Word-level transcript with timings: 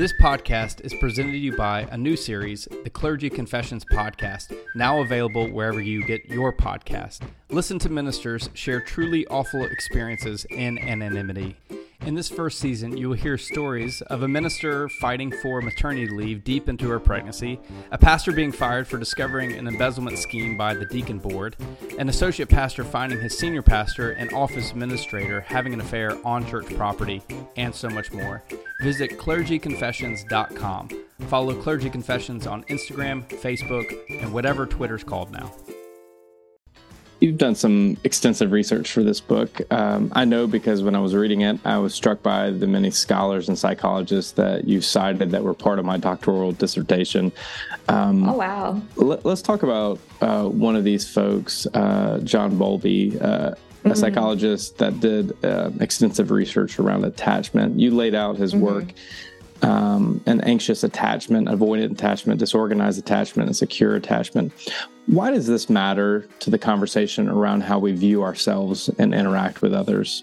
This 0.00 0.14
podcast 0.14 0.82
is 0.82 0.94
presented 0.94 1.32
to 1.32 1.36
you 1.36 1.54
by 1.54 1.82
a 1.90 1.98
new 1.98 2.16
series, 2.16 2.66
the 2.84 2.88
Clergy 2.88 3.28
Confessions 3.28 3.84
Podcast, 3.84 4.56
now 4.74 5.02
available 5.02 5.46
wherever 5.50 5.78
you 5.78 6.02
get 6.02 6.24
your 6.24 6.54
podcast. 6.54 7.20
Listen 7.50 7.78
to 7.80 7.90
ministers 7.90 8.48
share 8.54 8.80
truly 8.80 9.26
awful 9.26 9.62
experiences 9.62 10.46
in 10.48 10.78
anonymity. 10.78 11.54
In 12.06 12.14
this 12.14 12.30
first 12.30 12.60
season, 12.60 12.96
you 12.96 13.10
will 13.10 13.16
hear 13.16 13.36
stories 13.36 14.00
of 14.06 14.22
a 14.22 14.28
minister 14.28 14.88
fighting 14.88 15.30
for 15.30 15.60
maternity 15.60 16.08
leave 16.08 16.44
deep 16.44 16.70
into 16.70 16.88
her 16.88 16.98
pregnancy, 16.98 17.60
a 17.90 17.98
pastor 17.98 18.32
being 18.32 18.52
fired 18.52 18.88
for 18.88 18.96
discovering 18.96 19.52
an 19.52 19.68
embezzlement 19.68 20.16
scheme 20.16 20.56
by 20.56 20.72
the 20.72 20.86
deacon 20.86 21.18
board, 21.18 21.56
an 21.98 22.08
associate 22.08 22.48
pastor 22.48 22.84
finding 22.84 23.20
his 23.20 23.38
senior 23.38 23.60
pastor 23.60 24.12
and 24.12 24.32
office 24.32 24.70
administrator 24.70 25.42
having 25.42 25.74
an 25.74 25.80
affair 25.82 26.16
on 26.24 26.46
church 26.46 26.74
property, 26.74 27.20
and 27.56 27.74
so 27.74 27.90
much 27.90 28.10
more. 28.12 28.42
Visit 28.82 29.18
clergyconfessions.com. 29.18 30.88
Follow 31.28 31.54
Clergy 31.54 31.90
Confessions 31.90 32.46
on 32.46 32.64
Instagram, 32.64 33.28
Facebook, 33.28 33.94
and 34.08 34.32
whatever 34.32 34.66
Twitter's 34.66 35.04
called 35.04 35.30
now. 35.30 35.52
You've 37.20 37.36
done 37.36 37.54
some 37.54 37.98
extensive 38.02 38.50
research 38.50 38.90
for 38.90 39.02
this 39.02 39.20
book. 39.20 39.60
Um, 39.70 40.10
I 40.14 40.24
know 40.24 40.46
because 40.46 40.82
when 40.82 40.94
I 40.94 41.00
was 41.00 41.14
reading 41.14 41.42
it, 41.42 41.60
I 41.66 41.76
was 41.76 41.94
struck 41.94 42.22
by 42.22 42.50
the 42.50 42.66
many 42.66 42.90
scholars 42.90 43.46
and 43.46 43.58
psychologists 43.58 44.32
that 44.32 44.66
you 44.66 44.80
cited 44.80 45.30
that 45.32 45.44
were 45.44 45.52
part 45.52 45.78
of 45.78 45.84
my 45.84 45.98
doctoral 45.98 46.52
dissertation. 46.52 47.30
Um, 47.88 48.26
oh, 48.26 48.32
wow. 48.32 48.82
Let, 48.96 49.26
us 49.26 49.42
talk 49.42 49.62
about 49.62 50.00
uh, 50.22 50.44
one 50.44 50.76
of 50.76 50.84
these 50.84 51.06
folks, 51.06 51.66
uh, 51.74 52.20
John 52.24 52.56
Bowlby, 52.56 53.20
uh, 53.20 53.54
mm-hmm. 53.80 53.90
a 53.90 53.96
psychologist 53.96 54.78
that 54.78 55.00
did 55.00 55.44
uh, 55.44 55.70
extensive 55.80 56.30
research 56.30 56.78
around 56.78 57.04
attachment. 57.04 57.78
You 57.78 57.90
laid 57.90 58.14
out 58.14 58.36
his 58.36 58.52
mm-hmm. 58.52 58.64
work 58.64 58.94
um, 59.62 60.22
an 60.26 60.40
anxious 60.42 60.84
attachment, 60.84 61.48
avoidant 61.48 61.92
attachment, 61.92 62.40
disorganized 62.40 62.98
attachment, 62.98 63.48
and 63.48 63.56
secure 63.56 63.94
attachment. 63.94 64.52
Why 65.06 65.30
does 65.30 65.46
this 65.46 65.68
matter 65.68 66.28
to 66.40 66.50
the 66.50 66.58
conversation 66.58 67.28
around 67.28 67.62
how 67.62 67.78
we 67.78 67.92
view 67.92 68.22
ourselves 68.22 68.88
and 68.98 69.14
interact 69.14 69.62
with 69.62 69.74
others? 69.74 70.22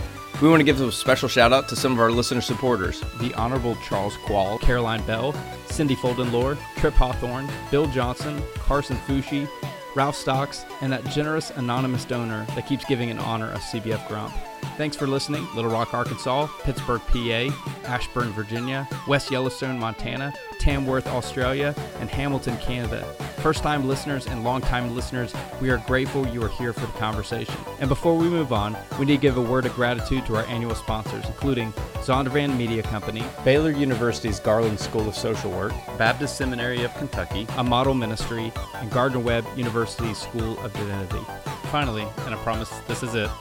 We 0.41 0.49
want 0.49 0.59
to 0.59 0.63
give 0.63 0.81
a 0.81 0.91
special 0.91 1.29
shout 1.29 1.53
out 1.53 1.69
to 1.69 1.75
some 1.75 1.91
of 1.91 1.99
our 1.99 2.09
listener 2.09 2.41
supporters 2.41 3.03
the 3.19 3.31
Honorable 3.35 3.75
Charles 3.87 4.17
Quall, 4.17 4.57
Caroline 4.57 5.05
Bell, 5.05 5.35
Cindy 5.67 5.95
Foldenlore, 5.95 6.57
Trip 6.77 6.95
Hawthorne, 6.95 7.47
Bill 7.69 7.85
Johnson, 7.85 8.41
Carson 8.55 8.97
Fushi, 9.05 9.47
Ralph 9.95 10.15
Stocks, 10.15 10.65
and 10.81 10.91
that 10.91 11.05
generous 11.05 11.51
anonymous 11.51 12.05
donor 12.05 12.47
that 12.55 12.65
keeps 12.65 12.83
giving 12.85 13.09
in 13.09 13.19
honor 13.19 13.51
of 13.51 13.59
CBF 13.59 14.07
Grump. 14.07 14.33
Thanks 14.77 14.97
for 14.97 15.05
listening, 15.05 15.47
Little 15.53 15.69
Rock, 15.69 15.93
Arkansas, 15.93 16.47
Pittsburgh, 16.63 17.01
PA, 17.01 17.49
Ashburn, 17.85 18.31
Virginia, 18.31 18.89
West 19.07 19.29
Yellowstone, 19.29 19.77
Montana, 19.77 20.33
Tamworth, 20.57 21.05
Australia, 21.05 21.75
and 21.99 22.09
Hamilton, 22.09 22.57
Canada. 22.57 23.05
First 23.41 23.63
time 23.63 23.87
listeners 23.87 24.27
and 24.27 24.43
long 24.43 24.61
time 24.61 24.93
listeners, 24.95 25.33
we 25.59 25.71
are 25.71 25.79
grateful 25.79 26.27
you 26.27 26.43
are 26.43 26.49
here 26.49 26.73
for 26.73 26.81
the 26.81 26.99
conversation. 26.99 27.55
And 27.79 27.89
before 27.89 28.15
we 28.15 28.29
move 28.29 28.53
on, 28.53 28.77
we 28.99 29.05
need 29.05 29.15
to 29.15 29.21
give 29.21 29.37
a 29.37 29.41
word 29.41 29.65
of 29.65 29.73
gratitude 29.73 30.27
to 30.27 30.35
our 30.35 30.45
annual 30.45 30.75
sponsors, 30.75 31.25
including 31.25 31.71
Zondervan 32.03 32.55
Media 32.55 32.83
Company, 32.83 33.23
Baylor 33.43 33.71
University's 33.71 34.39
Garland 34.39 34.79
School 34.79 35.07
of 35.09 35.15
Social 35.15 35.49
Work, 35.49 35.73
Baptist 35.97 36.37
Seminary 36.37 36.83
of 36.83 36.93
Kentucky, 36.97 37.47
a 37.57 37.63
model 37.63 37.95
ministry, 37.95 38.53
and 38.75 38.91
Gardner 38.91 39.19
Webb 39.19 39.45
University 39.55 40.13
School 40.13 40.59
of 40.59 40.71
Divinity. 40.73 41.25
Finally, 41.71 42.05
and 42.25 42.35
I 42.35 42.37
promise 42.43 42.69
this 42.87 43.01
is 43.01 43.15
it, 43.15 43.31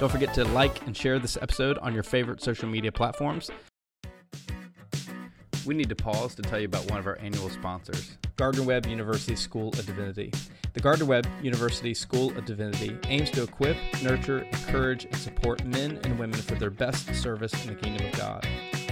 don't 0.00 0.10
forget 0.10 0.34
to 0.34 0.44
like 0.46 0.84
and 0.88 0.96
share 0.96 1.20
this 1.20 1.38
episode 1.40 1.78
on 1.78 1.94
your 1.94 2.02
favorite 2.02 2.42
social 2.42 2.68
media 2.68 2.90
platforms 2.90 3.52
we 5.66 5.74
need 5.74 5.88
to 5.88 5.96
pause 5.96 6.34
to 6.34 6.42
tell 6.42 6.58
you 6.58 6.66
about 6.66 6.90
one 6.90 6.98
of 6.98 7.06
our 7.06 7.18
annual 7.18 7.48
sponsors, 7.48 8.18
Gardner 8.36 8.62
Webb 8.62 8.86
University 8.86 9.36
School 9.36 9.68
of 9.68 9.86
Divinity. 9.86 10.32
The 10.74 10.80
Gardner 10.80 11.06
Webb 11.06 11.26
University 11.42 11.94
School 11.94 12.36
of 12.36 12.44
Divinity 12.44 12.98
aims 13.08 13.30
to 13.30 13.44
equip, 13.44 13.76
nurture, 14.02 14.40
encourage, 14.40 15.04
and 15.04 15.16
support 15.16 15.64
men 15.64 16.00
and 16.04 16.18
women 16.18 16.40
for 16.40 16.56
their 16.56 16.70
best 16.70 17.14
service 17.14 17.52
in 17.64 17.74
the 17.74 17.80
kingdom 17.80 18.06
of 18.06 18.12
God. 18.18 18.46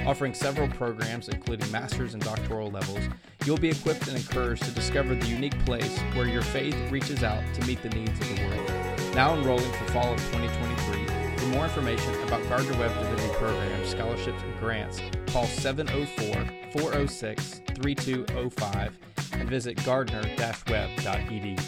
Offering 0.07 0.35
several 0.35 0.69
programs, 0.69 1.29
including 1.29 1.71
master's 1.71 2.15
and 2.15 2.23
doctoral 2.23 2.71
levels, 2.71 3.05
you'll 3.45 3.57
be 3.59 3.71
equipped 3.71 4.07
and 4.09 4.17
encouraged 4.17 4.65
to 4.65 4.71
discover 4.71 5.15
the 5.15 5.27
unique 5.27 5.59
place 5.65 5.99
where 6.15 6.27
your 6.27 6.43
faith 6.43 6.77
reaches 6.91 7.23
out 7.23 7.43
to 7.55 7.67
meet 7.67 7.83
the 7.83 7.91
needs 7.91 8.19
of 8.21 8.37
the 8.37 8.47
world. 8.47 9.15
Now 9.15 9.35
enrolling 9.35 9.71
for 9.73 9.93
fall 9.93 10.15
of 10.15 10.21
2023 10.33 11.12
for 11.43 11.49
more 11.49 11.65
information 11.65 12.15
about 12.23 12.49
Gardner 12.49 12.79
Webb 12.79 12.97
Divinity 12.97 13.35
Programs, 13.35 13.89
scholarships, 13.89 14.41
and 14.45 14.61
grants, 14.61 15.01
call 15.27 15.45
704 15.45 16.81
406 16.81 17.63
3205 17.75 18.99
and 19.33 19.49
visit 19.49 19.85
gardner 19.85 20.23
web.edu. 20.69 21.59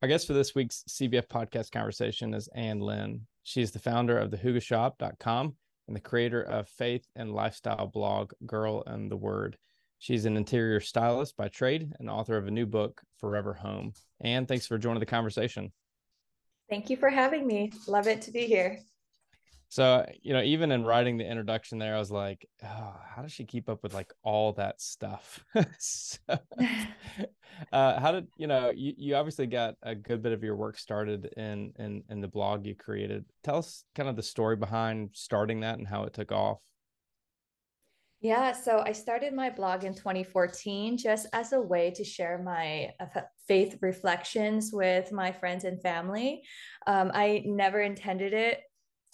Our 0.00 0.08
guest 0.08 0.26
for 0.26 0.32
this 0.32 0.54
week's 0.54 0.82
CBF 0.88 1.26
podcast 1.26 1.72
conversation 1.72 2.32
is 2.32 2.48
Anh 2.54 2.80
Lin. 2.80 3.26
She's 3.42 3.72
the 3.72 3.78
founder 3.78 4.16
of 4.16 4.30
thehyggeshop.com 4.30 5.54
and 5.88 5.96
the 5.96 6.00
creator 6.00 6.42
of 6.42 6.68
faith 6.68 7.06
and 7.14 7.34
lifestyle 7.34 7.86
blog 7.86 8.32
Girl 8.46 8.82
and 8.86 9.10
the 9.10 9.16
Word. 9.18 9.58
She's 9.98 10.24
an 10.24 10.38
interior 10.38 10.80
stylist 10.80 11.36
by 11.36 11.48
trade 11.48 11.92
and 12.00 12.08
author 12.08 12.38
of 12.38 12.46
a 12.46 12.50
new 12.50 12.64
book, 12.64 13.02
Forever 13.18 13.52
Home. 13.52 13.92
Anh, 14.22 14.46
thanks 14.46 14.66
for 14.66 14.78
joining 14.78 15.00
the 15.00 15.06
conversation. 15.06 15.70
Thank 16.70 16.90
you 16.90 16.96
for 16.96 17.10
having 17.10 17.46
me. 17.46 17.72
Love 17.86 18.06
it 18.06 18.22
to 18.22 18.30
be 18.30 18.46
here. 18.46 18.78
So, 19.72 20.04
you 20.20 20.34
know, 20.34 20.42
even 20.42 20.70
in 20.70 20.84
writing 20.84 21.16
the 21.16 21.26
introduction 21.26 21.78
there, 21.78 21.96
I 21.96 21.98
was 21.98 22.10
like, 22.10 22.46
oh, 22.62 22.94
how 23.08 23.22
does 23.22 23.32
she 23.32 23.46
keep 23.46 23.70
up 23.70 23.82
with 23.82 23.94
like 23.94 24.12
all 24.22 24.52
that 24.52 24.82
stuff? 24.82 25.42
so, 25.78 26.18
uh, 27.72 27.98
how 27.98 28.12
did, 28.12 28.26
you 28.36 28.46
know, 28.48 28.70
you, 28.74 28.92
you 28.98 29.16
obviously 29.16 29.46
got 29.46 29.76
a 29.82 29.94
good 29.94 30.22
bit 30.22 30.32
of 30.32 30.44
your 30.44 30.56
work 30.56 30.76
started 30.76 31.24
in, 31.38 31.72
in, 31.78 32.04
in 32.10 32.20
the 32.20 32.28
blog 32.28 32.66
you 32.66 32.74
created. 32.74 33.24
Tell 33.44 33.56
us 33.56 33.84
kind 33.94 34.10
of 34.10 34.16
the 34.16 34.22
story 34.22 34.56
behind 34.56 35.08
starting 35.14 35.60
that 35.60 35.78
and 35.78 35.88
how 35.88 36.04
it 36.04 36.12
took 36.12 36.32
off. 36.32 36.58
Yeah, 38.22 38.52
so 38.52 38.84
I 38.86 38.92
started 38.92 39.34
my 39.34 39.50
blog 39.50 39.82
in 39.82 39.96
2014 39.96 40.96
just 40.96 41.26
as 41.32 41.52
a 41.52 41.60
way 41.60 41.90
to 41.90 42.04
share 42.04 42.38
my 42.38 42.92
uh, 43.00 43.22
faith 43.48 43.78
reflections 43.80 44.70
with 44.72 45.10
my 45.10 45.32
friends 45.32 45.64
and 45.64 45.82
family. 45.82 46.44
Um, 46.86 47.10
I 47.12 47.42
never 47.44 47.80
intended 47.80 48.32
it 48.32 48.60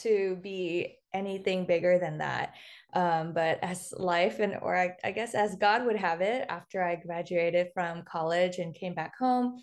to 0.00 0.36
be 0.42 0.98
anything 1.14 1.64
bigger 1.64 1.98
than 1.98 2.18
that. 2.18 2.52
Um, 2.92 3.32
but 3.32 3.58
as 3.62 3.94
life 3.96 4.40
and, 4.40 4.58
or 4.60 4.76
I, 4.76 4.94
I, 5.02 5.12
guess 5.12 5.34
as 5.34 5.56
God 5.56 5.86
would 5.86 5.96
have 5.96 6.20
it, 6.20 6.44
after 6.50 6.84
I 6.84 6.96
graduated 6.96 7.68
from 7.72 8.02
college 8.02 8.58
and 8.58 8.74
came 8.74 8.92
back 8.92 9.16
home, 9.18 9.56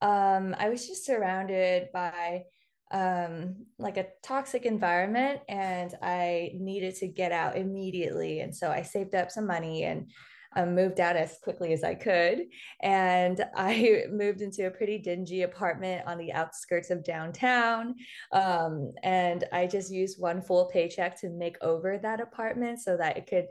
um, 0.00 0.54
I 0.58 0.68
was 0.68 0.86
just 0.86 1.04
surrounded 1.04 1.88
by 1.92 2.44
um, 2.92 3.56
like 3.78 3.96
a 3.96 4.06
toxic 4.22 4.66
environment 4.66 5.40
and 5.48 5.94
I 6.02 6.52
needed 6.54 6.94
to 6.96 7.08
get 7.08 7.32
out 7.32 7.56
immediately. 7.56 8.40
And 8.40 8.54
so 8.54 8.70
I 8.70 8.82
saved 8.82 9.14
up 9.14 9.30
some 9.30 9.46
money 9.46 9.84
and 9.84 10.10
um, 10.54 10.74
moved 10.74 11.00
out 11.00 11.16
as 11.16 11.38
quickly 11.42 11.72
as 11.72 11.82
I 11.82 11.94
could. 11.94 12.42
And 12.82 13.44
I 13.56 14.04
moved 14.10 14.42
into 14.42 14.66
a 14.66 14.70
pretty 14.70 14.98
dingy 14.98 15.42
apartment 15.42 16.06
on 16.06 16.18
the 16.18 16.32
outskirts 16.32 16.90
of 16.90 17.04
downtown. 17.04 17.94
Um, 18.32 18.92
and 19.02 19.44
I 19.52 19.66
just 19.66 19.90
used 19.90 20.20
one 20.20 20.42
full 20.42 20.66
paycheck 20.66 21.18
to 21.20 21.30
make 21.30 21.56
over 21.62 21.98
that 21.98 22.20
apartment 22.20 22.80
so 22.80 22.96
that 22.98 23.16
it 23.16 23.26
could 23.26 23.46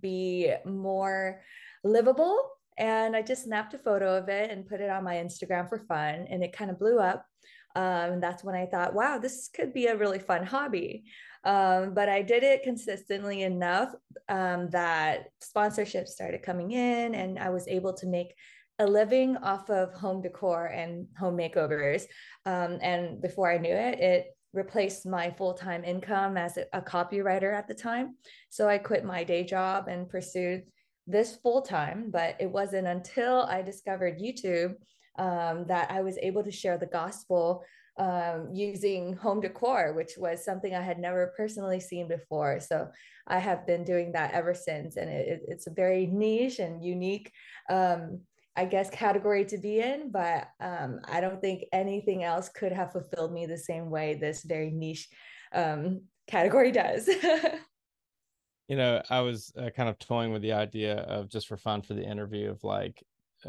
be 0.00 0.52
more 0.64 1.42
livable. 1.82 2.50
And 2.78 3.14
I 3.14 3.22
just 3.22 3.44
snapped 3.44 3.74
a 3.74 3.78
photo 3.78 4.16
of 4.16 4.28
it 4.28 4.50
and 4.50 4.66
put 4.66 4.80
it 4.80 4.90
on 4.90 5.04
my 5.04 5.16
Instagram 5.16 5.68
for 5.68 5.78
fun. 5.78 6.26
And 6.28 6.42
it 6.42 6.52
kind 6.52 6.70
of 6.70 6.78
blew 6.78 6.98
up. 6.98 7.26
Um, 7.74 8.20
that's 8.20 8.44
when 8.44 8.54
I 8.54 8.66
thought, 8.66 8.94
wow, 8.94 9.18
this 9.18 9.48
could 9.54 9.72
be 9.72 9.86
a 9.86 9.96
really 9.96 10.18
fun 10.18 10.44
hobby. 10.44 11.04
Um, 11.44 11.92
but 11.92 12.08
I 12.08 12.22
did 12.22 12.42
it 12.42 12.62
consistently 12.62 13.42
enough 13.42 13.92
um, 14.28 14.70
that 14.70 15.26
sponsorships 15.42 16.08
started 16.08 16.42
coming 16.42 16.70
in 16.72 17.14
and 17.14 17.38
I 17.38 17.50
was 17.50 17.68
able 17.68 17.92
to 17.94 18.06
make 18.06 18.34
a 18.78 18.86
living 18.86 19.36
off 19.36 19.70
of 19.70 19.92
home 19.94 20.22
decor 20.22 20.66
and 20.66 21.06
home 21.18 21.36
makeovers. 21.36 22.04
Um, 22.46 22.78
and 22.80 23.20
before 23.20 23.50
I 23.50 23.58
knew 23.58 23.74
it, 23.74 24.00
it 24.00 24.26
replaced 24.52 25.06
my 25.06 25.30
full-time 25.30 25.84
income 25.84 26.36
as 26.36 26.56
a, 26.56 26.64
a 26.72 26.80
copywriter 26.80 27.52
at 27.52 27.68
the 27.68 27.74
time. 27.74 28.16
So 28.50 28.68
I 28.68 28.78
quit 28.78 29.04
my 29.04 29.24
day 29.24 29.44
job 29.44 29.88
and 29.88 30.08
pursued 30.08 30.62
this 31.06 31.36
full-time, 31.36 32.10
but 32.10 32.36
it 32.40 32.50
wasn't 32.50 32.86
until 32.86 33.42
I 33.42 33.62
discovered 33.62 34.20
YouTube 34.20 34.74
um, 35.16 35.66
that 35.68 35.90
I 35.90 36.00
was 36.00 36.18
able 36.18 36.42
to 36.42 36.50
share 36.50 36.78
the 36.78 36.86
gospel 36.86 37.64
um, 37.96 38.48
using 38.52 39.14
home 39.14 39.40
decor, 39.40 39.92
which 39.92 40.12
was 40.16 40.44
something 40.44 40.74
I 40.74 40.82
had 40.82 40.98
never 40.98 41.32
personally 41.36 41.80
seen 41.80 42.08
before. 42.08 42.60
So 42.60 42.88
I 43.26 43.38
have 43.38 43.66
been 43.66 43.84
doing 43.84 44.12
that 44.12 44.32
ever 44.32 44.54
since, 44.54 44.96
and 44.96 45.08
it, 45.08 45.42
it's 45.46 45.66
a 45.66 45.72
very 45.72 46.06
niche 46.06 46.58
and 46.58 46.84
unique, 46.84 47.30
um, 47.70 48.20
I 48.56 48.64
guess, 48.64 48.90
category 48.90 49.44
to 49.46 49.58
be 49.58 49.80
in. 49.80 50.10
But 50.10 50.48
um, 50.60 51.00
I 51.04 51.20
don't 51.20 51.40
think 51.40 51.64
anything 51.72 52.24
else 52.24 52.48
could 52.48 52.72
have 52.72 52.92
fulfilled 52.92 53.32
me 53.32 53.46
the 53.46 53.58
same 53.58 53.90
way 53.90 54.14
this 54.14 54.42
very 54.42 54.70
niche 54.70 55.08
um, 55.52 56.02
category 56.26 56.72
does. 56.72 57.08
you 58.68 58.76
know, 58.76 59.02
I 59.08 59.20
was 59.20 59.52
uh, 59.56 59.70
kind 59.70 59.88
of 59.88 59.98
toying 59.98 60.32
with 60.32 60.42
the 60.42 60.52
idea 60.52 60.96
of 60.96 61.28
just 61.28 61.46
for 61.46 61.56
fun 61.56 61.82
for 61.82 61.94
the 61.94 62.04
interview 62.04 62.50
of 62.50 62.64
like 62.64 63.02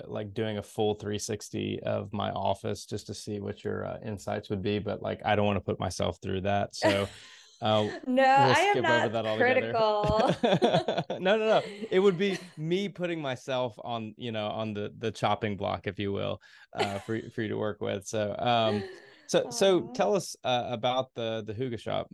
like 0.06 0.34
doing 0.34 0.58
a 0.58 0.64
full 0.64 0.96
360 0.96 1.82
of 1.84 2.12
my 2.14 2.32
office 2.32 2.86
just 2.86 3.08
to 3.08 3.14
see 3.14 3.40
what 3.40 3.64
your 3.64 3.86
uh, 3.86 3.98
insights 4.06 4.50
would 4.50 4.62
be 4.62 4.80
but 4.80 5.02
like 5.02 5.22
i 5.26 5.36
don't 5.36 5.46
want 5.46 5.58
to 5.58 5.62
put 5.62 5.80
myself 5.80 6.18
through 6.22 6.42
that 6.42 6.76
so 6.76 7.08
uh, 7.62 7.84
no 8.06 8.24
we'll 8.24 8.24
i 8.24 8.74
am 8.76 8.82
not 8.82 9.38
critical. 9.38 10.36
No 11.20 11.38
no 11.38 11.48
no. 11.48 11.62
It 11.92 12.00
would 12.00 12.18
be 12.18 12.38
me 12.58 12.90
putting 12.90 13.22
myself 13.22 13.76
on 13.84 14.14
you 14.18 14.32
know 14.32 14.48
on 14.48 14.74
the 14.74 14.94
the 14.98 15.12
chopping 15.12 15.56
block 15.56 15.88
if 15.88 15.98
you 15.98 16.12
will 16.12 16.42
uh, 16.74 17.00
for, 17.00 17.20
for 17.34 17.42
you 17.42 17.50
to 17.50 17.58
work 17.58 17.82
with 17.82 18.06
so 18.06 18.36
um 18.38 18.84
so 19.28 19.44
Aww. 19.44 19.54
so 19.54 19.82
tell 19.94 20.16
us 20.16 20.36
uh, 20.44 20.68
about 20.70 21.14
the 21.16 21.44
the 21.46 21.54
hygge 21.54 21.80
shop. 21.80 22.12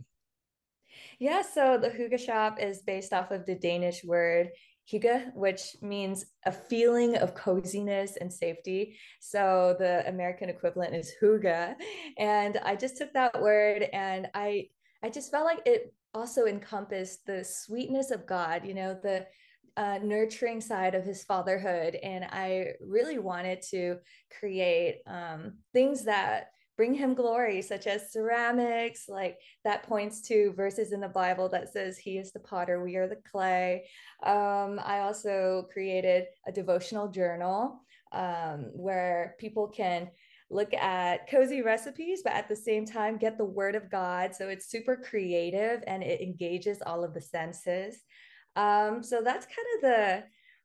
Yeah, 1.18 1.42
so 1.42 1.78
the 1.78 1.88
hygge 1.88 2.18
shop 2.18 2.58
is 2.60 2.82
based 2.82 3.12
off 3.12 3.30
of 3.30 3.46
the 3.46 3.54
Danish 3.54 4.04
word 4.04 4.50
hygge, 4.90 5.34
which 5.34 5.76
means 5.80 6.26
a 6.46 6.52
feeling 6.52 7.16
of 7.16 7.34
coziness 7.34 8.16
and 8.20 8.32
safety. 8.32 8.96
So 9.20 9.76
the 9.78 10.06
American 10.08 10.48
equivalent 10.48 10.94
is 10.94 11.12
huga. 11.20 11.74
And 12.18 12.58
I 12.64 12.76
just 12.76 12.96
took 12.96 13.12
that 13.12 13.40
word 13.40 13.82
and 13.92 14.28
I 14.34 14.68
I 15.04 15.10
just 15.10 15.30
felt 15.32 15.46
like 15.46 15.62
it 15.66 15.92
also 16.14 16.46
encompassed 16.46 17.26
the 17.26 17.42
sweetness 17.42 18.10
of 18.10 18.26
God, 18.26 18.64
you 18.64 18.74
know, 18.74 18.96
the 19.02 19.26
uh, 19.76 19.98
nurturing 20.02 20.60
side 20.60 20.94
of 20.94 21.04
his 21.04 21.24
fatherhood. 21.24 21.96
And 21.96 22.24
I 22.24 22.74
really 22.80 23.18
wanted 23.18 23.62
to 23.70 23.98
create 24.38 25.00
um, 25.06 25.54
things 25.72 26.04
that 26.04 26.50
bring 26.82 26.94
him 26.94 27.14
glory, 27.14 27.62
such 27.62 27.86
as 27.86 28.10
ceramics, 28.10 29.04
like 29.08 29.38
that 29.62 29.84
points 29.84 30.20
to 30.20 30.52
verses 30.56 30.90
in 30.90 30.98
the 30.98 31.06
Bible 31.06 31.48
that 31.48 31.72
says, 31.72 31.96
He 31.96 32.18
is 32.18 32.32
the 32.32 32.40
potter, 32.40 32.82
we 32.82 32.96
are 32.96 33.06
the 33.06 33.20
clay. 33.30 33.84
Um, 34.24 34.80
I 34.84 34.98
also 35.02 35.68
created 35.72 36.24
a 36.44 36.50
devotional 36.50 37.06
journal 37.06 37.84
um, 38.10 38.70
where 38.72 39.36
people 39.38 39.68
can 39.68 40.10
look 40.50 40.74
at 40.74 41.30
cozy 41.30 41.62
recipes, 41.62 42.22
but 42.24 42.32
at 42.32 42.48
the 42.48 42.56
same 42.56 42.84
time, 42.84 43.16
get 43.16 43.38
the 43.38 43.44
word 43.44 43.76
of 43.76 43.88
God. 43.88 44.34
So 44.34 44.48
it's 44.48 44.68
super 44.68 44.96
creative 44.96 45.84
and 45.86 46.02
it 46.02 46.20
engages 46.20 46.82
all 46.84 47.04
of 47.04 47.14
the 47.14 47.20
senses. 47.20 47.94
Um, 48.56 49.04
so 49.04 49.22
that's 49.22 49.46
kind 49.46 49.68
of 49.76 49.82
the 49.82 50.24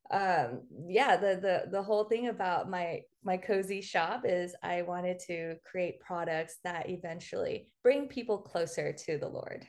um 0.10 0.62
yeah 0.88 1.18
the 1.18 1.38
the 1.42 1.70
the 1.70 1.84
whole 1.84 2.06
thing 2.06 2.30
about 2.30 2.70
my 2.70 3.02
my 3.28 3.36
cozy 3.36 3.82
shop 3.82 4.22
is 4.24 4.56
i 4.64 4.82
wanted 4.84 5.20
to 5.20 5.56
create 5.70 6.00
products 6.00 6.60
that 6.64 6.90
eventually 6.90 7.68
bring 7.84 8.08
people 8.08 8.38
closer 8.38 8.94
to 8.94 9.18
the 9.18 9.28
lord. 9.28 9.68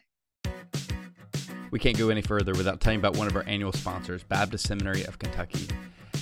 We 1.72 1.80
can't 1.80 1.98
go 1.98 2.08
any 2.08 2.22
further 2.22 2.52
without 2.52 2.80
telling 2.80 3.00
about 3.00 3.16
one 3.16 3.26
of 3.26 3.34
our 3.34 3.42
annual 3.42 3.72
sponsors 3.72 4.22
baptist 4.22 4.68
seminary 4.68 5.02
of 5.04 5.18
kentucky. 5.18 5.66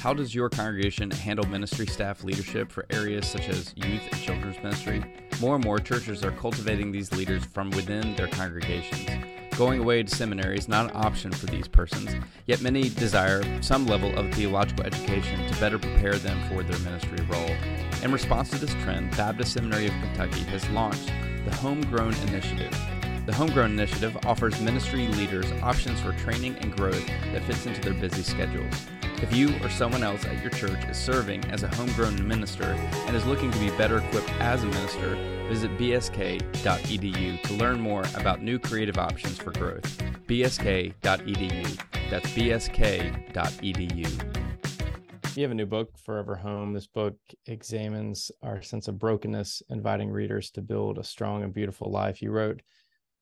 How 0.00 0.14
does 0.14 0.34
your 0.34 0.48
congregation 0.48 1.10
handle 1.10 1.46
ministry 1.46 1.86
staff 1.86 2.24
leadership 2.24 2.72
for 2.72 2.86
areas 2.90 3.26
such 3.26 3.48
as 3.50 3.74
youth 3.76 4.02
and 4.10 4.20
children's 4.22 4.56
ministry? 4.58 5.04
More 5.38 5.56
and 5.56 5.64
more 5.64 5.78
churches 5.78 6.24
are 6.24 6.32
cultivating 6.32 6.90
these 6.90 7.12
leaders 7.12 7.44
from 7.44 7.68
within 7.70 8.16
their 8.16 8.28
congregations 8.28 9.10
Going 9.56 9.80
away 9.80 10.02
to 10.02 10.14
seminary 10.14 10.58
is 10.58 10.68
not 10.68 10.90
an 10.90 10.96
option 10.96 11.32
for 11.32 11.46
these 11.46 11.66
persons, 11.66 12.14
yet 12.44 12.60
many 12.60 12.90
desire 12.90 13.42
some 13.62 13.86
level 13.86 14.14
of 14.18 14.30
theological 14.34 14.84
education 14.84 15.50
to 15.50 15.58
better 15.58 15.78
prepare 15.78 16.16
them 16.16 16.38
for 16.50 16.62
their 16.62 16.78
ministry 16.80 17.24
role. 17.24 17.56
In 18.02 18.12
response 18.12 18.50
to 18.50 18.58
this 18.58 18.74
trend, 18.84 19.16
Baptist 19.16 19.54
Seminary 19.54 19.86
of 19.86 19.94
Kentucky 19.94 20.42
has 20.50 20.68
launched 20.68 21.10
the 21.46 21.56
Homegrown 21.56 22.14
Initiative. 22.28 22.74
The 23.26 23.34
Homegrown 23.34 23.72
Initiative 23.72 24.16
offers 24.24 24.60
ministry 24.60 25.08
leaders 25.08 25.50
options 25.60 26.00
for 26.00 26.12
training 26.12 26.54
and 26.60 26.70
growth 26.76 27.04
that 27.32 27.42
fits 27.42 27.66
into 27.66 27.80
their 27.80 27.92
busy 27.92 28.22
schedules. 28.22 28.72
If 29.20 29.34
you 29.34 29.52
or 29.64 29.68
someone 29.68 30.04
else 30.04 30.24
at 30.26 30.40
your 30.42 30.50
church 30.50 30.84
is 30.84 30.96
serving 30.96 31.44
as 31.46 31.64
a 31.64 31.68
homegrown 31.74 32.24
minister 32.28 32.62
and 32.62 33.16
is 33.16 33.26
looking 33.26 33.50
to 33.50 33.58
be 33.58 33.70
better 33.70 33.98
equipped 33.98 34.30
as 34.34 34.62
a 34.62 34.66
minister, 34.66 35.16
visit 35.48 35.76
bsk.edu 35.76 37.42
to 37.42 37.54
learn 37.54 37.80
more 37.80 38.04
about 38.14 38.42
new 38.42 38.60
creative 38.60 38.96
options 38.96 39.38
for 39.38 39.50
growth. 39.50 40.00
bsk.edu. 40.28 41.80
That's 42.08 42.30
bsk.edu. 42.30 44.06
You 45.36 45.42
have 45.42 45.50
a 45.50 45.54
new 45.54 45.66
book, 45.66 45.98
Forever 45.98 46.36
Home. 46.36 46.72
This 46.74 46.86
book 46.86 47.16
examines 47.46 48.30
our 48.42 48.62
sense 48.62 48.86
of 48.86 49.00
brokenness, 49.00 49.64
inviting 49.68 50.10
readers 50.10 50.50
to 50.52 50.62
build 50.62 50.96
a 50.96 51.04
strong 51.04 51.42
and 51.42 51.52
beautiful 51.52 51.90
life. 51.90 52.22
You 52.22 52.30
wrote, 52.30 52.62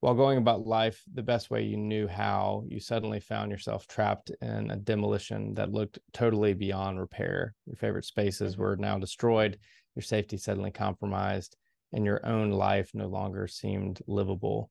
while 0.05 0.13
going 0.13 0.37
about 0.37 0.67
life 0.67 1.03
the 1.15 1.23
best 1.23 1.49
way 1.49 1.63
you 1.63 1.79
knew 1.79 2.07
how, 2.07 2.63
you 2.69 2.79
suddenly 2.79 3.19
found 3.19 3.51
yourself 3.51 3.87
trapped 3.87 4.31
in 4.43 4.71
a 4.71 4.77
demolition 4.77 5.55
that 5.55 5.73
looked 5.73 5.99
totally 6.13 6.53
beyond 6.53 7.01
repair. 7.01 7.55
Your 7.65 7.77
favorite 7.77 8.05
spaces 8.05 8.53
mm-hmm. 8.53 8.61
were 8.61 8.77
now 8.77 8.99
destroyed, 8.99 9.59
your 9.97 10.03
safety 10.03 10.37
suddenly 10.37 10.71
compromised, 10.71 11.57
and 11.95 12.05
your 12.05 12.21
own 12.27 12.51
life 12.51 12.91
no 12.93 13.07
longer 13.07 13.47
seemed 13.47 14.03
livable. 14.07 14.71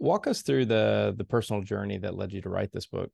Walk 0.00 0.26
us 0.26 0.42
through 0.42 0.64
the 0.64 1.14
the 1.16 1.22
personal 1.22 1.62
journey 1.62 1.98
that 1.98 2.16
led 2.16 2.32
you 2.32 2.42
to 2.42 2.48
write 2.48 2.72
this 2.72 2.86
book. 2.86 3.12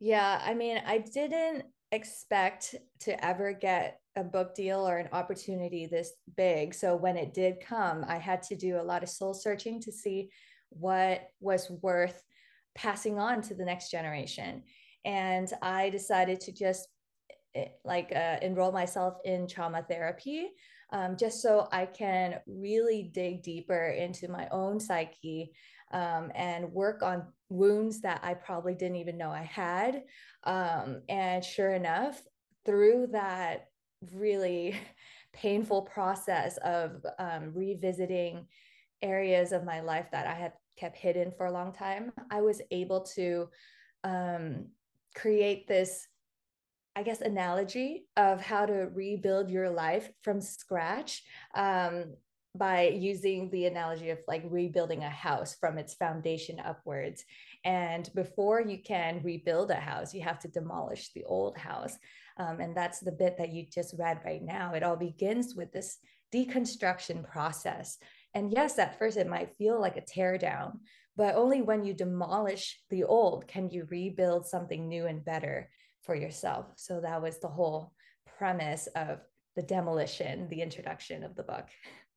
Yeah, 0.00 0.42
I 0.44 0.52
mean, 0.54 0.82
I 0.84 0.98
didn't 0.98 1.66
expect 1.92 2.74
to 3.00 3.24
ever 3.24 3.52
get 3.52 4.00
a 4.16 4.24
book 4.24 4.54
deal 4.54 4.86
or 4.86 4.98
an 4.98 5.08
opportunity 5.12 5.86
this 5.86 6.12
big. 6.36 6.74
So 6.74 6.96
when 6.96 7.16
it 7.16 7.34
did 7.34 7.60
come, 7.60 8.04
I 8.08 8.18
had 8.18 8.42
to 8.44 8.56
do 8.56 8.80
a 8.80 8.82
lot 8.82 9.02
of 9.02 9.08
soul 9.08 9.34
searching 9.34 9.80
to 9.82 9.92
see 9.92 10.30
what 10.70 11.22
was 11.40 11.70
worth 11.82 12.22
passing 12.74 13.18
on 13.18 13.42
to 13.42 13.54
the 13.54 13.64
next 13.64 13.90
generation. 13.90 14.62
And 15.04 15.50
I 15.62 15.90
decided 15.90 16.40
to 16.40 16.52
just 16.52 16.88
eh, 17.54 17.68
like 17.84 18.12
uh, 18.14 18.36
enroll 18.42 18.72
myself 18.72 19.14
in 19.24 19.48
trauma 19.48 19.84
therapy 19.88 20.50
um, 20.92 21.16
just 21.16 21.40
so 21.40 21.68
I 21.72 21.86
can 21.86 22.40
really 22.46 23.10
dig 23.14 23.42
deeper 23.42 23.88
into 23.88 24.28
my 24.28 24.48
own 24.50 24.80
psyche 24.80 25.52
um, 25.92 26.30
and 26.34 26.72
work 26.72 27.02
on 27.02 27.26
wounds 27.50 28.00
that 28.00 28.20
I 28.22 28.34
probably 28.34 28.74
didn't 28.74 28.96
even 28.96 29.18
know 29.18 29.30
I 29.30 29.42
had. 29.42 30.04
Um, 30.44 31.02
and 31.08 31.44
sure 31.44 31.72
enough, 31.72 32.22
through 32.64 33.08
that 33.12 33.68
really 34.14 34.76
painful 35.32 35.82
process 35.82 36.56
of 36.58 37.04
um, 37.18 37.52
revisiting 37.54 38.46
areas 39.02 39.52
of 39.52 39.64
my 39.64 39.80
life 39.80 40.06
that 40.12 40.26
I 40.26 40.34
had 40.34 40.52
kept 40.78 40.96
hidden 40.96 41.32
for 41.36 41.46
a 41.46 41.52
long 41.52 41.72
time, 41.72 42.12
I 42.30 42.40
was 42.40 42.62
able 42.70 43.02
to 43.16 43.48
um, 44.04 44.66
create 45.14 45.66
this 45.68 46.06
I 46.96 47.02
guess, 47.02 47.20
analogy 47.20 48.06
of 48.16 48.40
how 48.40 48.66
to 48.66 48.90
rebuild 48.92 49.48
your 49.48 49.70
life 49.70 50.10
from 50.22 50.40
scratch. 50.40 51.22
Um, 51.54 52.16
by 52.56 52.88
using 52.88 53.48
the 53.50 53.66
analogy 53.66 54.10
of 54.10 54.18
like 54.26 54.42
rebuilding 54.48 55.04
a 55.04 55.10
house 55.10 55.54
from 55.54 55.78
its 55.78 55.94
foundation 55.94 56.58
upwards. 56.60 57.24
And 57.64 58.10
before 58.14 58.60
you 58.60 58.78
can 58.82 59.20
rebuild 59.22 59.70
a 59.70 59.76
house, 59.76 60.12
you 60.12 60.22
have 60.22 60.40
to 60.40 60.48
demolish 60.48 61.12
the 61.12 61.24
old 61.24 61.56
house. 61.56 61.96
Um, 62.38 62.60
and 62.60 62.76
that's 62.76 63.00
the 63.00 63.12
bit 63.12 63.36
that 63.38 63.52
you 63.52 63.66
just 63.72 63.94
read 63.98 64.20
right 64.24 64.42
now. 64.42 64.74
It 64.74 64.82
all 64.82 64.96
begins 64.96 65.54
with 65.54 65.72
this 65.72 65.98
deconstruction 66.34 67.28
process. 67.28 67.98
And 68.34 68.52
yes, 68.52 68.78
at 68.78 68.98
first 68.98 69.16
it 69.16 69.28
might 69.28 69.56
feel 69.56 69.80
like 69.80 69.96
a 69.96 70.04
tear 70.04 70.38
down, 70.38 70.80
but 71.16 71.34
only 71.34 71.62
when 71.62 71.84
you 71.84 71.94
demolish 71.94 72.80
the 72.90 73.04
old 73.04 73.46
can 73.46 73.70
you 73.70 73.86
rebuild 73.90 74.46
something 74.46 74.88
new 74.88 75.06
and 75.06 75.24
better 75.24 75.68
for 76.02 76.14
yourself. 76.14 76.66
So 76.76 77.00
that 77.00 77.22
was 77.22 77.38
the 77.38 77.48
whole 77.48 77.92
premise 78.38 78.88
of 78.96 79.20
the 79.56 79.62
demolition, 79.62 80.48
the 80.48 80.62
introduction 80.62 81.22
of 81.22 81.36
the 81.36 81.42
book. 81.42 81.66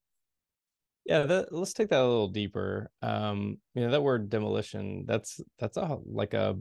Yeah, 1.05 1.24
that, 1.24 1.53
let's 1.53 1.74
take 1.74 1.89
that 1.89 2.00
a 2.00 2.07
little 2.07 2.29
deeper. 2.29 2.89
Um, 3.01 3.57
you 3.75 3.83
know, 3.83 3.91
that 3.91 4.03
word 4.03 4.29
demolition, 4.29 5.05
that's 5.05 5.41
that's 5.60 5.77
a 5.77 5.98
like 6.05 6.33
a 6.33 6.57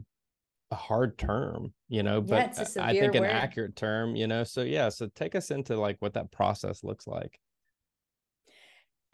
a 0.71 0.75
hard 0.75 1.17
term, 1.17 1.73
you 1.87 2.03
know, 2.03 2.19
but 2.21 2.51
yeah, 2.57 2.63
I 2.79 2.93
think 2.93 3.15
an 3.15 3.25
accurate 3.25 3.75
term, 3.75 4.15
you 4.15 4.27
know. 4.27 4.43
So 4.43 4.61
yeah, 4.63 4.89
so 4.89 5.07
take 5.15 5.35
us 5.35 5.51
into 5.51 5.77
like 5.77 5.97
what 5.99 6.15
that 6.15 6.31
process 6.31 6.83
looks 6.83 7.07
like. 7.07 7.39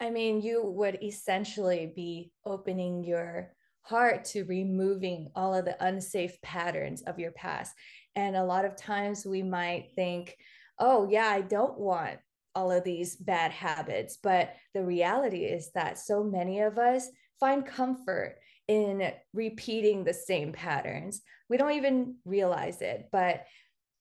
I 0.00 0.10
mean, 0.10 0.40
you 0.40 0.64
would 0.64 0.98
essentially 1.02 1.92
be 1.94 2.32
opening 2.44 3.04
your 3.04 3.52
heart 3.82 4.24
to 4.24 4.44
removing 4.44 5.28
all 5.34 5.54
of 5.54 5.64
the 5.64 5.76
unsafe 5.84 6.40
patterns 6.42 7.02
of 7.02 7.18
your 7.18 7.32
past. 7.32 7.74
And 8.16 8.36
a 8.36 8.44
lot 8.44 8.64
of 8.64 8.76
times 8.76 9.26
we 9.26 9.42
might 9.42 9.90
think, 9.94 10.36
oh, 10.78 11.08
yeah, 11.10 11.26
I 11.26 11.42
don't 11.42 11.78
want 11.78 12.18
all 12.54 12.70
of 12.70 12.84
these 12.84 13.16
bad 13.16 13.52
habits. 13.52 14.18
But 14.22 14.54
the 14.74 14.84
reality 14.84 15.44
is 15.44 15.70
that 15.74 15.98
so 15.98 16.24
many 16.24 16.60
of 16.60 16.78
us 16.78 17.08
find 17.38 17.64
comfort 17.64 18.38
in 18.68 19.12
repeating 19.32 20.04
the 20.04 20.14
same 20.14 20.52
patterns. 20.52 21.22
We 21.48 21.56
don't 21.56 21.72
even 21.72 22.16
realize 22.24 22.82
it, 22.82 23.08
but 23.10 23.44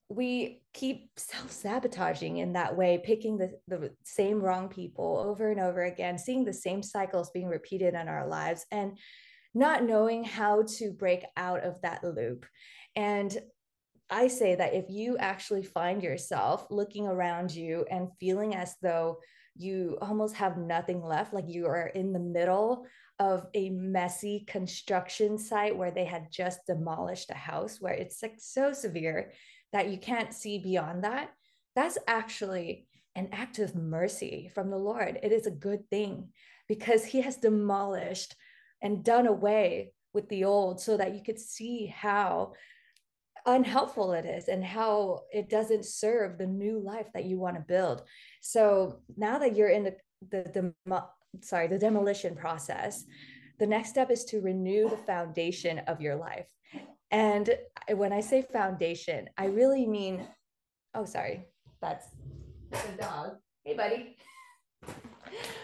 we 0.10 0.62
keep 0.74 1.10
self 1.18 1.52
sabotaging 1.52 2.38
in 2.38 2.54
that 2.54 2.76
way, 2.76 3.02
picking 3.04 3.38
the, 3.38 3.52
the 3.68 3.92
same 4.04 4.42
wrong 4.42 4.70
people 4.70 5.24
over 5.26 5.52
and 5.52 5.60
over 5.60 5.84
again, 5.84 6.18
seeing 6.18 6.46
the 6.46 6.54
same 6.54 6.84
cycles 6.84 7.32
being 7.32 7.48
repeated 7.48 7.94
in 7.94 8.08
our 8.08 8.28
lives, 8.28 8.66
and 8.72 8.98
not 9.54 9.84
knowing 9.84 10.24
how 10.24 10.64
to 10.78 10.92
break 10.92 11.24
out 11.36 11.64
of 11.64 11.82
that 11.82 12.04
loop. 12.04 12.46
And 12.96 13.36
I 14.10 14.28
say 14.28 14.56
that 14.56 14.74
if 14.74 14.86
you 14.90 15.18
actually 15.18 15.64
find 15.64 16.02
yourself 16.02 16.66
looking 16.70 17.08
around 17.08 17.52
you 17.52 17.86
and 17.92 18.10
feeling 18.20 18.56
as 18.56 18.76
though 18.82 19.20
you 19.56 19.98
almost 20.02 20.36
have 20.36 20.58
nothing 20.58 21.04
left, 21.04 21.34
like 21.34 21.48
you 21.48 21.68
are 21.68 21.88
in 21.88 22.14
the 22.14 22.20
middle 22.20 22.86
of 23.20 23.46
a 23.54 23.70
messy 23.70 24.46
construction 24.48 25.38
site 25.38 25.76
where 25.76 25.92
they 25.92 26.06
had 26.06 26.32
just 26.32 26.66
demolished 26.66 27.30
a 27.30 27.36
house, 27.36 27.80
where 27.80 27.94
it's 27.94 28.24
like 28.24 28.36
so 28.40 28.72
severe 28.72 29.32
that 29.74 29.90
you 29.90 29.98
can't 29.98 30.34
see 30.34 30.58
beyond 30.58 31.04
that, 31.04 31.32
that's 31.76 31.98
actually 32.08 32.88
an 33.16 33.30
act 33.32 33.60
of 33.60 33.76
mercy 33.76 34.50
from 34.56 34.70
the 34.70 34.78
Lord. 34.78 35.20
It 35.22 35.32
is 35.32 35.46
a 35.46 35.52
good 35.52 35.88
thing 35.90 36.30
because 36.68 37.04
He 37.04 37.22
has 37.22 37.38
demolished 37.38 38.36
and 38.82 39.04
done 39.04 39.28
away 39.28 39.92
with 40.14 40.30
the 40.30 40.46
old 40.46 40.80
so 40.80 40.98
that 40.98 41.14
you 41.14 41.22
could 41.22 41.40
see 41.40 41.86
how 41.86 42.54
unhelpful 43.46 44.14
it 44.14 44.26
is 44.26 44.48
and 44.48 44.64
how 44.64 45.22
it 45.32 45.50
doesn't 45.50 45.86
serve 45.86 46.38
the 46.38 46.46
new 46.46 46.80
life 46.80 47.08
that 47.14 47.26
you 47.26 47.40
want 47.40 47.56
to 47.56 47.62
build. 47.62 48.04
So 48.42 49.02
now 49.18 49.40
that 49.40 49.56
you're 49.56 49.70
in 49.70 49.84
the 49.84 49.96
the, 50.30 50.74
the 50.90 51.04
sorry, 51.42 51.68
the 51.68 51.80
demolition 51.80 52.36
process, 52.36 53.06
the 53.58 53.68
next 53.68 53.90
step 53.90 54.12
is 54.12 54.26
to 54.26 54.42
renew 54.42 54.90
the 54.90 54.98
foundation 54.98 55.80
of 55.80 56.02
your 56.02 56.16
life. 56.16 56.48
And 57.12 57.50
when 57.94 58.12
I 58.12 58.20
say 58.20 58.42
foundation, 58.42 59.30
I 59.38 59.46
really 59.46 59.86
mean 59.86 60.28
oh 60.94 61.06
sorry, 61.06 61.46
that's 61.82 62.08
the 62.72 63.02
dog. 63.02 63.38
Hey 63.64 63.76
buddy. 63.76 64.18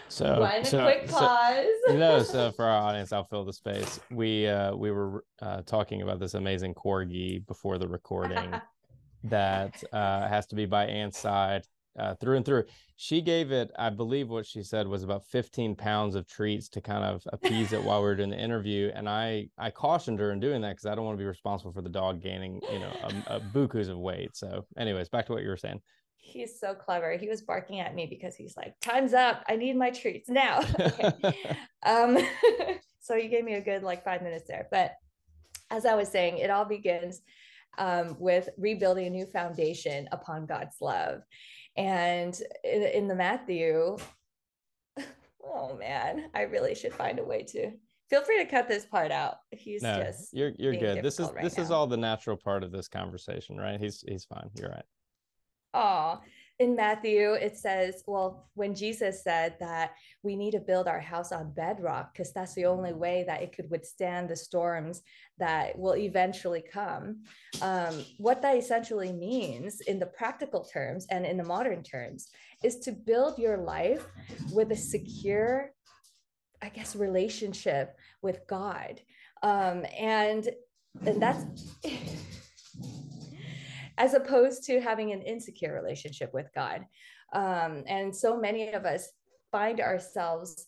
So, 0.08 0.40
one 0.40 0.64
so, 0.64 0.82
quick 0.82 1.08
pause. 1.08 1.66
So, 1.86 1.92
you 1.92 1.98
know, 1.98 2.22
so 2.22 2.50
for 2.56 2.64
our 2.64 2.80
audience, 2.80 3.12
I'll 3.12 3.24
fill 3.24 3.44
the 3.44 3.52
space. 3.52 4.00
We 4.10 4.46
uh, 4.46 4.74
we 4.74 4.90
were 4.90 5.24
uh, 5.42 5.62
talking 5.62 6.02
about 6.02 6.20
this 6.20 6.34
amazing 6.34 6.74
corgi 6.74 7.46
before 7.46 7.78
the 7.78 7.88
recording 7.88 8.54
that 9.24 9.82
uh, 9.92 10.28
has 10.28 10.46
to 10.46 10.54
be 10.54 10.66
by 10.66 10.86
Anh's 10.86 11.16
side 11.16 11.64
uh, 11.98 12.14
through 12.14 12.36
and 12.36 12.46
through. 12.46 12.64
She 12.96 13.20
gave 13.20 13.52
it, 13.52 13.70
I 13.78 13.90
believe, 13.90 14.30
what 14.30 14.46
she 14.46 14.62
said 14.62 14.86
was 14.86 15.02
about 15.02 15.26
15 15.26 15.76
pounds 15.76 16.14
of 16.14 16.26
treats 16.26 16.68
to 16.70 16.80
kind 16.80 17.04
of 17.04 17.22
appease 17.32 17.72
it 17.72 17.82
while 17.82 18.00
we 18.00 18.06
were 18.06 18.14
doing 18.14 18.30
the 18.30 18.40
interview. 18.40 18.90
And 18.94 19.08
I 19.08 19.48
I 19.58 19.70
cautioned 19.70 20.18
her 20.20 20.32
in 20.32 20.40
doing 20.40 20.60
that 20.62 20.70
because 20.70 20.86
I 20.86 20.94
don't 20.94 21.04
want 21.04 21.18
to 21.18 21.22
be 21.22 21.28
responsible 21.28 21.72
for 21.72 21.82
the 21.82 21.88
dog 21.88 22.22
gaining, 22.22 22.60
you 22.72 22.78
know, 22.78 22.92
a, 23.02 23.36
a 23.36 23.40
bukus 23.40 23.88
of 23.88 23.98
weight. 23.98 24.36
So, 24.36 24.64
anyways, 24.78 25.08
back 25.08 25.26
to 25.26 25.32
what 25.32 25.42
you 25.42 25.48
were 25.48 25.56
saying 25.56 25.80
he's 26.16 26.58
so 26.60 26.74
clever. 26.74 27.16
He 27.16 27.28
was 27.28 27.42
barking 27.42 27.80
at 27.80 27.94
me 27.94 28.06
because 28.06 28.34
he's 28.34 28.56
like, 28.56 28.74
"Time's 28.80 29.14
up. 29.14 29.44
I 29.48 29.56
need 29.56 29.76
my 29.76 29.90
treats 29.90 30.28
now." 30.28 30.60
um, 31.86 32.18
so 33.00 33.16
he 33.16 33.28
gave 33.28 33.44
me 33.44 33.54
a 33.54 33.60
good 33.60 33.82
like 33.82 34.04
five 34.04 34.22
minutes 34.22 34.46
there. 34.48 34.68
But 34.70 34.92
as 35.70 35.86
I 35.86 35.94
was 35.94 36.08
saying, 36.08 36.38
it 36.38 36.50
all 36.50 36.64
begins 36.64 37.22
um, 37.78 38.16
with 38.18 38.48
rebuilding 38.58 39.06
a 39.06 39.10
new 39.10 39.26
foundation 39.26 40.08
upon 40.12 40.46
God's 40.46 40.76
love, 40.80 41.22
and 41.76 42.38
in, 42.64 42.82
in 42.82 43.08
the 43.08 43.14
Matthew. 43.14 43.96
Oh 45.48 45.76
man, 45.76 46.28
I 46.34 46.42
really 46.42 46.74
should 46.74 46.92
find 46.92 47.20
a 47.20 47.24
way 47.24 47.44
to 47.44 47.70
feel 48.10 48.22
free 48.22 48.38
to 48.38 48.50
cut 48.50 48.68
this 48.68 48.84
part 48.84 49.10
out. 49.10 49.36
He's 49.50 49.82
no, 49.82 50.02
just 50.02 50.34
you're 50.34 50.52
you're 50.58 50.74
good. 50.74 51.02
This 51.02 51.20
is 51.20 51.30
right 51.32 51.42
this 51.42 51.56
now. 51.56 51.62
is 51.62 51.70
all 51.70 51.86
the 51.86 51.96
natural 51.96 52.36
part 52.36 52.62
of 52.62 52.72
this 52.72 52.88
conversation, 52.88 53.56
right? 53.56 53.80
He's 53.80 54.04
he's 54.06 54.24
fine. 54.24 54.50
You're 54.54 54.70
right. 54.70 54.84
Oh, 55.76 56.20
in 56.58 56.74
Matthew, 56.74 57.34
it 57.34 57.58
says, 57.58 58.02
well, 58.06 58.48
when 58.54 58.74
Jesus 58.74 59.22
said 59.22 59.56
that 59.60 59.92
we 60.22 60.36
need 60.36 60.52
to 60.52 60.58
build 60.58 60.88
our 60.88 61.00
house 61.00 61.30
on 61.30 61.52
bedrock, 61.52 62.14
because 62.14 62.32
that's 62.32 62.54
the 62.54 62.64
only 62.64 62.94
way 62.94 63.24
that 63.26 63.42
it 63.42 63.54
could 63.54 63.70
withstand 63.70 64.30
the 64.30 64.36
storms 64.36 65.02
that 65.36 65.78
will 65.78 65.94
eventually 65.96 66.62
come. 66.72 67.24
Um, 67.60 68.06
what 68.16 68.40
that 68.40 68.56
essentially 68.56 69.12
means 69.12 69.82
in 69.82 69.98
the 69.98 70.06
practical 70.06 70.64
terms 70.64 71.06
and 71.10 71.26
in 71.26 71.36
the 71.36 71.44
modern 71.44 71.82
terms 71.82 72.28
is 72.64 72.78
to 72.80 72.92
build 72.92 73.38
your 73.38 73.58
life 73.58 74.06
with 74.50 74.72
a 74.72 74.76
secure, 74.76 75.72
I 76.62 76.70
guess, 76.70 76.96
relationship 76.96 77.98
with 78.22 78.40
God. 78.46 79.02
Um, 79.42 79.84
and, 79.98 80.48
and 81.04 81.20
that's. 81.20 81.44
as 83.98 84.14
opposed 84.14 84.64
to 84.64 84.80
having 84.80 85.12
an 85.12 85.22
insecure 85.22 85.72
relationship 85.72 86.32
with 86.34 86.48
God. 86.54 86.84
Um, 87.32 87.84
and 87.86 88.14
so 88.14 88.38
many 88.38 88.72
of 88.72 88.84
us 88.84 89.08
find 89.50 89.80
ourselves 89.80 90.66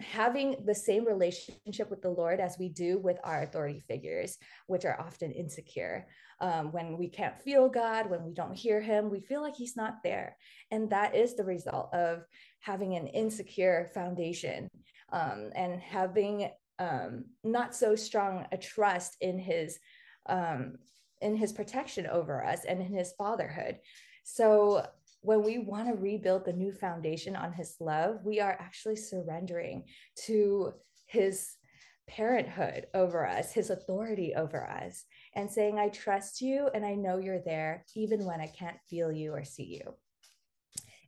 having 0.00 0.56
the 0.64 0.74
same 0.74 1.04
relationship 1.04 1.90
with 1.90 2.02
the 2.02 2.10
Lord 2.10 2.38
as 2.40 2.56
we 2.58 2.68
do 2.68 2.98
with 2.98 3.18
our 3.24 3.42
authority 3.42 3.82
figures, 3.88 4.38
which 4.66 4.84
are 4.84 5.00
often 5.00 5.32
insecure. 5.32 6.06
Um, 6.40 6.70
when 6.70 6.96
we 6.96 7.08
can't 7.08 7.40
feel 7.40 7.68
God, 7.68 8.08
when 8.08 8.22
we 8.24 8.32
don't 8.32 8.56
hear 8.56 8.80
Him, 8.80 9.10
we 9.10 9.20
feel 9.20 9.42
like 9.42 9.56
He's 9.56 9.76
not 9.76 9.96
there. 10.04 10.36
And 10.70 10.88
that 10.90 11.16
is 11.16 11.34
the 11.34 11.44
result 11.44 11.92
of 11.92 12.24
having 12.60 12.94
an 12.94 13.08
insecure 13.08 13.90
foundation 13.92 14.68
um, 15.12 15.50
and 15.56 15.80
having 15.80 16.50
um, 16.78 17.24
not 17.42 17.74
so 17.74 17.96
strong 17.96 18.46
a 18.52 18.56
trust 18.56 19.16
in 19.20 19.36
His 19.36 19.80
um, 20.28 20.76
in 21.20 21.36
his 21.36 21.52
protection 21.52 22.06
over 22.06 22.44
us 22.44 22.64
and 22.64 22.80
in 22.80 22.92
his 22.92 23.12
fatherhood. 23.18 23.78
So 24.24 24.86
when 25.20 25.42
we 25.42 25.58
want 25.58 25.88
to 25.88 25.94
rebuild 25.94 26.44
the 26.44 26.52
new 26.52 26.72
foundation 26.72 27.34
on 27.34 27.52
his 27.52 27.76
love, 27.80 28.24
we 28.24 28.40
are 28.40 28.56
actually 28.60 28.96
surrendering 28.96 29.84
to 30.26 30.72
his 31.06 31.54
parenthood 32.08 32.86
over 32.94 33.26
us, 33.26 33.52
his 33.52 33.70
authority 33.70 34.34
over 34.34 34.66
us, 34.66 35.04
and 35.34 35.50
saying, 35.50 35.78
I 35.78 35.88
trust 35.88 36.40
you 36.40 36.68
and 36.72 36.84
I 36.84 36.94
know 36.94 37.18
you're 37.18 37.42
there, 37.44 37.84
even 37.94 38.24
when 38.24 38.40
I 38.40 38.46
can't 38.46 38.78
feel 38.88 39.12
you 39.12 39.32
or 39.32 39.44
see 39.44 39.64
you. 39.64 39.94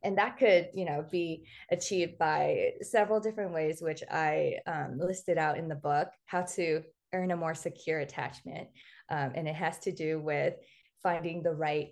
And 0.03 0.17
that 0.17 0.37
could, 0.37 0.69
you 0.73 0.85
know, 0.85 1.05
be 1.11 1.45
achieved 1.69 2.17
by 2.17 2.71
several 2.81 3.19
different 3.19 3.53
ways, 3.53 3.81
which 3.81 4.03
I 4.09 4.57
um, 4.65 4.97
listed 4.97 5.37
out 5.37 5.57
in 5.57 5.67
the 5.67 5.75
book, 5.75 6.09
how 6.25 6.41
to 6.55 6.81
earn 7.13 7.31
a 7.31 7.37
more 7.37 7.53
secure 7.53 7.99
attachment. 7.99 8.67
Um, 9.11 9.33
and 9.35 9.47
it 9.47 9.55
has 9.55 9.77
to 9.79 9.91
do 9.91 10.19
with 10.19 10.55
finding 11.03 11.43
the 11.43 11.53
right, 11.53 11.89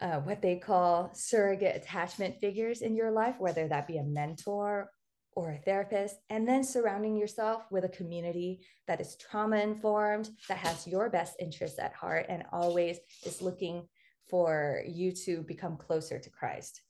uh, 0.00 0.18
what 0.18 0.42
they 0.42 0.56
call 0.56 1.10
surrogate 1.14 1.76
attachment 1.76 2.40
figures 2.40 2.82
in 2.82 2.96
your 2.96 3.12
life, 3.12 3.36
whether 3.38 3.68
that 3.68 3.86
be 3.86 3.98
a 3.98 4.02
mentor 4.02 4.90
or 5.32 5.52
a 5.52 5.58
therapist, 5.58 6.16
and 6.28 6.48
then 6.48 6.64
surrounding 6.64 7.16
yourself 7.16 7.62
with 7.70 7.84
a 7.84 7.88
community 7.90 8.60
that 8.88 9.00
is 9.00 9.16
trauma 9.16 9.58
informed, 9.58 10.30
that 10.48 10.58
has 10.58 10.86
your 10.86 11.08
best 11.08 11.36
interests 11.38 11.78
at 11.78 11.94
heart, 11.94 12.26
and 12.28 12.42
always 12.52 12.98
is 13.24 13.40
looking 13.40 13.86
for 14.28 14.82
you 14.88 15.12
to 15.12 15.42
become 15.42 15.76
closer 15.76 16.18
to 16.18 16.30
Christ. 16.30 16.80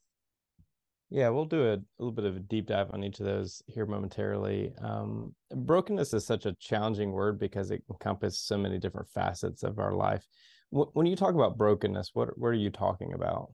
Yeah, 1.10 1.28
we'll 1.28 1.44
do 1.44 1.62
a, 1.62 1.74
a, 1.74 1.80
little 1.98 2.12
bit 2.12 2.24
of 2.24 2.36
a 2.36 2.40
deep 2.40 2.66
dive 2.66 2.90
on 2.92 3.04
each 3.04 3.20
of 3.20 3.26
those 3.26 3.62
here 3.68 3.86
momentarily. 3.86 4.72
Um, 4.82 5.34
brokenness 5.54 6.12
is 6.12 6.26
such 6.26 6.46
a 6.46 6.56
challenging 6.58 7.12
word 7.12 7.38
because 7.38 7.70
it 7.70 7.82
encompasses 7.88 8.40
so 8.40 8.58
many 8.58 8.78
different 8.78 9.08
facets 9.08 9.62
of 9.62 9.78
our 9.78 9.92
life. 9.92 10.26
W- 10.72 10.90
when 10.94 11.06
you 11.06 11.14
talk 11.14 11.34
about 11.34 11.56
brokenness, 11.56 12.10
what 12.14 12.36
what 12.36 12.48
are 12.48 12.54
you 12.54 12.70
talking 12.70 13.12
about? 13.12 13.52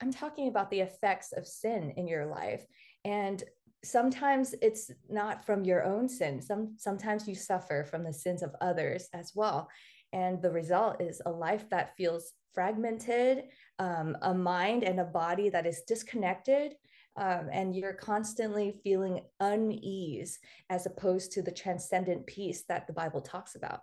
I'm 0.00 0.12
talking 0.12 0.46
about 0.46 0.70
the 0.70 0.80
effects 0.80 1.32
of 1.32 1.46
sin 1.46 1.92
in 1.96 2.06
your 2.06 2.26
life, 2.26 2.64
and 3.04 3.42
sometimes 3.82 4.54
it's 4.62 4.92
not 5.08 5.44
from 5.44 5.64
your 5.64 5.84
own 5.84 6.08
sin. 6.08 6.40
Some 6.40 6.74
sometimes 6.76 7.26
you 7.26 7.34
suffer 7.34 7.82
from 7.82 8.04
the 8.04 8.12
sins 8.12 8.44
of 8.44 8.54
others 8.60 9.08
as 9.12 9.32
well, 9.34 9.68
and 10.12 10.40
the 10.40 10.50
result 10.50 11.00
is 11.00 11.20
a 11.26 11.30
life 11.30 11.68
that 11.70 11.96
feels 11.96 12.32
fragmented, 12.54 13.44
um, 13.78 14.16
a 14.22 14.34
mind 14.34 14.84
and 14.84 15.00
a 15.00 15.04
body 15.04 15.48
that 15.50 15.66
is 15.66 15.82
disconnected. 15.86 16.74
Um, 17.16 17.48
and 17.50 17.74
you're 17.74 17.94
constantly 17.94 18.74
feeling 18.84 19.22
unease 19.40 20.38
as 20.68 20.84
opposed 20.84 21.32
to 21.32 21.42
the 21.42 21.50
transcendent 21.50 22.26
peace 22.26 22.64
that 22.68 22.86
the 22.86 22.92
Bible 22.92 23.22
talks 23.22 23.54
about. 23.54 23.80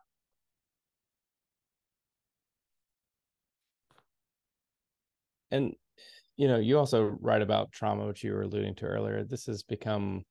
And 5.50 5.76
you 6.36 6.48
know, 6.48 6.58
you 6.58 6.78
also 6.78 7.16
write 7.22 7.42
about 7.42 7.72
trauma, 7.72 8.08
which 8.08 8.24
you 8.24 8.34
were 8.34 8.42
alluding 8.42 8.76
to 8.76 8.86
earlier. 8.86 9.24
This 9.24 9.46
has 9.46 9.64
become 9.64 10.24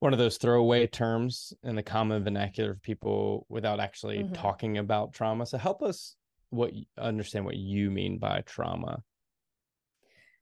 one 0.00 0.12
of 0.12 0.18
those 0.18 0.38
throwaway 0.38 0.86
terms 0.86 1.52
in 1.62 1.76
the 1.76 1.82
common 1.82 2.24
vernacular 2.24 2.72
of 2.72 2.82
people 2.82 3.46
without 3.48 3.80
actually 3.80 4.18
mm-hmm. 4.18 4.32
talking 4.32 4.78
about 4.78 5.12
trauma. 5.12 5.46
So 5.46 5.58
help 5.58 5.82
us 5.82 6.16
what 6.54 6.72
understand 6.98 7.44
what 7.44 7.56
you 7.56 7.90
mean 7.90 8.18
by 8.18 8.42
trauma. 8.46 9.02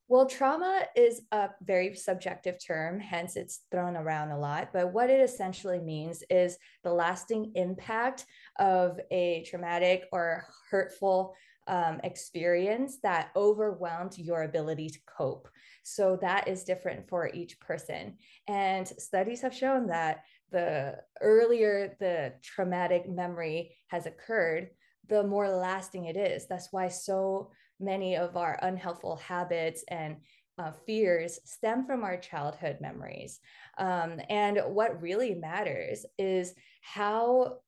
Well, 0.08 0.26
trauma 0.26 0.82
is 0.94 1.22
a 1.32 1.48
very 1.62 1.94
subjective 1.94 2.58
term, 2.62 3.00
hence 3.00 3.36
it's 3.36 3.62
thrown 3.70 3.96
around 3.96 4.30
a 4.30 4.38
lot. 4.38 4.68
But 4.72 4.92
what 4.92 5.08
it 5.08 5.20
essentially 5.22 5.78
means 5.78 6.22
is 6.28 6.58
the 6.84 6.92
lasting 6.92 7.52
impact 7.54 8.26
of 8.58 9.00
a 9.10 9.42
traumatic 9.48 10.04
or 10.12 10.44
hurtful 10.70 11.34
um, 11.66 12.00
experience 12.04 12.98
that 13.02 13.30
overwhelmed 13.36 14.18
your 14.18 14.42
ability 14.42 14.90
to 14.90 14.98
cope. 15.06 15.48
So 15.82 16.18
that 16.20 16.46
is 16.46 16.64
different 16.64 17.08
for 17.08 17.30
each 17.32 17.58
person. 17.60 18.18
And 18.48 18.86
studies 18.86 19.40
have 19.40 19.54
shown 19.54 19.86
that 19.86 20.24
the 20.50 20.96
earlier 21.20 21.96
the 22.00 22.34
traumatic 22.42 23.08
memory 23.08 23.76
has 23.86 24.06
occurred, 24.06 24.68
the 25.08 25.22
more 25.22 25.48
lasting 25.48 26.06
it 26.06 26.16
is. 26.16 26.46
That's 26.46 26.72
why 26.72 26.88
so 26.88 27.50
many 27.80 28.16
of 28.16 28.36
our 28.36 28.58
unhelpful 28.62 29.16
habits 29.16 29.84
and 29.88 30.16
uh, 30.58 30.72
fears 30.86 31.38
stem 31.44 31.86
from 31.86 32.04
our 32.04 32.16
childhood 32.16 32.78
memories. 32.80 33.40
Um, 33.78 34.20
and 34.28 34.58
what 34.66 35.02
really 35.02 35.34
matters 35.34 36.06
is 36.18 36.54
how 36.82 37.58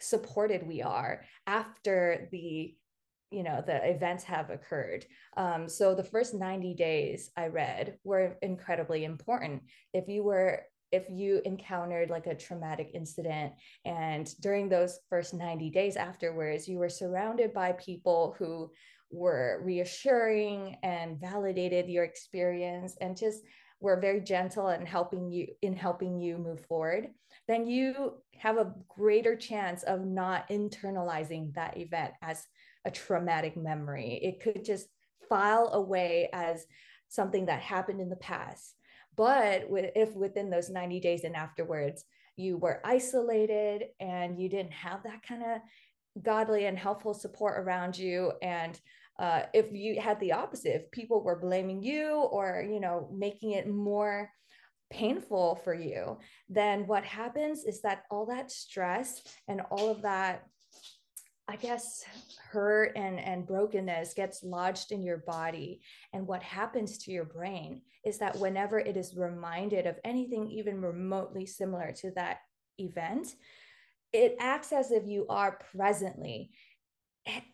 supported 0.00 0.66
we 0.66 0.82
are 0.82 1.22
after 1.46 2.28
the 2.30 2.74
you 3.30 3.42
know 3.42 3.62
the 3.66 3.90
events 3.90 4.22
have 4.24 4.50
occurred 4.50 5.04
um, 5.36 5.68
so 5.68 5.94
the 5.94 6.04
first 6.04 6.34
90 6.34 6.74
days 6.74 7.30
i 7.36 7.46
read 7.46 7.96
were 8.04 8.36
incredibly 8.42 9.04
important 9.04 9.62
if 9.94 10.06
you 10.06 10.22
were 10.22 10.62
if 10.92 11.04
you 11.10 11.40
encountered 11.44 12.10
like 12.10 12.26
a 12.26 12.34
traumatic 12.34 12.90
incident 12.94 13.52
and 13.84 14.34
during 14.40 14.68
those 14.68 15.00
first 15.08 15.34
90 15.34 15.70
days 15.70 15.96
afterwards 15.96 16.68
you 16.68 16.78
were 16.78 16.88
surrounded 16.88 17.52
by 17.52 17.72
people 17.72 18.34
who 18.38 18.70
were 19.10 19.60
reassuring 19.64 20.76
and 20.82 21.20
validated 21.20 21.88
your 21.88 22.04
experience 22.04 22.96
and 23.00 23.16
just 23.16 23.42
were 23.80 24.00
very 24.00 24.20
gentle 24.20 24.68
and 24.68 24.88
helping 24.88 25.30
you 25.30 25.46
in 25.62 25.74
helping 25.74 26.18
you 26.18 26.38
move 26.38 26.64
forward 26.66 27.08
then 27.48 27.66
you 27.66 28.14
have 28.38 28.56
a 28.56 28.72
greater 28.88 29.36
chance 29.36 29.82
of 29.84 30.04
not 30.04 30.48
internalizing 30.48 31.54
that 31.54 31.76
event 31.76 32.12
as 32.22 32.46
a 32.84 32.90
traumatic 32.90 33.56
memory. 33.56 34.18
It 34.22 34.40
could 34.40 34.64
just 34.64 34.88
file 35.28 35.70
away 35.72 36.28
as 36.32 36.66
something 37.08 37.46
that 37.46 37.60
happened 37.60 38.00
in 38.00 38.08
the 38.08 38.16
past. 38.16 38.75
But 39.16 39.68
if 39.70 40.14
within 40.14 40.50
those 40.50 40.70
90 40.70 41.00
days 41.00 41.24
and 41.24 41.34
afterwards, 41.34 42.04
you 42.36 42.58
were 42.58 42.80
isolated 42.84 43.84
and 43.98 44.38
you 44.38 44.48
didn't 44.48 44.72
have 44.72 45.02
that 45.04 45.22
kind 45.26 45.42
of 45.42 46.22
godly 46.22 46.66
and 46.66 46.78
helpful 46.78 47.14
support 47.14 47.58
around 47.58 47.98
you 47.98 48.32
and 48.42 48.80
uh, 49.18 49.42
if 49.54 49.72
you 49.72 50.00
had 50.00 50.20
the 50.20 50.32
opposite 50.32 50.74
if 50.74 50.90
people 50.90 51.22
were 51.22 51.38
blaming 51.38 51.82
you 51.82 52.14
or 52.30 52.64
you 52.68 52.80
know 52.80 53.08
making 53.12 53.52
it 53.52 53.68
more 53.68 54.30
painful 54.90 55.56
for 55.64 55.74
you 55.74 56.16
then 56.48 56.86
what 56.86 57.04
happens 57.04 57.64
is 57.64 57.82
that 57.82 58.04
all 58.10 58.26
that 58.26 58.50
stress 58.50 59.22
and 59.48 59.60
all 59.70 59.90
of 59.90 60.02
that 60.02 60.44
I 61.48 61.56
guess 61.56 62.04
hurt 62.50 62.92
and, 62.96 63.20
and 63.20 63.46
brokenness 63.46 64.14
gets 64.14 64.42
lodged 64.42 64.90
in 64.90 65.04
your 65.04 65.18
body. 65.18 65.80
And 66.12 66.26
what 66.26 66.42
happens 66.42 66.98
to 66.98 67.12
your 67.12 67.24
brain 67.24 67.82
is 68.04 68.18
that 68.18 68.36
whenever 68.38 68.80
it 68.80 68.96
is 68.96 69.16
reminded 69.16 69.86
of 69.86 69.96
anything 70.04 70.50
even 70.50 70.80
remotely 70.80 71.46
similar 71.46 71.92
to 71.98 72.10
that 72.12 72.38
event, 72.78 73.28
it 74.12 74.36
acts 74.40 74.72
as 74.72 74.90
if 74.90 75.06
you 75.06 75.24
are 75.28 75.60
presently, 75.72 76.50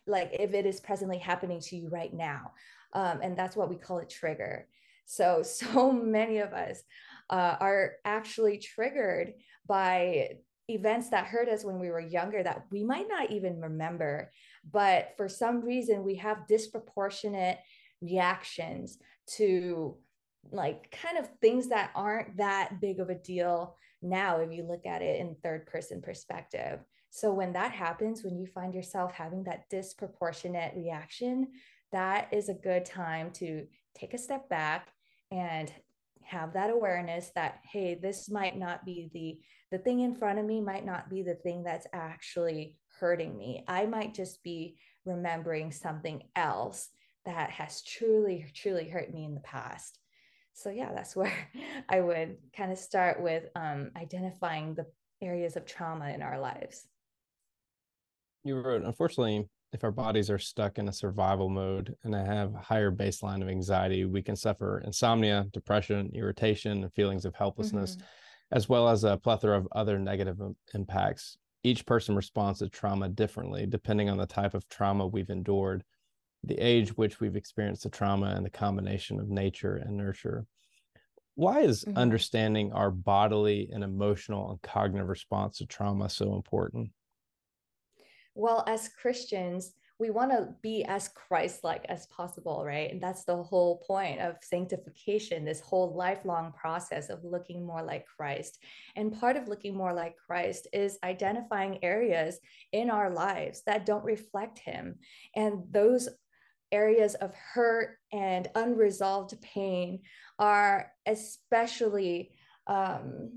like 0.07 0.31
if 0.39 0.53
it 0.53 0.65
is 0.65 0.79
presently 0.79 1.19
happening 1.19 1.59
to 1.59 1.75
you 1.75 1.89
right 1.89 2.13
now. 2.13 2.51
Um, 2.93 3.19
and 3.21 3.37
that's 3.37 3.55
what 3.55 3.69
we 3.69 3.75
call 3.75 3.99
a 3.99 4.05
trigger. 4.05 4.67
So, 5.05 5.43
so 5.43 5.91
many 5.91 6.39
of 6.39 6.51
us 6.53 6.81
uh, 7.29 7.57
are 7.59 7.93
actually 8.05 8.57
triggered 8.57 9.33
by 9.67 10.37
events 10.69 11.09
that 11.09 11.25
hurt 11.25 11.49
us 11.49 11.63
when 11.63 11.79
we 11.79 11.89
were 11.89 11.99
younger 11.99 12.41
that 12.41 12.65
we 12.71 12.83
might 12.83 13.07
not 13.09 13.31
even 13.31 13.59
remember. 13.59 14.31
But 14.71 15.13
for 15.17 15.27
some 15.27 15.61
reason, 15.61 16.03
we 16.03 16.15
have 16.15 16.47
disproportionate 16.47 17.57
reactions 18.01 18.97
to 19.35 19.97
like 20.51 20.91
kind 20.91 21.17
of 21.17 21.29
things 21.41 21.69
that 21.69 21.91
aren't 21.95 22.37
that 22.37 22.81
big 22.81 22.99
of 22.99 23.09
a 23.09 23.15
deal 23.15 23.77
now 24.01 24.37
if 24.37 24.51
you 24.51 24.63
look 24.63 24.85
at 24.85 25.01
it 25.01 25.19
in 25.19 25.35
third 25.35 25.65
person 25.65 26.01
perspective. 26.01 26.79
So 27.09 27.31
when 27.31 27.53
that 27.53 27.71
happens, 27.71 28.23
when 28.23 28.37
you 28.37 28.47
find 28.47 28.73
yourself 28.73 29.13
having 29.13 29.43
that 29.43 29.69
disproportionate 29.69 30.73
reaction, 30.75 31.47
that 31.91 32.27
is 32.33 32.49
a 32.49 32.53
good 32.53 32.85
time 32.85 33.31
to 33.31 33.65
take 33.95 34.13
a 34.13 34.17
step 34.17 34.49
back 34.49 34.89
and 35.31 35.71
have 36.23 36.53
that 36.53 36.69
awareness 36.69 37.31
that 37.35 37.59
hey 37.69 37.95
this 37.95 38.29
might 38.29 38.57
not 38.57 38.85
be 38.85 39.09
the 39.13 39.39
the 39.73 39.79
thing 39.79 40.01
in 40.01 40.13
front 40.13 40.37
of 40.37 40.45
me 40.45 40.61
might 40.61 40.85
not 40.85 41.09
be 41.09 41.23
the 41.23 41.33
thing 41.33 41.63
that's 41.63 41.87
actually 41.93 42.77
hurting 42.99 43.35
me. 43.35 43.63
I 43.67 43.87
might 43.87 44.13
just 44.13 44.43
be 44.43 44.77
remembering 45.03 45.71
something 45.71 46.21
else 46.35 46.89
that 47.25 47.49
has 47.49 47.81
truly 47.81 48.45
truly 48.53 48.87
hurt 48.87 49.11
me 49.11 49.25
in 49.25 49.33
the 49.33 49.39
past. 49.39 49.97
So 50.53 50.69
yeah 50.69 50.91
that's 50.93 51.15
where 51.15 51.33
i 51.89 51.99
would 51.99 52.37
kind 52.55 52.71
of 52.71 52.77
start 52.77 53.19
with 53.19 53.45
um, 53.55 53.89
identifying 53.97 54.75
the 54.75 54.85
areas 55.23 55.55
of 55.55 55.65
trauma 55.65 56.09
in 56.09 56.21
our 56.21 56.39
lives. 56.39 56.85
You 58.43 58.61
wrote 58.61 58.83
unfortunately 58.83 59.49
if 59.71 59.83
our 59.83 59.91
bodies 59.91 60.29
are 60.29 60.37
stuck 60.37 60.77
in 60.77 60.87
a 60.87 60.93
survival 60.93 61.49
mode 61.49 61.95
and 62.03 62.15
I 62.15 62.23
have 62.23 62.53
a 62.53 62.59
higher 62.59 62.91
baseline 62.91 63.41
of 63.41 63.49
anxiety, 63.49 64.05
we 64.05 64.21
can 64.21 64.35
suffer 64.35 64.83
insomnia, 64.85 65.47
depression, 65.51 66.11
irritation, 66.13 66.83
and 66.83 66.93
feelings 66.93 67.25
of 67.25 67.33
helplessness, 67.33 67.95
mm-hmm. 67.95 68.05
As 68.53 68.69
well 68.69 68.87
as 68.87 69.03
a 69.03 69.17
plethora 69.17 69.57
of 69.57 69.67
other 69.71 69.99
negative 69.99 70.39
impacts. 70.73 71.37
Each 71.63 71.85
person 71.85 72.15
responds 72.15 72.59
to 72.59 72.69
trauma 72.69 73.09
differently, 73.09 73.65
depending 73.65 74.09
on 74.09 74.17
the 74.17 74.27
type 74.27 74.53
of 74.53 74.69
trauma 74.69 75.07
we've 75.07 75.29
endured, 75.29 75.83
the 76.43 76.55
age 76.55 76.95
which 76.95 77.19
we've 77.19 77.35
experienced 77.35 77.83
the 77.83 77.89
trauma, 77.89 78.27
and 78.35 78.45
the 78.45 78.51
combination 78.51 79.19
of 79.19 79.29
nature 79.29 79.75
and 79.77 79.97
nurture. 79.97 80.45
Why 81.35 81.61
is 81.61 81.83
mm-hmm. 81.83 81.97
understanding 81.97 82.71
our 82.73 82.91
bodily 82.91 83.69
and 83.73 83.83
emotional 83.83 84.51
and 84.51 84.61
cognitive 84.61 85.09
response 85.09 85.57
to 85.57 85.65
trauma 85.65 86.09
so 86.09 86.35
important? 86.35 86.91
well 88.35 88.63
as 88.67 88.89
christians 88.99 89.73
we 89.99 90.09
want 90.09 90.31
to 90.31 90.49
be 90.61 90.83
as 90.85 91.09
christ-like 91.09 91.85
as 91.87 92.07
possible 92.07 92.63
right? 92.65 92.91
And 92.91 93.01
that's 93.01 93.25
the 93.25 93.41
whole 93.41 93.83
point 93.85 94.19
of 94.19 94.37
sanctification 94.41 95.45
this 95.45 95.61
whole 95.61 95.95
lifelong 95.95 96.51
process 96.53 97.09
of 97.09 97.23
looking 97.23 97.65
more 97.65 97.83
like 97.83 98.05
christ. 98.05 98.59
And 98.95 99.17
part 99.17 99.37
of 99.37 99.47
looking 99.47 99.75
more 99.75 99.93
like 99.93 100.15
christ 100.17 100.67
is 100.73 100.97
identifying 101.03 101.83
areas 101.83 102.39
in 102.71 102.89
our 102.89 103.09
lives 103.09 103.61
that 103.65 103.85
don't 103.85 104.03
reflect 104.03 104.59
him. 104.59 104.95
And 105.35 105.63
those 105.71 106.09
areas 106.73 107.13
of 107.15 107.33
hurt 107.35 107.97
and 108.11 108.49
unresolved 108.55 109.39
pain 109.41 110.01
are 110.39 110.91
especially 111.05 112.31
um, 112.67 113.31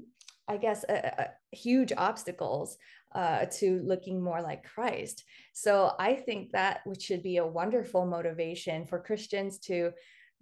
i 0.48 0.56
guess 0.56 0.84
uh, 0.88 0.92
uh, 0.92 1.22
uh, 1.22 1.26
huge 1.52 1.92
obstacles 1.96 2.78
uh, 3.16 3.46
to 3.46 3.80
looking 3.82 4.22
more 4.22 4.42
like 4.42 4.62
Christ. 4.62 5.24
So 5.54 5.94
I 5.98 6.14
think 6.14 6.52
that 6.52 6.80
which 6.84 7.02
should 7.02 7.22
be 7.22 7.38
a 7.38 7.46
wonderful 7.46 8.04
motivation 8.04 8.84
for 8.84 9.00
Christians 9.00 9.58
to 9.60 9.92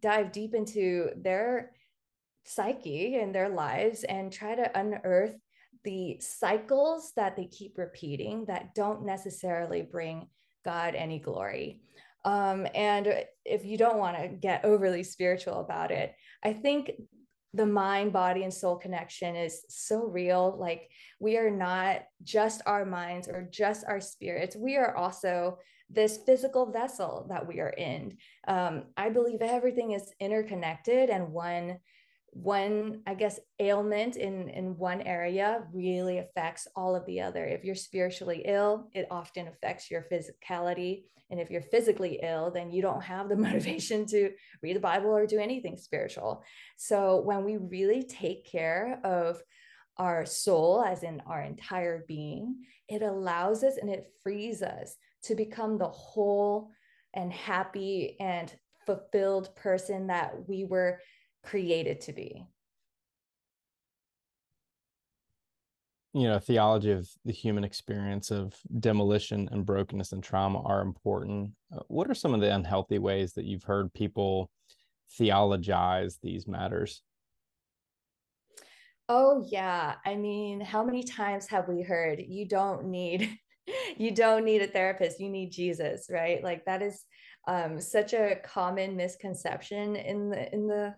dive 0.03 0.33
deep 0.33 0.55
into 0.55 1.11
their 1.17 1.71
psyche 2.45 3.15
and 3.15 3.33
their 3.33 3.49
lives 3.49 4.03
and 4.03 4.33
try 4.33 4.57
to 4.57 4.79
unearth 4.79 5.37
the 5.85 6.19
cycles 6.19 7.13
that 7.15 7.37
they 7.37 7.47
keep 7.47 7.79
repeating 7.79 8.45
that 8.47 8.75
don't 8.75 9.07
necessarily 9.07 9.83
bring 9.83 10.27
God 10.65 10.97
any 10.97 11.21
glory. 11.21 11.81
Um, 12.25 12.67
and 12.75 13.25
if 13.45 13.65
you 13.65 13.79
don't 13.79 13.99
want 13.99 14.17
to 14.17 14.27
get 14.29 14.65
overly 14.65 15.05
spiritual 15.05 15.61
about 15.61 15.93
it, 15.93 16.13
I 16.43 16.55
think 16.55 16.91
the 17.55 17.67
mind, 17.67 18.13
body, 18.13 18.43
and 18.43 18.53
soul 18.53 18.77
connection 18.77 19.37
is 19.37 19.65
so 19.69 20.05
real. 20.05 20.57
Like 20.59 20.91
we 21.21 21.39
are 21.39 21.51
not 21.51 22.03
just 22.23 22.61
our 22.67 22.85
minds 22.85 23.29
or 23.29 23.49
just 23.51 23.85
our 23.87 24.01
spirits. 24.01 24.57
We 24.57 24.77
are 24.77 24.97
also 24.97 25.59
this 25.89 26.19
physical 26.27 26.71
vessel 26.73 27.27
that 27.29 27.47
we 27.47 27.61
are 27.61 27.71
in. 27.71 28.17
Um, 28.49 28.85
I 28.97 29.11
believe 29.11 29.41
everything 29.41 29.93
is 29.93 30.13
interconnected 30.19 31.11
and 31.11 31.33
one 31.33 31.79
one 32.35 33.01
i 33.07 33.15
guess 33.15 33.39
ailment 33.61 34.17
in 34.17 34.49
in 34.49 34.77
one 34.77 35.01
area 35.03 35.63
really 35.73 36.19
affects 36.19 36.67
all 36.75 36.97
of 36.97 37.07
the 37.07 37.21
other. 37.21 37.45
If 37.45 37.65
you're 37.65 37.75
spiritually 37.75 38.43
ill 38.45 38.89
it 38.93 39.07
often 39.11 39.49
affects 39.49 39.91
your 39.91 40.07
physicality. 40.11 41.05
And 41.31 41.41
if 41.41 41.51
you're 41.51 41.63
physically 41.63 42.21
ill 42.23 42.51
then 42.51 42.71
you 42.73 42.83
don't 42.83 43.03
have 43.03 43.29
the 43.29 43.37
motivation 43.49 44.05
to 44.07 44.33
read 44.63 44.77
the 44.77 44.81
bible 44.81 45.11
or 45.11 45.27
do 45.27 45.39
anything 45.39 45.77
spiritual. 45.77 46.43
So 46.77 47.21
when 47.21 47.45
we 47.45 47.57
really 47.57 48.03
take 48.03 48.45
care 48.45 49.01
of 49.05 49.41
our 49.97 50.27
soul 50.27 50.83
as 50.83 51.05
in 51.05 51.23
our 51.27 51.41
entire 51.41 52.05
being 52.09 52.57
it 52.89 53.03
allows 53.03 53.63
us 53.63 53.77
and 53.77 53.89
it 53.89 54.13
frees 54.23 54.61
us 54.61 54.97
to 55.23 55.35
become 55.35 55.79
the 55.79 55.89
whole 55.89 56.71
and 57.15 57.33
happy 57.33 58.17
and 58.21 58.53
fulfilled 58.87 59.55
person 59.57 60.09
that 60.09 60.35
we 60.49 60.65
were 60.65 61.01
created 61.45 62.01
to 62.03 62.13
be. 62.13 62.47
You 66.13 66.29
know 66.29 66.39
theology 66.39 66.93
of 66.93 67.09
the 67.25 67.33
human 67.33 67.65
experience 67.65 68.31
of 68.31 68.55
demolition 68.79 69.49
and 69.51 69.67
brokenness 69.67 70.13
and 70.13 70.23
trauma 70.23 70.63
are 70.63 70.81
important. 70.81 71.51
Uh, 71.75 71.81
what 71.89 72.09
are 72.09 72.15
some 72.15 72.35
of 72.35 72.41
the 72.41 72.55
unhealthy 72.55 72.99
ways 72.99 73.33
that 73.33 73.45
you've 73.45 73.65
heard 73.65 73.93
people 73.93 74.49
theologize 75.19 76.19
these 76.23 76.47
matters? 76.47 77.03
Oh 79.09 79.45
yeah. 79.51 79.97
I 80.07 80.15
mean 80.15 80.61
how 80.61 80.85
many 80.85 81.03
times 81.03 81.49
have 81.49 81.69
we 81.69 81.83
heard 81.83 82.23
you 82.27 82.47
don't 82.47 82.87
need 82.87 83.37
you 83.97 84.13
don't 84.13 84.45
need 84.45 84.63
a 84.63 84.69
therapist 84.69 85.19
you 85.19 85.29
need 85.29 85.51
jesus 85.51 86.07
right? 86.09 86.45
Like 86.45 86.65
that 86.67 86.81
is 86.81 87.05
um, 87.47 87.81
such 87.81 88.15
a 88.15 88.37
common 88.45 88.97
misconception 88.97 89.97
in 89.97 90.31
the 90.31 90.55
in 90.55 90.67
the 90.67 90.95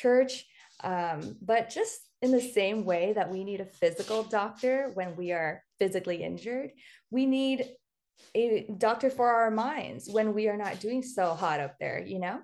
church. 0.00 0.44
Um, 0.84 1.36
but 1.42 1.70
just 1.70 1.98
in 2.22 2.30
the 2.30 2.40
same 2.40 2.84
way 2.84 3.12
that 3.14 3.30
we 3.30 3.44
need 3.44 3.60
a 3.60 3.64
physical 3.64 4.22
doctor 4.22 4.90
when 4.94 5.16
we 5.16 5.32
are 5.32 5.62
physically 5.78 6.22
injured, 6.22 6.70
we 7.10 7.26
need 7.26 7.68
a 8.34 8.66
doctor 8.78 9.10
for 9.10 9.28
our 9.28 9.50
minds 9.50 10.08
when 10.10 10.34
we 10.34 10.48
are 10.48 10.56
not 10.56 10.80
doing 10.80 11.02
so 11.02 11.34
hot 11.34 11.60
up 11.60 11.76
there, 11.78 12.04
you 12.04 12.18
know? 12.18 12.40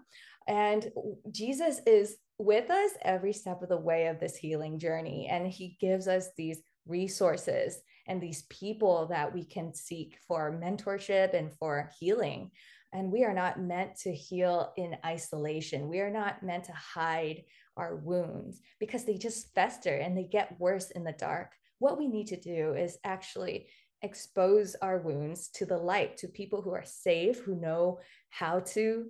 And 0.46 0.90
Jesus 1.30 1.80
is 1.86 2.16
with 2.38 2.70
us 2.70 2.90
every 3.02 3.32
step 3.32 3.62
of 3.62 3.68
the 3.68 3.76
way 3.76 4.06
of 4.06 4.20
this 4.20 4.36
healing 4.36 4.78
journey. 4.78 5.28
And 5.30 5.46
he 5.46 5.76
gives 5.80 6.08
us 6.08 6.28
these 6.36 6.60
resources 6.86 7.80
and 8.06 8.20
these 8.20 8.42
people 8.42 9.06
that 9.06 9.32
we 9.32 9.44
can 9.44 9.74
seek 9.74 10.18
for 10.26 10.58
mentorship 10.62 11.34
and 11.34 11.52
for 11.52 11.90
healing. 11.98 12.50
And 12.92 13.10
we 13.10 13.24
are 13.24 13.34
not 13.34 13.60
meant 13.60 13.96
to 14.00 14.12
heal 14.12 14.72
in 14.76 14.96
isolation. 15.04 15.88
We 15.88 16.00
are 16.00 16.10
not 16.10 16.42
meant 16.42 16.64
to 16.64 16.72
hide 16.72 17.42
our 17.76 17.96
wounds 17.96 18.60
because 18.78 19.04
they 19.04 19.16
just 19.16 19.52
fester 19.54 19.96
and 19.96 20.16
they 20.16 20.24
get 20.24 20.60
worse 20.60 20.90
in 20.90 21.02
the 21.02 21.12
dark. 21.12 21.52
What 21.78 21.98
we 21.98 22.06
need 22.06 22.28
to 22.28 22.40
do 22.40 22.74
is 22.74 22.98
actually 23.04 23.68
expose 24.02 24.76
our 24.76 24.98
wounds 24.98 25.48
to 25.54 25.66
the 25.66 25.78
light, 25.78 26.18
to 26.18 26.28
people 26.28 26.62
who 26.62 26.72
are 26.72 26.84
safe, 26.84 27.40
who 27.40 27.56
know 27.56 27.98
how 28.30 28.60
to 28.60 29.06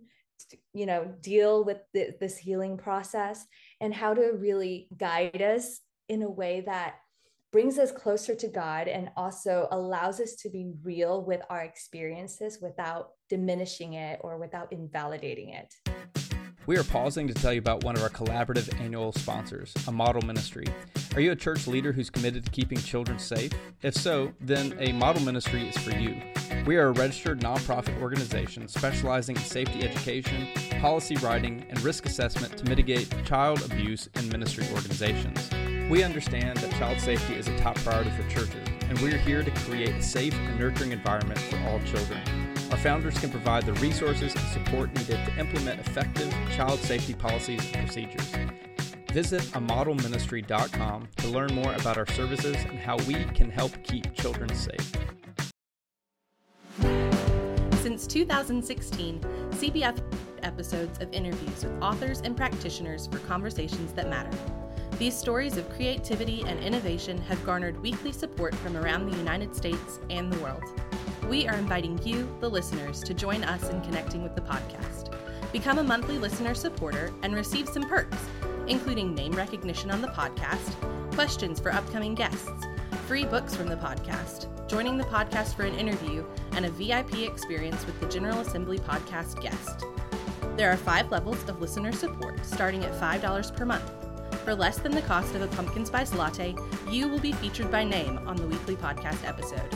you 0.73 0.87
know 0.87 1.13
deal 1.21 1.65
with 1.65 1.79
the, 1.93 2.11
this 2.21 2.37
healing 2.37 2.77
process 2.77 3.47
and 3.81 3.95
how 3.95 4.15
to 4.15 4.33
really 4.37 4.89
guide 4.97 5.41
us 5.41 5.81
in 6.09 6.23
a 6.23 6.31
way 6.31 6.63
that 6.67 6.97
brings 7.55 7.79
us 7.79 7.93
closer 7.93 8.35
to 8.35 8.49
God 8.49 8.89
and 8.89 9.11
also 9.17 9.69
allows 9.71 10.19
us 10.19 10.35
to 10.35 10.51
be 10.51 10.73
real 10.83 11.23
with 11.25 11.41
our 11.49 11.63
experiences 11.63 12.59
without 12.61 13.11
diminishing 13.29 13.93
it 13.93 14.19
or 14.25 14.39
without 14.39 14.73
invalidating 14.73 15.51
it. 15.51 15.73
We 16.67 16.77
are 16.77 16.83
pausing 16.83 17.29
to 17.29 17.35
tell 17.35 17.53
you 17.53 17.61
about 17.61 17.85
one 17.85 17.95
of 17.95 18.03
our 18.03 18.09
collaborative 18.09 18.81
annual 18.81 19.13
sponsors, 19.13 19.73
a 19.87 19.93
model 19.93 20.21
ministry. 20.23 20.67
Are 21.15 21.21
you 21.21 21.31
a 21.31 21.37
church 21.37 21.69
leader 21.69 21.93
who's 21.93 22.11
committed 22.11 22.45
to 22.45 22.51
keeping 22.51 22.79
children 22.79 23.21
safe? 23.21 23.53
If 23.83 23.95
so, 23.95 24.33
then 24.41 24.77
a 24.81 24.91
model 24.91 25.23
ministry 25.23 25.69
is 25.69 25.79
for 25.79 25.97
you. 25.97 26.21
We 26.67 26.77
are 26.77 26.89
a 26.89 26.93
registered 26.93 27.41
nonprofit 27.41 28.03
organization 28.03 28.67
specializing 28.67 29.37
in 29.37 29.43
safety 29.43 29.85
education, 29.85 30.49
policy 30.81 31.15
writing, 31.19 31.65
and 31.71 31.81
risk 31.83 32.05
assessment 32.05 32.59
to 32.59 32.65
mitigate 32.65 33.15
child 33.25 33.63
abuse 33.65 34.09
in 34.17 34.29
ministry 34.31 34.67
organizations. 34.75 35.74
We 35.91 36.03
understand 36.03 36.57
that 36.59 36.71
child 36.73 36.99
safety 36.99 37.35
is 37.35 37.47
a 37.47 37.59
top 37.59 37.77
priority 37.77 38.11
for 38.11 38.27
churches, 38.31 38.67
and 38.89 38.99
we're 39.01 39.19
here 39.19 39.43
to 39.43 39.51
create 39.51 39.91
a 39.91 40.03
safe 40.03 40.33
and 40.33 40.59
nurturing 40.59 40.93
environment 40.93 41.39
for 41.39 41.59
all 41.69 41.79
children. 41.81 42.21
Our 42.71 42.79
founders 42.79 43.19
can 43.19 43.31
provide 43.31 43.67
the 43.67 43.75
resources 43.75 44.35
and 44.35 44.45
support 44.49 44.95
needed 44.97 45.23
to 45.27 45.39
implement 45.39 45.81
effective 45.81 46.35
child 46.57 46.79
safety 46.81 47.13
policies 47.13 47.61
and 47.75 47.87
procedures. 47.87 48.33
Visit 49.13 49.43
amodelministry.com 49.53 51.09
to 51.19 51.29
learn 51.29 51.55
more 51.55 51.75
about 51.75 51.99
our 51.99 52.07
services 52.07 52.57
and 52.57 52.79
how 52.79 52.97
we 53.07 53.23
can 53.27 53.51
help 53.51 53.71
keep 53.83 54.15
children 54.15 54.55
safe. 54.55 54.93
Since 57.83 58.07
2016, 58.07 59.21
CBF 59.51 60.01
episodes 60.43 60.99
of 61.01 61.13
interviews 61.13 61.63
with 61.63 61.83
authors 61.83 62.23
and 62.23 62.35
practitioners 62.35 63.07
for 63.07 63.19
conversations 63.21 63.93
that 63.93 64.09
matter. 64.09 64.35
These 64.99 65.17
stories 65.17 65.57
of 65.57 65.69
creativity 65.71 66.45
and 66.47 66.61
innovation 66.61 67.19
have 67.23 67.45
garnered 67.45 67.83
weekly 67.83 68.13
support 68.13 68.55
from 68.55 68.77
around 68.77 69.11
the 69.11 69.19
United 69.19 69.55
States 69.55 69.99
and 70.09 70.33
the 70.33 70.39
world. 70.39 70.63
We 71.29 71.49
are 71.49 71.57
inviting 71.57 72.01
you, 72.07 72.33
the 72.41 72.49
listeners, 72.49 73.03
to 73.03 73.13
join 73.13 73.43
us 73.43 73.69
in 73.71 73.81
connecting 73.83 74.23
with 74.23 74.37
the 74.37 74.43
podcast. 74.43 75.13
Become 75.51 75.79
a 75.79 75.85
monthly 75.85 76.19
listener 76.19 76.55
supporter 76.55 77.13
and 77.25 77.35
receive 77.35 77.69
some 77.69 77.89
perks, 77.89 78.19
including 78.69 79.15
name 79.15 79.33
recognition 79.33 79.91
on 79.91 80.01
the 80.01 80.09
podcast, 80.09 80.75
questions 81.15 81.59
for 81.59 81.73
upcoming 81.73 82.15
guests, 82.15 82.51
free 83.09 83.25
books 83.25 83.57
from 83.57 83.67
the 83.67 83.77
podcast, 83.77 84.47
joining 84.69 84.97
the 84.97 85.05
podcast 85.05 85.57
for 85.57 85.65
an 85.65 85.75
interview, 85.75 86.25
and 86.53 86.67
a 86.67 86.71
VIP 86.71 87.23
experience 87.23 87.85
with 87.85 87.99
the 87.99 88.07
General 88.07 88.41
Assembly 88.41 88.79
podcast 88.79 89.43
guest. 89.43 89.85
There 90.57 90.71
are 90.71 90.77
five 90.77 91.11
levels 91.11 91.43
of 91.49 91.61
listener 91.61 91.91
support, 91.91 92.45
starting 92.47 92.85
at 92.85 92.93
$5 93.01 93.57
per 93.57 93.65
month. 93.65 93.91
For 94.45 94.55
less 94.55 94.77
than 94.77 94.93
the 94.93 95.01
cost 95.01 95.35
of 95.35 95.41
a 95.41 95.47
pumpkin 95.47 95.87
spice 95.87 96.13
latte, 96.13 96.55
you 96.91 97.09
will 97.09 97.19
be 97.19 97.33
featured 97.33 97.71
by 97.71 97.83
name 97.83 98.19
on 98.29 98.37
the 98.37 98.47
weekly 98.47 98.77
podcast 98.77 99.27
episode. 99.27 99.75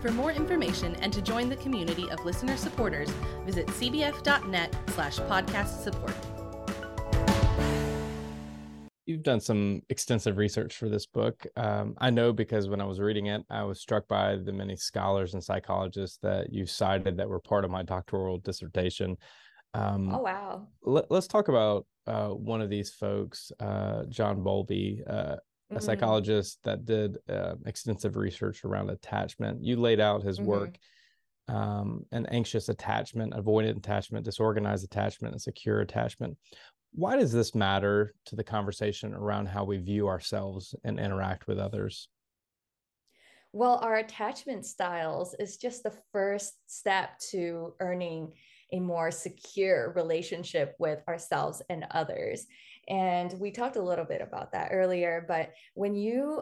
For 0.00 0.10
more 0.10 0.32
information 0.32 0.96
and 1.02 1.12
to 1.12 1.20
join 1.20 1.50
the 1.50 1.56
community 1.56 2.08
of 2.08 2.24
listener 2.24 2.56
supporters, 2.56 3.10
visit 3.44 3.66
cbf.net 3.66 4.74
slash 4.88 5.18
podcast 5.18 5.82
support. 5.82 6.14
You've 9.04 9.22
done 9.22 9.38
some 9.38 9.82
extensive 9.90 10.38
research 10.38 10.76
for 10.76 10.88
this 10.88 11.04
book. 11.04 11.46
Um, 11.54 11.94
I 11.98 12.08
know 12.08 12.32
because 12.32 12.70
when 12.70 12.80
I 12.80 12.86
was 12.86 13.00
reading 13.00 13.26
it, 13.26 13.42
I 13.50 13.64
was 13.64 13.82
struck 13.82 14.08
by 14.08 14.36
the 14.36 14.52
many 14.52 14.76
scholars 14.76 15.34
and 15.34 15.44
psychologists 15.44 16.16
that 16.22 16.50
you 16.50 16.64
cited 16.64 17.18
that 17.18 17.28
were 17.28 17.38
part 17.38 17.66
of 17.66 17.70
my 17.70 17.82
doctoral 17.82 18.38
dissertation. 18.38 19.18
Um, 19.74 20.14
oh, 20.14 20.22
wow. 20.22 20.68
Let, 20.82 21.12
us 21.12 21.26
talk 21.26 21.48
about 21.48 21.84
uh, 22.06 22.28
one 22.28 22.60
of 22.60 22.70
these 22.70 22.90
folks, 22.90 23.50
uh, 23.60 24.04
John 24.08 24.42
Bowlby, 24.42 25.02
uh, 25.08 25.12
a 25.12 25.74
mm-hmm. 25.74 25.78
psychologist 25.78 26.60
that 26.64 26.84
did 26.84 27.18
uh, 27.28 27.54
extensive 27.66 28.16
research 28.16 28.64
around 28.64 28.90
attachment. 28.90 29.64
You 29.64 29.76
laid 29.76 30.00
out 30.00 30.22
his 30.22 30.38
mm-hmm. 30.38 30.48
work, 30.48 30.78
um, 31.48 32.04
an 32.12 32.26
anxious 32.26 32.68
attachment, 32.68 33.34
avoidant 33.34 33.76
attachment, 33.76 34.24
disorganized 34.24 34.84
attachment, 34.84 35.32
and 35.32 35.42
secure 35.42 35.80
attachment. 35.80 36.36
Why 36.92 37.16
does 37.16 37.32
this 37.32 37.54
matter 37.54 38.14
to 38.26 38.36
the 38.36 38.44
conversation 38.44 39.12
around 39.12 39.46
how 39.46 39.64
we 39.64 39.78
view 39.78 40.08
ourselves 40.08 40.74
and 40.84 40.98
interact 40.98 41.46
with 41.46 41.58
others? 41.58 42.08
Well, 43.52 43.78
our 43.82 43.96
attachment 43.96 44.66
styles 44.66 45.34
is 45.38 45.56
just 45.56 45.82
the 45.82 45.94
first 46.12 46.54
step 46.66 47.18
to 47.30 47.74
earning 47.80 48.32
a 48.76 48.80
more 48.80 49.10
secure 49.10 49.92
relationship 49.94 50.74
with 50.78 51.02
ourselves 51.08 51.62
and 51.68 51.86
others. 51.90 52.46
And 52.88 53.32
we 53.40 53.50
talked 53.50 53.76
a 53.76 53.82
little 53.82 54.04
bit 54.04 54.20
about 54.20 54.52
that 54.52 54.70
earlier, 54.72 55.24
but 55.26 55.52
when 55.74 55.94
you 55.94 56.40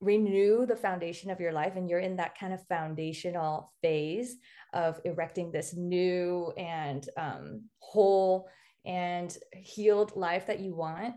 renew 0.00 0.66
the 0.66 0.76
foundation 0.76 1.30
of 1.30 1.40
your 1.40 1.52
life 1.52 1.76
and 1.76 1.88
you're 1.88 2.00
in 2.00 2.16
that 2.16 2.38
kind 2.38 2.52
of 2.52 2.66
foundational 2.66 3.72
phase 3.82 4.36
of 4.74 5.00
erecting 5.04 5.50
this 5.50 5.74
new 5.74 6.52
and 6.58 7.08
um, 7.16 7.62
whole 7.78 8.48
and 8.84 9.38
healed 9.52 10.14
life 10.16 10.46
that 10.46 10.60
you 10.60 10.74
want, 10.74 11.14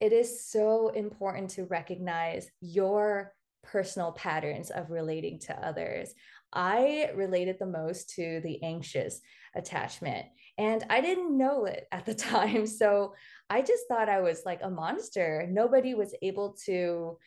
it 0.00 0.12
is 0.12 0.48
so 0.48 0.88
important 0.88 1.50
to 1.50 1.64
recognize 1.66 2.48
your 2.60 3.34
personal 3.62 4.12
patterns 4.12 4.70
of 4.70 4.90
relating 4.90 5.38
to 5.38 5.66
others. 5.66 6.14
I 6.52 7.10
related 7.14 7.56
the 7.58 7.66
most 7.66 8.10
to 8.10 8.40
the 8.42 8.62
anxious 8.62 9.20
attachment, 9.54 10.26
and 10.58 10.84
I 10.90 11.00
didn't 11.00 11.36
know 11.36 11.64
it 11.64 11.86
at 11.92 12.06
the 12.06 12.14
time. 12.32 12.66
So 12.66 13.14
I 13.50 13.62
just 13.62 13.84
thought 13.88 14.08
I 14.08 14.20
was 14.20 14.42
like 14.44 14.60
a 14.62 14.70
monster. 14.70 15.46
Nobody 15.50 15.94
was 15.94 16.14
able 16.22 16.56
to 16.66 17.18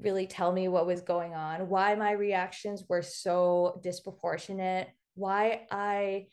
really 0.00 0.26
tell 0.26 0.52
me 0.52 0.68
what 0.68 0.86
was 0.86 1.02
going 1.02 1.34
on, 1.34 1.68
why 1.68 1.94
my 1.94 2.12
reactions 2.12 2.84
were 2.88 3.02
so 3.02 3.80
disproportionate, 3.82 4.88
why 5.14 5.66
I 5.70 6.26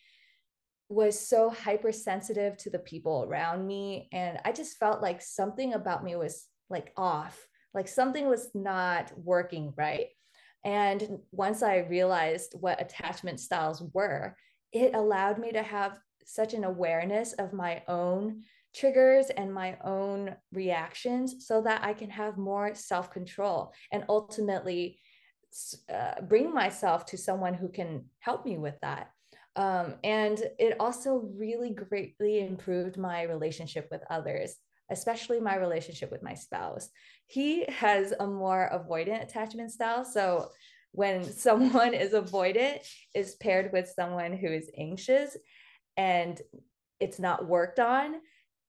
was 0.89 1.19
so 1.19 1.49
hypersensitive 1.49 2.57
to 2.57 2.69
the 2.69 2.79
people 2.79 3.25
around 3.27 3.67
me. 3.67 4.07
And 4.13 4.39
I 4.45 4.53
just 4.53 4.77
felt 4.77 5.01
like 5.01 5.21
something 5.21 5.73
about 5.73 6.03
me 6.03 6.15
was 6.15 6.45
like 6.69 6.93
off, 6.95 7.45
like 7.73 7.87
something 7.87 8.27
was 8.27 8.49
not 8.53 9.11
working 9.17 9.73
right. 9.75 10.07
And 10.63 11.19
once 11.31 11.61
I 11.61 11.77
realized 11.77 12.55
what 12.59 12.81
attachment 12.81 13.39
styles 13.39 13.83
were, 13.93 14.35
it 14.71 14.93
allowed 14.93 15.39
me 15.39 15.51
to 15.51 15.63
have 15.63 15.99
such 16.25 16.53
an 16.53 16.63
awareness 16.63 17.33
of 17.33 17.53
my 17.53 17.81
own 17.87 18.43
triggers 18.75 19.29
and 19.29 19.53
my 19.53 19.77
own 19.83 20.35
reactions 20.51 21.47
so 21.47 21.61
that 21.61 21.83
I 21.83 21.93
can 21.93 22.09
have 22.09 22.37
more 22.37 22.75
self 22.75 23.11
control 23.11 23.73
and 23.91 24.03
ultimately 24.09 24.99
uh, 25.91 26.21
bring 26.21 26.53
myself 26.53 27.05
to 27.07 27.17
someone 27.17 27.53
who 27.53 27.69
can 27.69 28.05
help 28.19 28.45
me 28.45 28.57
with 28.57 28.75
that. 28.81 29.09
Um, 29.55 29.95
and 30.03 30.39
it 30.59 30.75
also 30.79 31.31
really 31.35 31.71
greatly 31.71 32.41
improved 32.41 32.97
my 32.97 33.23
relationship 33.23 33.87
with 33.89 34.01
others, 34.09 34.55
especially 34.91 35.39
my 35.39 35.55
relationship 35.55 36.11
with 36.11 36.21
my 36.21 36.35
spouse. 36.35 36.89
He 37.25 37.65
has 37.69 38.13
a 38.19 38.27
more 38.27 38.69
avoidant 38.71 39.23
attachment 39.23 39.71
style. 39.71 40.05
So 40.05 40.49
when 40.97 41.23
someone 41.31 41.93
is 41.93 42.13
avoidant 42.13 42.79
is 43.13 43.35
paired 43.35 43.71
with 43.71 43.87
someone 43.95 44.33
who 44.33 44.47
is 44.47 44.71
anxious 44.75 45.37
and 45.95 46.41
it's 46.99 47.19
not 47.19 47.47
worked 47.47 47.79
on, 47.79 48.15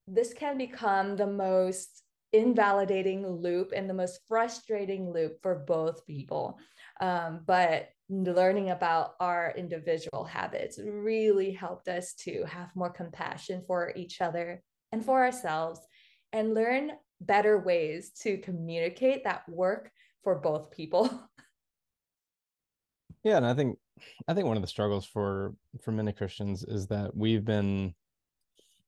this 0.06 0.34
can 0.34 0.58
become 0.58 1.16
the 1.16 1.26
most 1.26 2.02
invalidating 2.34 3.26
loop 3.26 3.72
and 3.74 3.88
the 3.88 3.94
most 3.94 4.20
frustrating 4.28 5.10
loop 5.10 5.38
for 5.42 5.54
both 5.66 6.04
people. 6.06 6.58
Um, 7.00 7.40
but 7.46 7.88
learning 8.10 8.70
about 8.70 9.14
our 9.20 9.54
individual 9.56 10.24
habits 10.24 10.78
really 10.78 11.50
helped 11.50 11.88
us 11.88 12.12
to 12.24 12.44
have 12.44 12.76
more 12.76 12.90
compassion 12.90 13.62
for 13.66 13.90
each 13.96 14.20
other 14.20 14.62
and 14.92 15.02
for 15.02 15.24
ourselves 15.24 15.80
and 16.34 16.52
learn 16.52 16.92
better 17.22 17.58
ways 17.58 18.10
to 18.20 18.36
communicate 18.36 19.24
that 19.24 19.48
work 19.48 19.90
for 20.22 20.34
both 20.34 20.70
people. 20.70 21.08
Yeah, 23.24 23.36
and 23.36 23.46
I 23.46 23.54
think 23.54 23.78
I 24.26 24.34
think 24.34 24.46
one 24.46 24.56
of 24.56 24.62
the 24.62 24.68
struggles 24.68 25.04
for 25.04 25.54
for 25.82 25.92
many 25.92 26.12
Christians 26.12 26.64
is 26.64 26.86
that 26.88 27.16
we've 27.16 27.44
been 27.44 27.94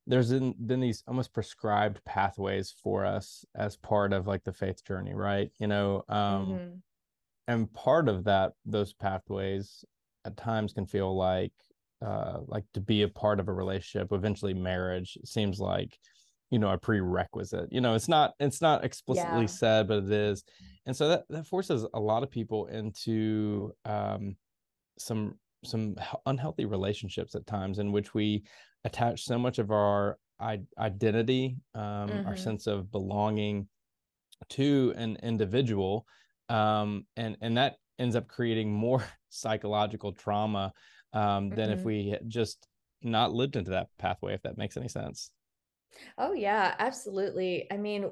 there's 0.07 0.31
been, 0.31 0.55
been 0.67 0.81
these 0.81 1.03
almost 1.07 1.33
prescribed 1.33 2.05
pathways 2.05 2.75
for 2.83 3.05
us 3.05 3.45
as 3.55 3.77
part 3.77 4.13
of 4.13 4.27
like 4.27 4.43
the 4.45 4.53
faith 4.53 4.85
journey, 4.85 5.15
right? 5.15 5.51
You 5.59 5.67
know, 5.67 6.05
um 6.09 6.47
mm-hmm. 6.47 6.75
and 7.49 7.73
part 7.75 8.09
of 8.09 8.25
that 8.25 8.53
those 8.65 8.93
pathways 8.93 9.85
at 10.25 10.37
times 10.37 10.73
can 10.73 10.87
feel 10.87 11.17
like 11.17 11.53
uh 12.05 12.39
like 12.47 12.65
to 12.75 12.81
be 12.81 13.03
a 13.03 13.09
part 13.09 13.41
of 13.41 13.49
a 13.49 13.53
relationship, 13.53 14.13
eventually 14.13 14.55
marriage 14.55 15.19
seems 15.25 15.61
like 15.61 15.99
you 16.51 16.59
know 16.59 16.71
a 16.71 16.79
prerequisite 16.79 17.69
you 17.71 17.81
know 17.81 17.95
it's 17.95 18.09
not 18.09 18.35
it's 18.41 18.61
not 18.61 18.85
explicitly 18.85 19.43
yeah. 19.43 19.47
said 19.47 19.89
but 19.89 19.99
it 19.99 20.11
is 20.11 20.45
and 20.87 20.97
so 20.97 21.09
that 21.09 21.25
that 21.31 21.47
forces 21.47 21.87
a 21.95 22.01
lot 22.01 22.23
of 22.23 22.31
people 22.31 22.67
into 22.67 23.73
um 23.85 24.37
some 24.99 25.35
some 25.65 25.95
unhealthy 26.27 26.65
relationships 26.65 27.35
at 27.35 27.47
times 27.47 27.79
in 27.79 27.93
which 27.93 28.15
we 28.15 28.43
attach 28.85 29.25
so 29.25 29.39
much 29.39 29.59
of 29.59 29.71
our 29.71 30.19
identity 30.79 31.57
um 31.75 32.09
mm-hmm. 32.09 32.27
our 32.27 32.37
sense 32.37 32.67
of 32.67 32.91
belonging 32.91 33.69
to 34.49 34.93
an 34.97 35.17
individual 35.23 36.07
um 36.49 37.07
and 37.17 37.37
and 37.41 37.57
that 37.57 37.77
ends 37.99 38.17
up 38.17 38.27
creating 38.27 38.73
more 38.73 39.05
psychological 39.29 40.13
trauma 40.13 40.73
um 41.13 41.51
than 41.51 41.69
mm-hmm. 41.69 41.79
if 41.79 41.85
we 41.85 42.17
just 42.27 42.67
not 43.03 43.33
lived 43.33 43.57
into 43.57 43.71
that 43.71 43.89
pathway 43.99 44.35
if 44.35 44.43
that 44.43 44.59
makes 44.59 44.77
any 44.77 44.89
sense 44.89 45.31
Oh, 46.19 46.33
yeah, 46.33 46.75
absolutely. 46.79 47.67
I 47.71 47.77
mean, 47.77 48.11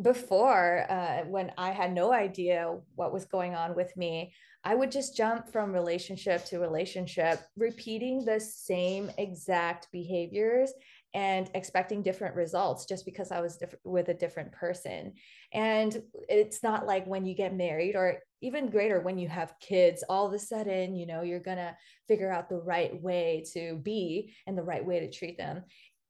before, 0.00 0.86
uh, 0.90 1.24
when 1.26 1.52
I 1.58 1.72
had 1.72 1.92
no 1.92 2.12
idea 2.12 2.74
what 2.94 3.12
was 3.12 3.26
going 3.26 3.54
on 3.54 3.74
with 3.74 3.94
me, 3.96 4.32
I 4.64 4.74
would 4.74 4.90
just 4.90 5.16
jump 5.16 5.48
from 5.50 5.72
relationship 5.72 6.44
to 6.46 6.58
relationship, 6.58 7.40
repeating 7.56 8.24
the 8.24 8.40
same 8.40 9.10
exact 9.18 9.88
behaviors 9.90 10.72
and 11.12 11.50
expecting 11.54 12.02
different 12.02 12.36
results 12.36 12.86
just 12.86 13.04
because 13.04 13.32
I 13.32 13.40
was 13.40 13.56
diff- 13.56 13.74
with 13.84 14.08
a 14.08 14.14
different 14.14 14.52
person. 14.52 15.14
And 15.52 16.02
it's 16.28 16.62
not 16.62 16.86
like 16.86 17.06
when 17.06 17.24
you 17.26 17.34
get 17.34 17.54
married 17.54 17.96
or 17.96 18.18
even 18.42 18.70
greater 18.70 19.00
when 19.00 19.18
you 19.18 19.28
have 19.28 19.54
kids, 19.60 20.04
all 20.08 20.26
of 20.26 20.32
a 20.32 20.38
sudden, 20.38 20.94
you 20.94 21.06
know, 21.06 21.22
you're 21.22 21.40
going 21.40 21.58
to 21.58 21.76
figure 22.06 22.30
out 22.30 22.48
the 22.48 22.56
right 22.56 23.00
way 23.02 23.44
to 23.52 23.76
be 23.82 24.34
and 24.46 24.56
the 24.56 24.62
right 24.62 24.84
way 24.84 25.00
to 25.00 25.10
treat 25.10 25.36
them 25.36 25.62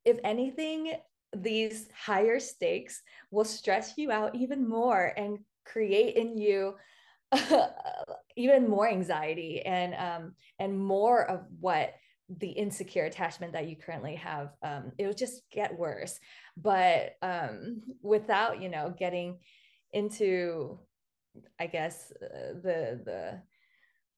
if 0.05 0.17
anything, 0.23 0.93
these 1.35 1.87
higher 1.95 2.39
stakes 2.39 3.01
will 3.31 3.45
stress 3.45 3.93
you 3.97 4.11
out 4.11 4.35
even 4.35 4.67
more 4.67 5.13
and 5.15 5.39
create 5.65 6.15
in 6.15 6.37
you 6.37 6.75
even 8.35 8.67
more 8.67 8.89
anxiety 8.89 9.61
and 9.61 9.93
um, 9.95 10.35
and 10.59 10.77
more 10.77 11.23
of 11.29 11.45
what 11.59 11.93
the 12.39 12.49
insecure 12.49 13.05
attachment 13.05 13.53
that 13.53 13.67
you 13.67 13.75
currently 13.75 14.15
have 14.15 14.49
um, 14.63 14.91
it 14.97 15.05
will 15.05 15.13
just 15.13 15.41
get 15.51 15.77
worse. 15.77 16.19
But 16.57 17.13
um, 17.21 17.81
without 18.01 18.61
you 18.61 18.69
know 18.69 18.93
getting 18.97 19.39
into 19.93 20.79
i 21.59 21.67
guess 21.67 22.11
uh, 22.21 22.53
the 22.61 23.01
the 23.05 23.41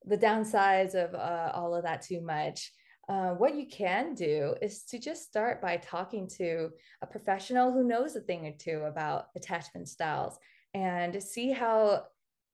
the 0.05 0.17
downsides 0.17 0.95
of 0.95 1.15
uh, 1.15 1.51
all 1.53 1.75
of 1.75 1.83
that 1.83 2.01
too 2.01 2.21
much 2.21 2.71
uh, 3.09 3.31
what 3.31 3.55
you 3.55 3.65
can 3.67 4.13
do 4.13 4.55
is 4.61 4.83
to 4.83 4.97
just 4.97 5.23
start 5.23 5.61
by 5.61 5.77
talking 5.77 6.27
to 6.27 6.69
a 7.01 7.07
professional 7.07 7.71
who 7.71 7.83
knows 7.83 8.15
a 8.15 8.21
thing 8.21 8.47
or 8.47 8.53
two 8.57 8.83
about 8.87 9.25
attachment 9.35 9.89
styles 9.89 10.37
and 10.73 11.21
see 11.21 11.51
how 11.51 12.03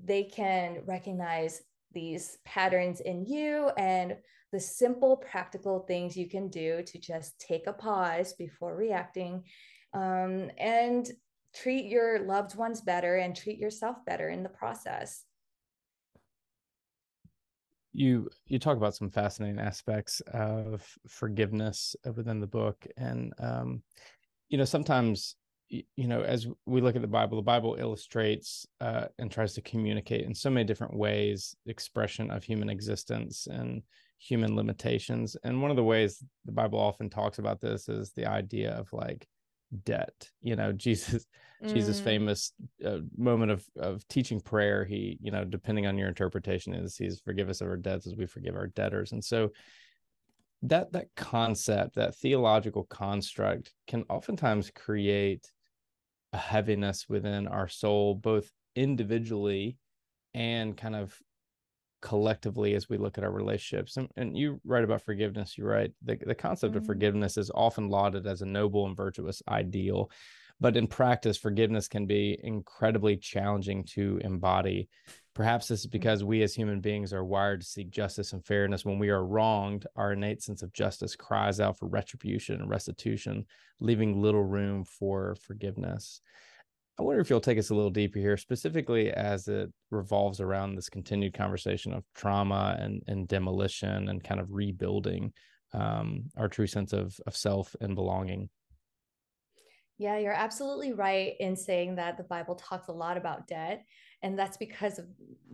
they 0.04 0.24
can 0.24 0.80
recognize 0.86 1.62
these 1.92 2.38
patterns 2.46 3.00
in 3.02 3.26
you 3.26 3.70
and 3.78 4.16
the 4.52 4.60
simple 4.60 5.18
practical 5.18 5.82
things 5.82 6.18
you 6.18 6.28
can 6.28 6.50
do 6.50 6.82
to 6.84 6.98
just 6.98 7.40
take 7.40 7.68
a 7.68 7.74
pause 7.74 8.34
before 8.34 8.76
reacting 8.76 9.44
um, 9.94 10.50
and 10.58 11.12
treat 11.56 11.86
your 11.86 12.20
loved 12.20 12.56
ones 12.56 12.82
better 12.82 13.18
and 13.18 13.36
treat 13.36 13.60
yourself 13.60 13.98
better 14.06 14.30
in 14.30 14.44
the 14.44 14.50
process 14.50 15.26
you 17.94 18.30
you 18.48 18.60
talk 18.60 18.78
about 18.78 18.96
some 18.96 19.10
fascinating 19.10 19.60
aspects 19.60 20.22
of 20.34 20.86
forgiveness 21.08 21.96
within 22.16 22.40
the 22.40 22.48
book 22.48 22.86
and 22.98 23.34
um 23.40 23.82
you 24.50 24.58
know 24.58 24.66
sometimes 24.66 25.36
you 25.70 26.08
know 26.08 26.22
as 26.22 26.48
we 26.66 26.82
look 26.82 26.96
at 26.96 27.02
the 27.02 27.08
bible 27.08 27.38
the 27.38 27.44
bible 27.44 27.76
illustrates 27.80 28.66
uh, 28.82 29.06
and 29.20 29.32
tries 29.32 29.54
to 29.54 29.62
communicate 29.62 30.26
in 30.26 30.34
so 30.34 30.50
many 30.50 30.66
different 30.66 30.96
ways 30.96 31.56
expression 31.68 32.32
of 32.32 32.44
human 32.44 32.70
existence 32.70 33.48
and 33.48 33.84
human 34.18 34.56
limitations 34.56 35.38
and 35.44 35.62
one 35.62 35.72
of 35.72 35.78
the 35.78 35.84
ways 35.84 36.24
the 36.46 36.52
bible 36.52 36.80
often 36.80 37.10
talks 37.10 37.40
about 37.40 37.62
this 37.62 37.88
is 37.88 38.12
the 38.14 38.26
idea 38.26 38.72
of 38.72 38.92
like 38.92 39.28
debt 39.84 40.30
you 40.42 40.56
know 40.56 40.72
jesus 40.86 41.26
mm. 41.64 41.74
jesus 41.74 42.00
famous 42.00 42.54
uh, 42.86 43.00
moment 43.18 43.52
of 43.52 43.66
of 43.78 44.08
teaching 44.08 44.40
prayer 44.40 44.86
he 44.86 45.18
you 45.22 45.32
know 45.32 45.44
depending 45.44 45.86
on 45.86 45.98
your 45.98 46.08
interpretation 46.08 46.74
is 46.74 46.98
he's 46.98 47.20
forgive 47.20 47.50
us 47.50 47.62
of 47.62 47.68
our 47.68 47.78
debts 47.78 48.08
as 48.08 48.16
we 48.16 48.26
forgive 48.26 48.56
our 48.56 48.68
debtors 48.68 49.12
and 49.12 49.24
so 49.24 49.50
that 50.64 50.92
that 50.92 51.08
concept 51.16 51.96
that 51.96 52.16
theological 52.16 52.84
construct 52.86 53.72
can 53.88 54.04
oftentimes 54.10 54.72
create 54.76 55.52
a 56.34 56.38
heaviness 56.38 57.08
within 57.08 57.48
our 57.48 57.68
soul 57.68 58.14
both 58.14 58.52
individually 58.76 59.78
and 60.34 60.76
kind 60.76 60.96
of 60.96 61.18
collectively 62.02 62.76
as 62.76 62.90
we 62.90 62.98
look 62.98 63.18
at 63.18 63.24
our 63.24 63.32
relationships. 63.32 63.98
And, 63.98 64.10
and 64.16 64.38
you 64.38 64.60
write 64.64 64.84
about 64.84 65.02
forgiveness, 65.02 65.58
you 65.58 65.66
write 65.66 65.92
the, 66.04 66.18
the 66.26 66.36
concept 66.36 66.74
mm-hmm. 66.74 66.82
of 66.82 66.88
forgiveness 66.88 67.38
is 67.38 67.52
often 67.54 67.90
lauded 67.90 68.28
as 68.28 68.42
a 68.42 68.46
noble 68.46 68.86
and 68.88 68.96
virtuous 68.96 69.42
ideal. 69.48 70.12
But 70.62 70.76
in 70.76 70.88
practice, 70.88 71.38
forgiveness 71.38 71.88
can 71.88 72.06
be 72.06 72.38
incredibly 72.44 73.16
challenging 73.16 73.86
to 73.86 74.20
embody, 74.24 74.90
Perhaps 75.40 75.70
this 75.70 75.80
is 75.80 75.88
because 75.88 76.22
we 76.22 76.44
as 76.44 76.54
human 76.54 76.82
beings 76.82 77.14
are 77.14 77.24
wired 77.24 77.62
to 77.62 77.66
seek 77.66 77.92
justice 77.92 78.34
and 78.34 78.46
fairness. 78.46 78.84
When 78.84 79.00
we 79.00 79.08
are 79.08 79.24
wronged, 79.24 79.88
our 79.96 80.12
innate 80.12 80.42
sense 80.44 80.64
of 80.64 80.74
justice 80.74 81.16
cries 81.16 81.62
out 81.62 81.80
for 81.80 81.88
retribution 81.88 82.60
and 82.60 82.70
restitution, 82.70 83.46
leaving 83.80 84.22
little 84.22 84.44
room 84.44 84.84
for 84.84 85.36
forgiveness. 85.36 86.20
I 87.00 87.02
wonder 87.02 87.22
if 87.22 87.30
you'll 87.30 87.40
take 87.40 87.58
us 87.58 87.70
a 87.70 87.76
little 87.76 87.90
deeper 87.90 88.20
here, 88.20 88.36
specifically 88.36 89.10
as 89.10 89.48
it 89.48 89.72
revolves 89.90 90.42
around 90.42 90.76
this 90.76 90.90
continued 90.90 91.34
conversation 91.34 91.94
of 91.94 92.04
trauma 92.14 92.76
and, 92.78 93.02
and 93.08 93.26
demolition 93.26 94.10
and 94.10 94.22
kind 94.22 94.42
of 94.42 94.52
rebuilding 94.52 95.32
um, 95.74 96.26
our 96.36 96.50
true 96.50 96.68
sense 96.68 96.92
of, 96.92 97.18
of 97.26 97.38
self 97.38 97.74
and 97.80 97.96
belonging. 97.96 98.50
Yeah, 99.98 100.18
you're 100.18 100.34
absolutely 100.34 100.92
right 100.92 101.36
in 101.40 101.56
saying 101.56 101.96
that 101.96 102.18
the 102.18 102.24
Bible 102.24 102.56
talks 102.56 102.90
a 102.90 102.94
lot 102.94 103.16
about 103.16 103.48
debt. 103.48 103.86
And 104.22 104.38
that's 104.38 104.58
because 104.58 105.00
of 105.00 105.06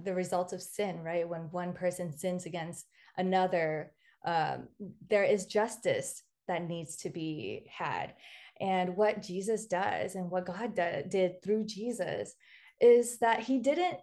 the 0.04 0.16
results 0.16 0.52
of 0.52 0.64
sin, 0.64 1.04
right? 1.04 1.30
When 1.30 1.52
one 1.52 1.74
person 1.74 2.18
sins 2.18 2.48
against 2.48 2.88
another, 3.18 3.92
um, 4.26 4.68
there 5.10 5.24
is 5.24 5.46
justice 5.46 6.24
that 6.48 6.68
needs 6.68 6.96
to 6.98 7.12
be 7.12 7.68
had. 7.70 8.14
And 8.60 8.96
what 8.96 9.22
Jesus 9.22 9.66
does 9.66 10.16
and 10.16 10.30
what 10.30 10.46
God 10.46 10.76
did 10.76 11.44
through 11.44 11.66
Jesus 11.66 12.34
is 12.80 13.20
that 13.20 13.42
he 13.42 13.60
didn't 13.60 13.98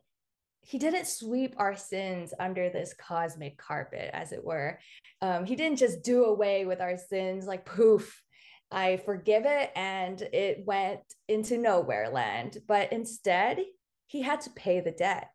he 0.64 0.78
didn't 0.78 1.08
sweep 1.08 1.56
our 1.58 1.76
sins 1.76 2.32
under 2.38 2.70
this 2.70 2.94
cosmic 2.94 3.58
carpet 3.58 4.08
as 4.12 4.30
it 4.30 4.44
were. 4.44 4.78
Um, 5.20 5.44
he 5.44 5.56
didn't 5.56 5.78
just 5.78 6.04
do 6.04 6.26
away 6.26 6.66
with 6.66 6.80
our 6.80 6.96
sins 6.96 7.46
like 7.46 7.66
poof 7.66 8.22
i 8.70 8.96
forgive 8.96 9.42
it 9.44 9.70
and 9.76 10.22
it 10.32 10.64
went 10.64 11.00
into 11.28 11.58
nowhere 11.58 12.08
land. 12.08 12.58
But 12.66 12.92
instead 12.92 13.58
he 14.06 14.22
had 14.22 14.40
to 14.42 14.50
pay 14.50 14.80
the 14.80 14.92
debt. 14.92 15.28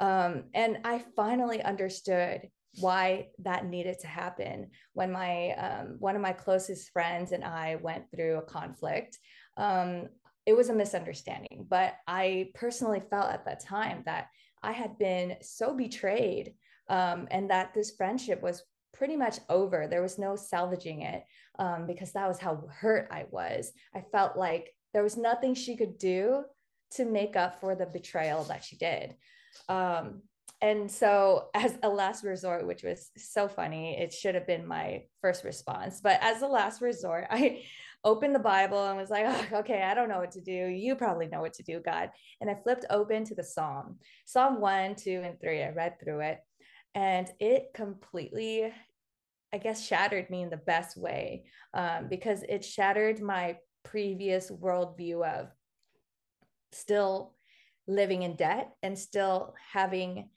Um, 0.00 0.44
and 0.54 0.78
i 0.84 1.04
finally 1.16 1.60
understood 1.62 2.48
why 2.80 3.28
that 3.40 3.66
needed 3.66 3.98
to 4.00 4.06
happen 4.06 4.70
when 4.92 5.10
my 5.12 5.50
um, 5.52 5.96
one 5.98 6.16
of 6.16 6.22
my 6.22 6.32
closest 6.32 6.90
friends 6.90 7.32
and 7.32 7.44
I 7.44 7.76
went 7.76 8.04
through 8.10 8.38
a 8.38 8.42
conflict. 8.42 9.18
Um, 9.56 10.08
it 10.46 10.56
was 10.56 10.70
a 10.70 10.74
misunderstanding, 10.74 11.66
but 11.68 11.94
I 12.06 12.50
personally 12.54 13.02
felt 13.10 13.30
at 13.30 13.44
that 13.44 13.60
time 13.60 14.02
that 14.06 14.28
I 14.62 14.72
had 14.72 14.98
been 14.98 15.36
so 15.42 15.74
betrayed 15.74 16.54
um, 16.88 17.28
and 17.30 17.50
that 17.50 17.74
this 17.74 17.92
friendship 17.96 18.42
was 18.42 18.62
pretty 18.94 19.16
much 19.16 19.38
over. 19.48 19.86
There 19.86 20.02
was 20.02 20.18
no 20.18 20.36
salvaging 20.36 21.02
it 21.02 21.24
um, 21.58 21.86
because 21.86 22.12
that 22.12 22.26
was 22.26 22.38
how 22.38 22.66
hurt 22.70 23.08
I 23.10 23.26
was. 23.30 23.72
I 23.94 24.02
felt 24.12 24.36
like 24.36 24.74
there 24.94 25.02
was 25.02 25.16
nothing 25.16 25.54
she 25.54 25.76
could 25.76 25.98
do 25.98 26.44
to 26.92 27.04
make 27.04 27.36
up 27.36 27.60
for 27.60 27.74
the 27.74 27.86
betrayal 27.86 28.44
that 28.44 28.64
she 28.64 28.76
did. 28.76 29.14
Um, 29.68 30.22
and 30.60 30.90
so 30.90 31.48
as 31.54 31.78
a 31.82 31.88
last 31.88 32.24
resort 32.24 32.66
which 32.66 32.82
was 32.82 33.10
so 33.16 33.48
funny 33.48 33.96
it 33.98 34.12
should 34.12 34.34
have 34.34 34.46
been 34.46 34.66
my 34.66 35.02
first 35.20 35.44
response 35.44 36.00
but 36.00 36.18
as 36.22 36.42
a 36.42 36.46
last 36.46 36.80
resort 36.80 37.26
i 37.30 37.62
opened 38.04 38.34
the 38.34 38.40
bible 38.40 38.86
and 38.86 38.96
was 38.96 39.10
like 39.10 39.24
oh, 39.26 39.58
okay 39.58 39.82
i 39.82 39.94
don't 39.94 40.08
know 40.08 40.18
what 40.18 40.30
to 40.30 40.40
do. 40.40 40.52
You 40.52 40.94
probably 40.94 41.26
know 41.26 41.40
what 41.40 41.54
to 41.54 41.62
do 41.62 41.80
god. 41.80 42.10
And 42.40 42.50
i 42.50 42.54
flipped 42.54 42.84
open 42.90 43.24
to 43.24 43.34
the 43.34 43.44
psalm 43.44 43.98
psalm 44.24 44.60
1 44.60 44.96
2 44.96 45.22
and 45.24 45.40
3 45.40 45.62
i 45.62 45.70
read 45.70 46.00
through 46.00 46.20
it 46.20 46.38
and 46.94 47.28
it 47.40 47.68
completely 47.74 48.72
i 49.52 49.58
guess 49.58 49.84
shattered 49.84 50.30
me 50.30 50.42
in 50.42 50.50
the 50.50 50.56
best 50.56 50.96
way 50.96 51.44
um, 51.74 52.08
because 52.08 52.42
it 52.48 52.64
shattered 52.64 53.20
my 53.20 53.56
previous 53.84 54.50
worldview 54.50 55.24
of 55.24 55.48
still 56.72 57.34
living 57.86 58.22
in 58.22 58.36
debt 58.36 58.70
and 58.82 58.98
still 58.98 59.54
having 59.72 60.28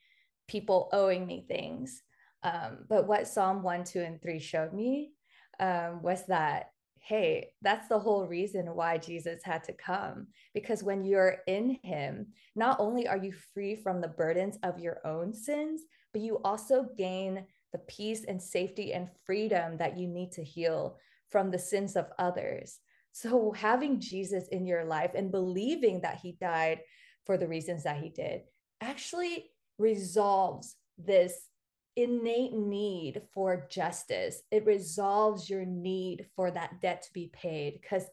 people 0.51 0.89
owing 0.91 1.25
me 1.25 1.45
things. 1.47 2.03
Um, 2.43 2.79
but 2.89 3.07
what 3.07 3.27
Psalm 3.27 3.63
1, 3.63 3.85
2, 3.85 4.01
and 4.01 4.21
3 4.21 4.39
showed 4.39 4.73
me 4.73 5.11
um, 5.59 6.01
was 6.01 6.25
that, 6.27 6.71
hey, 6.99 7.53
that's 7.61 7.87
the 7.87 7.99
whole 7.99 8.27
reason 8.27 8.65
why 8.75 8.97
Jesus 8.97 9.41
had 9.43 9.63
to 9.63 9.73
come. 9.73 10.27
Because 10.53 10.83
when 10.83 11.05
you're 11.05 11.37
in 11.47 11.79
Him, 11.83 12.27
not 12.55 12.79
only 12.79 13.07
are 13.07 13.17
you 13.17 13.31
free 13.53 13.75
from 13.75 14.01
the 14.01 14.09
burdens 14.09 14.57
of 14.63 14.79
your 14.79 14.99
own 15.05 15.33
sins, 15.33 15.81
but 16.11 16.21
you 16.21 16.41
also 16.43 16.87
gain 16.97 17.45
the 17.71 17.79
peace 17.79 18.25
and 18.25 18.41
safety 18.41 18.93
and 18.93 19.09
freedom 19.25 19.77
that 19.77 19.97
you 19.97 20.07
need 20.07 20.33
to 20.33 20.43
heal 20.43 20.97
from 21.29 21.49
the 21.49 21.59
sins 21.59 21.95
of 21.95 22.07
others. 22.19 22.79
So, 23.13 23.51
having 23.51 23.99
Jesus 23.99 24.47
in 24.49 24.65
your 24.65 24.83
life 24.83 25.11
and 25.15 25.31
believing 25.31 26.01
that 26.01 26.19
He 26.21 26.33
died 26.33 26.81
for 27.25 27.37
the 27.37 27.47
reasons 27.47 27.83
that 27.83 27.97
He 27.97 28.09
did 28.09 28.41
actually 28.81 29.50
resolves 29.81 30.75
this 30.97 31.47
innate 31.95 32.53
need 32.53 33.21
for 33.33 33.67
justice. 33.69 34.41
It 34.51 34.65
resolves 34.65 35.49
your 35.49 35.65
need 35.65 36.27
for 36.35 36.51
that 36.51 36.81
debt 36.81 37.03
to 37.03 37.13
be 37.13 37.29
paid 37.33 37.79
because 37.81 38.05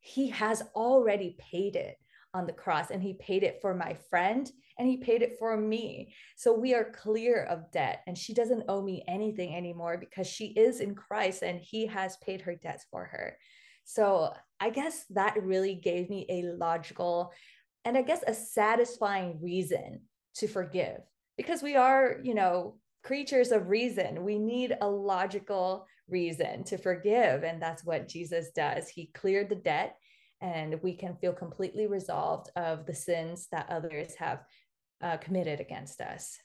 he 0.00 0.28
has 0.30 0.62
already 0.74 1.36
paid 1.38 1.76
it 1.76 1.96
on 2.32 2.46
the 2.46 2.52
cross 2.52 2.90
and 2.90 3.02
he 3.02 3.14
paid 3.14 3.42
it 3.42 3.58
for 3.60 3.74
my 3.74 3.94
friend 4.08 4.50
and 4.78 4.88
he 4.88 4.96
paid 4.96 5.22
it 5.22 5.36
for 5.38 5.56
me. 5.56 6.14
So 6.36 6.54
we 6.54 6.74
are 6.74 6.92
clear 6.92 7.44
of 7.44 7.70
debt 7.70 8.02
and 8.06 8.16
she 8.16 8.32
doesn't 8.32 8.64
owe 8.68 8.82
me 8.82 9.04
anything 9.06 9.54
anymore 9.54 9.98
because 9.98 10.26
she 10.26 10.46
is 10.46 10.80
in 10.80 10.94
Christ 10.94 11.42
and 11.42 11.60
he 11.60 11.86
has 11.86 12.16
paid 12.18 12.40
her 12.42 12.54
debts 12.54 12.86
for 12.90 13.04
her. 13.04 13.36
So 13.84 14.32
I 14.58 14.70
guess 14.70 15.04
that 15.10 15.42
really 15.42 15.74
gave 15.74 16.08
me 16.08 16.26
a 16.28 16.42
logical 16.56 17.32
and 17.84 17.96
I 17.96 18.02
guess 18.02 18.22
a 18.26 18.34
satisfying 18.34 19.40
reason 19.42 20.02
to 20.36 20.46
forgive 20.46 21.00
because 21.40 21.62
we 21.62 21.74
are, 21.74 22.18
you 22.22 22.34
know, 22.34 22.76
creatures 23.02 23.50
of 23.50 23.70
reason. 23.70 24.24
We 24.24 24.38
need 24.38 24.76
a 24.82 24.86
logical 24.86 25.86
reason 26.06 26.64
to 26.64 26.76
forgive. 26.76 27.44
And 27.44 27.62
that's 27.62 27.82
what 27.82 28.08
Jesus 28.08 28.50
does. 28.54 28.90
He 28.90 29.06
cleared 29.14 29.48
the 29.48 29.54
debt, 29.54 29.96
and 30.42 30.78
we 30.82 30.94
can 30.94 31.16
feel 31.16 31.32
completely 31.32 31.86
resolved 31.86 32.50
of 32.56 32.84
the 32.84 32.94
sins 32.94 33.48
that 33.52 33.70
others 33.70 34.14
have 34.16 34.40
uh, 35.00 35.16
committed 35.16 35.60
against 35.60 36.02
us. 36.02 36.36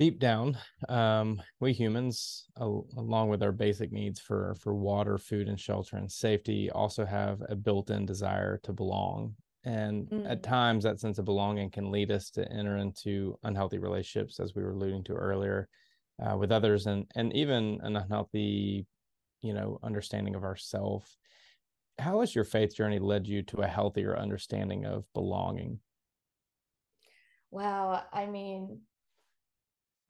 Deep 0.00 0.18
down, 0.18 0.56
um, 0.88 1.42
we 1.60 1.74
humans, 1.74 2.46
al- 2.58 2.86
along 2.96 3.28
with 3.28 3.42
our 3.42 3.52
basic 3.52 3.92
needs 3.92 4.18
for 4.18 4.54
for 4.58 4.74
water, 4.74 5.18
food, 5.18 5.48
and 5.48 5.60
shelter 5.60 5.98
and 5.98 6.10
safety, 6.10 6.70
also 6.70 7.04
have 7.04 7.42
a 7.50 7.54
built-in 7.54 8.06
desire 8.06 8.58
to 8.62 8.72
belong 8.72 9.34
and 9.64 10.08
mm. 10.08 10.30
at 10.30 10.42
times 10.42 10.84
that 10.84 10.98
sense 10.98 11.18
of 11.18 11.24
belonging 11.24 11.70
can 11.70 11.90
lead 11.90 12.10
us 12.10 12.30
to 12.30 12.50
enter 12.52 12.78
into 12.78 13.38
unhealthy 13.44 13.78
relationships 13.78 14.40
as 14.40 14.54
we 14.54 14.62
were 14.62 14.72
alluding 14.72 15.04
to 15.04 15.12
earlier 15.12 15.68
uh, 16.20 16.36
with 16.36 16.52
others 16.52 16.86
and 16.86 17.06
and 17.14 17.32
even 17.34 17.78
an 17.82 17.96
unhealthy 17.96 18.86
you 19.40 19.54
know 19.54 19.78
understanding 19.82 20.34
of 20.34 20.44
ourself. 20.44 21.16
How 21.98 22.20
has 22.20 22.34
your 22.34 22.44
faith 22.44 22.74
journey 22.74 22.98
led 22.98 23.26
you 23.26 23.42
to 23.42 23.58
a 23.58 23.66
healthier 23.66 24.16
understanding 24.18 24.84
of 24.84 25.04
belonging? 25.14 25.78
Wow 27.50 28.02
i 28.12 28.26
mean 28.26 28.80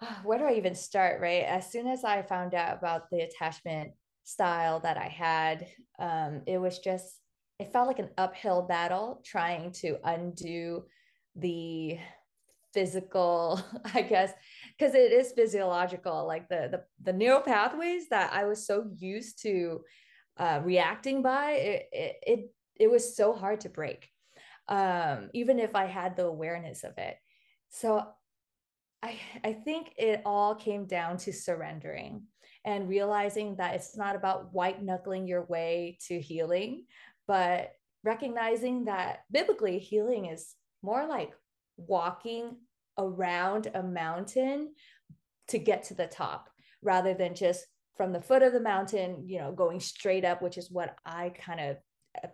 where 0.22 0.38
do 0.38 0.44
i 0.44 0.54
even 0.54 0.74
start 0.74 1.20
right? 1.20 1.44
As 1.44 1.70
soon 1.70 1.86
as 1.86 2.04
i 2.04 2.22
found 2.22 2.54
out 2.54 2.78
about 2.78 3.10
the 3.10 3.20
attachment 3.20 3.92
style 4.24 4.78
that 4.80 4.96
i 4.96 5.08
had 5.08 5.66
um, 5.98 6.42
it 6.46 6.58
was 6.58 6.78
just 6.78 7.21
it 7.62 7.72
felt 7.72 7.86
like 7.86 8.00
an 8.00 8.10
uphill 8.18 8.62
battle 8.62 9.22
trying 9.24 9.70
to 9.70 9.96
undo 10.04 10.84
the 11.36 11.96
physical 12.74 13.62
i 13.94 14.02
guess 14.02 14.32
because 14.76 14.94
it 14.94 15.12
is 15.12 15.32
physiological 15.32 16.26
like 16.26 16.48
the, 16.48 16.68
the 16.72 16.82
the 17.04 17.12
neural 17.12 17.40
pathways 17.40 18.08
that 18.08 18.32
i 18.32 18.44
was 18.44 18.66
so 18.66 18.84
used 18.96 19.40
to 19.40 19.80
uh, 20.38 20.60
reacting 20.64 21.22
by 21.22 21.52
it, 21.52 21.88
it, 21.92 22.16
it 22.26 22.40
it 22.80 22.90
was 22.90 23.16
so 23.16 23.32
hard 23.32 23.60
to 23.60 23.68
break 23.68 24.08
um 24.68 25.28
even 25.32 25.58
if 25.60 25.76
i 25.76 25.84
had 25.84 26.16
the 26.16 26.24
awareness 26.24 26.82
of 26.84 26.96
it. 26.98 27.16
So 27.68 28.04
i 29.02 29.18
i 29.44 29.52
think 29.52 29.92
it 29.98 30.22
all 30.24 30.54
came 30.54 30.86
down 30.86 31.16
to 31.18 31.32
surrendering 31.32 32.22
and 32.64 32.88
realizing 32.88 33.56
that 33.56 33.74
it's 33.74 33.96
not 33.96 34.16
about 34.16 34.52
white 34.54 34.82
knuckling 34.82 35.26
your 35.26 35.44
way 35.46 35.98
to 36.06 36.20
healing 36.20 36.84
but 37.26 37.72
recognizing 38.04 38.84
that 38.84 39.20
biblically 39.30 39.78
healing 39.78 40.26
is 40.26 40.54
more 40.82 41.06
like 41.06 41.32
walking 41.76 42.56
around 42.98 43.70
a 43.74 43.82
mountain 43.82 44.72
to 45.48 45.58
get 45.58 45.84
to 45.84 45.94
the 45.94 46.06
top 46.06 46.48
rather 46.82 47.14
than 47.14 47.34
just 47.34 47.64
from 47.96 48.12
the 48.12 48.20
foot 48.20 48.42
of 48.42 48.52
the 48.52 48.60
mountain 48.60 49.24
you 49.26 49.38
know 49.38 49.52
going 49.52 49.80
straight 49.80 50.24
up 50.24 50.42
which 50.42 50.58
is 50.58 50.70
what 50.70 50.96
i 51.06 51.30
kind 51.30 51.60
of 51.60 51.76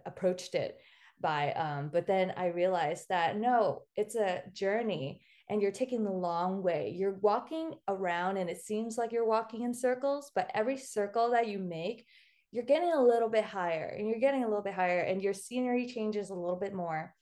approached 0.06 0.54
it 0.54 0.78
by 1.20 1.52
um, 1.52 1.90
but 1.92 2.06
then 2.06 2.32
i 2.36 2.46
realized 2.46 3.06
that 3.08 3.36
no 3.36 3.82
it's 3.96 4.14
a 4.16 4.42
journey 4.52 5.20
and 5.50 5.62
you're 5.62 5.70
taking 5.70 6.04
the 6.04 6.10
long 6.10 6.62
way. 6.62 6.94
You're 6.94 7.18
walking 7.20 7.74
around 7.88 8.36
and 8.36 8.50
it 8.50 8.60
seems 8.60 8.98
like 8.98 9.12
you're 9.12 9.26
walking 9.26 9.62
in 9.62 9.74
circles 9.74 10.30
but 10.34 10.50
every 10.54 10.76
circle 10.76 11.30
that 11.30 11.48
you 11.48 11.58
make 11.58 12.06
you're 12.50 12.64
getting 12.64 12.92
a 12.92 13.02
little 13.02 13.28
bit 13.28 13.44
higher 13.44 13.94
and 13.98 14.08
you're 14.08 14.20
getting 14.20 14.44
a 14.44 14.48
little 14.48 14.62
bit 14.62 14.74
higher 14.74 15.00
and 15.00 15.22
your 15.22 15.34
scenery 15.34 15.86
changes 15.86 16.30
a 16.30 16.34
little 16.34 16.56
bit 16.56 16.74
more 16.74 17.14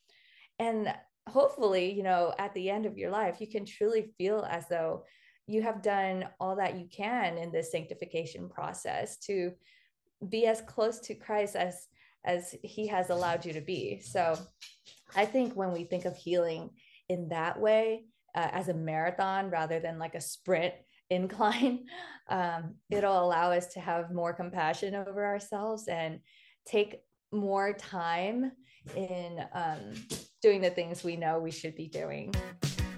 and 0.58 0.92
hopefully, 1.28 1.92
you 1.92 2.02
know, 2.02 2.32
at 2.38 2.54
the 2.54 2.70
end 2.70 2.86
of 2.86 2.96
your 2.96 3.10
life, 3.10 3.40
you 3.40 3.46
can 3.48 3.64
truly 3.64 4.12
feel 4.16 4.46
as 4.48 4.68
though 4.68 5.04
you 5.46 5.62
have 5.62 5.82
done 5.82 6.26
all 6.40 6.56
that 6.56 6.76
you 6.76 6.88
can 6.90 7.38
in 7.38 7.52
this 7.52 7.70
sanctification 7.70 8.48
process 8.48 9.18
to 9.18 9.52
be 10.28 10.46
as 10.46 10.60
close 10.62 11.00
to 11.00 11.14
Christ 11.14 11.56
as 11.56 11.86
as 12.24 12.56
he 12.62 12.88
has 12.88 13.10
allowed 13.10 13.46
you 13.46 13.52
to 13.52 13.60
be. 13.60 14.00
So 14.00 14.36
I 15.14 15.26
think 15.26 15.54
when 15.54 15.72
we 15.72 15.84
think 15.84 16.06
of 16.06 16.16
healing 16.16 16.70
in 17.08 17.28
that 17.28 17.60
way 17.60 18.06
uh, 18.34 18.48
as 18.50 18.68
a 18.68 18.74
marathon 18.74 19.48
rather 19.48 19.78
than 19.78 20.00
like 20.00 20.16
a 20.16 20.20
sprint 20.20 20.74
incline, 21.10 21.86
um, 22.28 22.74
it'll 22.90 23.24
allow 23.24 23.52
us 23.52 23.68
to 23.74 23.80
have 23.80 24.12
more 24.12 24.32
compassion 24.32 24.94
over 24.94 25.24
ourselves 25.24 25.88
and 25.88 26.20
take 26.66 27.00
more 27.32 27.72
time 27.72 28.52
in 28.94 29.44
um, 29.52 29.94
doing 30.42 30.60
the 30.60 30.70
things 30.70 31.02
we 31.02 31.16
know 31.16 31.38
we 31.38 31.50
should 31.50 31.74
be 31.74 31.88
doing. 31.88 32.34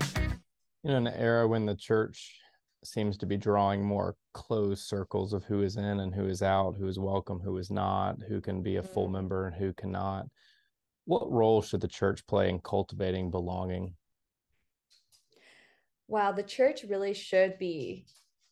In 0.85 0.91
an 0.91 1.09
era 1.09 1.49
when 1.49 1.67
the 1.67 1.75
church 1.75 2.39
seems 2.85 3.17
to 3.19 3.27
be 3.27 3.37
drawing 3.37 3.85
more 3.85 4.17
closed 4.33 4.87
circles 4.87 5.33
of 5.33 5.45
who 5.45 5.63
is 5.63 5.77
in 5.77 6.01
and 6.01 6.15
who 6.15 6.27
is 6.27 6.43
out, 6.43 6.77
who 6.79 6.87
is 6.87 6.99
welcome, 6.99 7.41
who 7.41 7.57
is 7.59 7.71
not, 7.71 8.17
who 8.29 8.41
can 8.41 8.63
be 8.63 8.77
a 8.77 8.83
full 8.83 9.09
member 9.09 9.47
and 9.47 9.57
who 9.57 9.73
cannot. 9.73 10.27
What 11.05 11.31
role 11.31 11.63
should 11.63 11.81
the 11.81 11.89
church 11.89 12.27
play 12.27 12.49
in 12.49 12.61
cultivating 12.61 13.31
belonging? 13.31 13.95
Wow, 16.09 16.33
the 16.33 16.43
church 16.43 16.85
really 16.85 17.15
should 17.15 17.59
be 17.59 18.07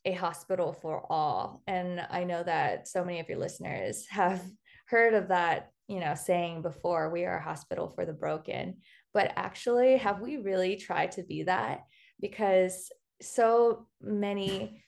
a 0.05 0.13
hospital 0.13 0.73
for 0.73 1.05
all. 1.11 1.63
And 1.67 2.07
I 2.11 2.25
know 2.25 2.43
that 2.43 2.89
so 2.89 3.05
many 3.05 3.21
of 3.21 3.29
your 3.29 3.39
listeners 3.39 4.07
have 4.09 4.43
heard 4.87 5.15
of 5.15 5.29
that, 5.29 5.71
you 5.89 6.01
know, 6.01 6.15
saying 6.15 6.63
before, 6.63 7.11
we 7.11 7.25
are 7.25 7.39
a 7.39 7.43
hospital 7.43 7.89
for 7.89 8.05
the 8.05 8.13
broken. 8.13 8.79
But 9.13 9.33
actually, 9.37 9.97
have 9.99 10.21
we 10.21 10.39
really 10.39 10.77
tried 10.77 11.13
to 11.13 11.23
be 11.23 11.45
that? 11.45 11.85
Because 12.21 12.91
so 13.21 13.87
many 14.01 14.83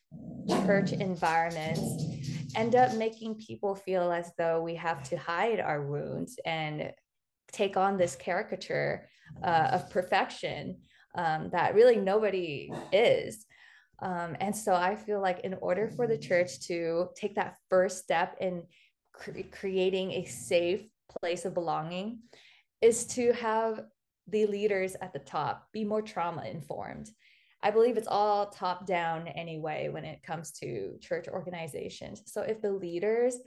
church 0.48 0.92
environments 0.92 2.04
end 2.54 2.74
up 2.74 2.94
making 2.94 3.34
people 3.34 3.74
feel 3.74 4.10
as 4.10 4.30
though 4.38 4.62
we 4.62 4.74
have 4.74 5.02
to 5.10 5.16
hide 5.16 5.60
our 5.60 5.86
wounds 5.86 6.38
and 6.46 6.92
take 7.52 7.76
on 7.76 7.96
this 7.96 8.16
caricature 8.16 9.08
uh, 9.44 9.68
of 9.72 9.90
perfection 9.90 10.78
um, 11.16 11.50
that 11.52 11.74
really 11.74 11.96
nobody 11.96 12.70
is. 12.92 13.46
Um, 14.00 14.36
and 14.40 14.54
so 14.54 14.74
I 14.74 14.94
feel 14.94 15.20
like 15.22 15.40
in 15.40 15.54
order 15.54 15.88
for 15.88 16.06
the 16.06 16.18
church 16.18 16.60
to 16.66 17.08
take 17.16 17.34
that 17.36 17.56
first 17.70 18.02
step 18.02 18.36
in 18.40 18.62
cre- 19.16 19.50
creating 19.50 20.12
a 20.12 20.24
safe 20.24 20.82
place 21.20 21.44
of 21.44 21.54
belonging 21.54 22.20
is 22.80 23.06
to 23.06 23.32
have 23.32 23.84
the 24.28 24.46
leaders 24.46 24.96
at 25.00 25.12
the 25.12 25.18
top 25.18 25.68
be 25.72 25.84
more 25.84 26.02
trauma 26.02 26.44
informed 26.44 27.10
I 27.62 27.70
believe 27.70 27.96
it's 27.96 28.06
all 28.06 28.46
top 28.46 28.86
down 28.86 29.28
anyway 29.28 29.88
when 29.88 30.04
it 30.04 30.22
comes 30.22 30.52
to 30.60 30.98
church 31.00 31.26
organizations. 31.26 32.22
So 32.26 32.42
if 32.42 32.60
the 32.60 32.70
leaders 32.70 33.38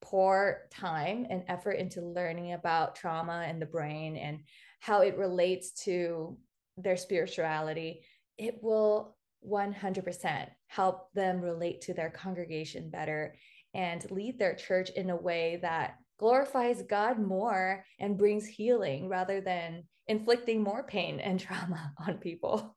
pour 0.00 0.62
time 0.70 1.26
and 1.28 1.44
effort 1.48 1.72
into 1.72 2.00
learning 2.00 2.52
about 2.52 2.96
trauma 2.96 3.44
and 3.46 3.60
the 3.60 3.66
brain 3.66 4.16
and 4.16 4.40
how 4.80 5.00
it 5.02 5.18
relates 5.18 5.72
to 5.84 6.38
their 6.76 6.96
spirituality, 6.96 8.02
it 8.38 8.60
will 8.62 9.16
100% 9.46 10.48
help 10.68 11.12
them 11.12 11.40
relate 11.40 11.80
to 11.82 11.94
their 11.94 12.10
congregation 12.10 12.88
better 12.88 13.34
and 13.76 14.10
lead 14.10 14.38
their 14.38 14.54
church 14.54 14.90
in 14.90 15.10
a 15.10 15.16
way 15.16 15.58
that 15.62 15.98
glorifies 16.18 16.82
God 16.82 17.18
more 17.18 17.84
and 18.00 18.16
brings 18.16 18.46
healing 18.46 19.08
rather 19.08 19.40
than 19.40 19.84
inflicting 20.08 20.62
more 20.62 20.82
pain 20.82 21.20
and 21.20 21.38
trauma 21.40 21.92
on 22.06 22.18
people. 22.18 22.76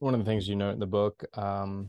one 0.00 0.14
of 0.14 0.20
the 0.20 0.26
things 0.26 0.48
you 0.48 0.56
note 0.56 0.72
in 0.72 0.80
the 0.80 0.86
book 0.86 1.24
um, 1.34 1.88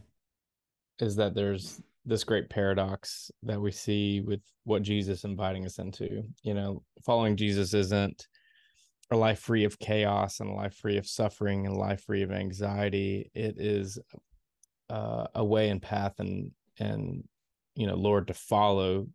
is 0.99 1.15
that 1.15 1.33
there's 1.33 1.81
this 2.05 2.23
great 2.23 2.47
paradox 2.47 3.31
that 3.41 3.59
we 3.59 3.71
see 3.71 4.21
with 4.21 4.39
what 4.65 4.83
Jesus 4.83 5.23
inviting 5.23 5.65
us 5.65 5.79
into. 5.79 6.21
You 6.43 6.53
know, 6.53 6.83
following 7.03 7.35
Jesus 7.35 7.73
isn't 7.73 8.27
a 9.09 9.17
life 9.17 9.39
free 9.39 9.63
of 9.63 9.79
chaos 9.79 10.41
and 10.41 10.49
a 10.51 10.53
life 10.53 10.75
free 10.75 10.97
of 10.97 11.07
suffering 11.07 11.65
and 11.65 11.75
a 11.75 11.79
life 11.79 12.03
free 12.03 12.21
of 12.21 12.31
anxiety. 12.31 13.31
It 13.33 13.55
is 13.57 13.97
uh, 14.89 15.27
a 15.35 15.43
way 15.43 15.69
and 15.69 15.81
path 15.81 16.19
and 16.19 16.51
and 16.79 17.23
you 17.75 17.87
know, 17.87 17.95
Lord, 17.95 18.27
to 18.27 18.33
follow 18.33 19.07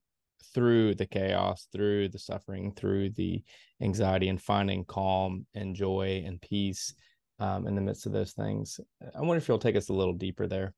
through 0.54 0.94
the 0.94 1.06
chaos, 1.06 1.68
through 1.72 2.08
the 2.08 2.18
suffering, 2.18 2.72
through 2.72 3.10
the 3.10 3.42
anxiety, 3.80 4.28
and 4.28 4.40
finding 4.40 4.84
calm 4.84 5.46
and 5.54 5.76
joy 5.76 6.22
and 6.26 6.40
peace 6.40 6.94
um, 7.38 7.66
in 7.66 7.74
the 7.74 7.80
midst 7.80 8.06
of 8.06 8.12
those 8.12 8.32
things. 8.32 8.80
I 9.14 9.20
wonder 9.20 9.36
if 9.36 9.48
you'll 9.48 9.58
take 9.58 9.76
us 9.76 9.88
a 9.88 9.94
little 9.94 10.14
deeper 10.14 10.46
there. 10.46 10.74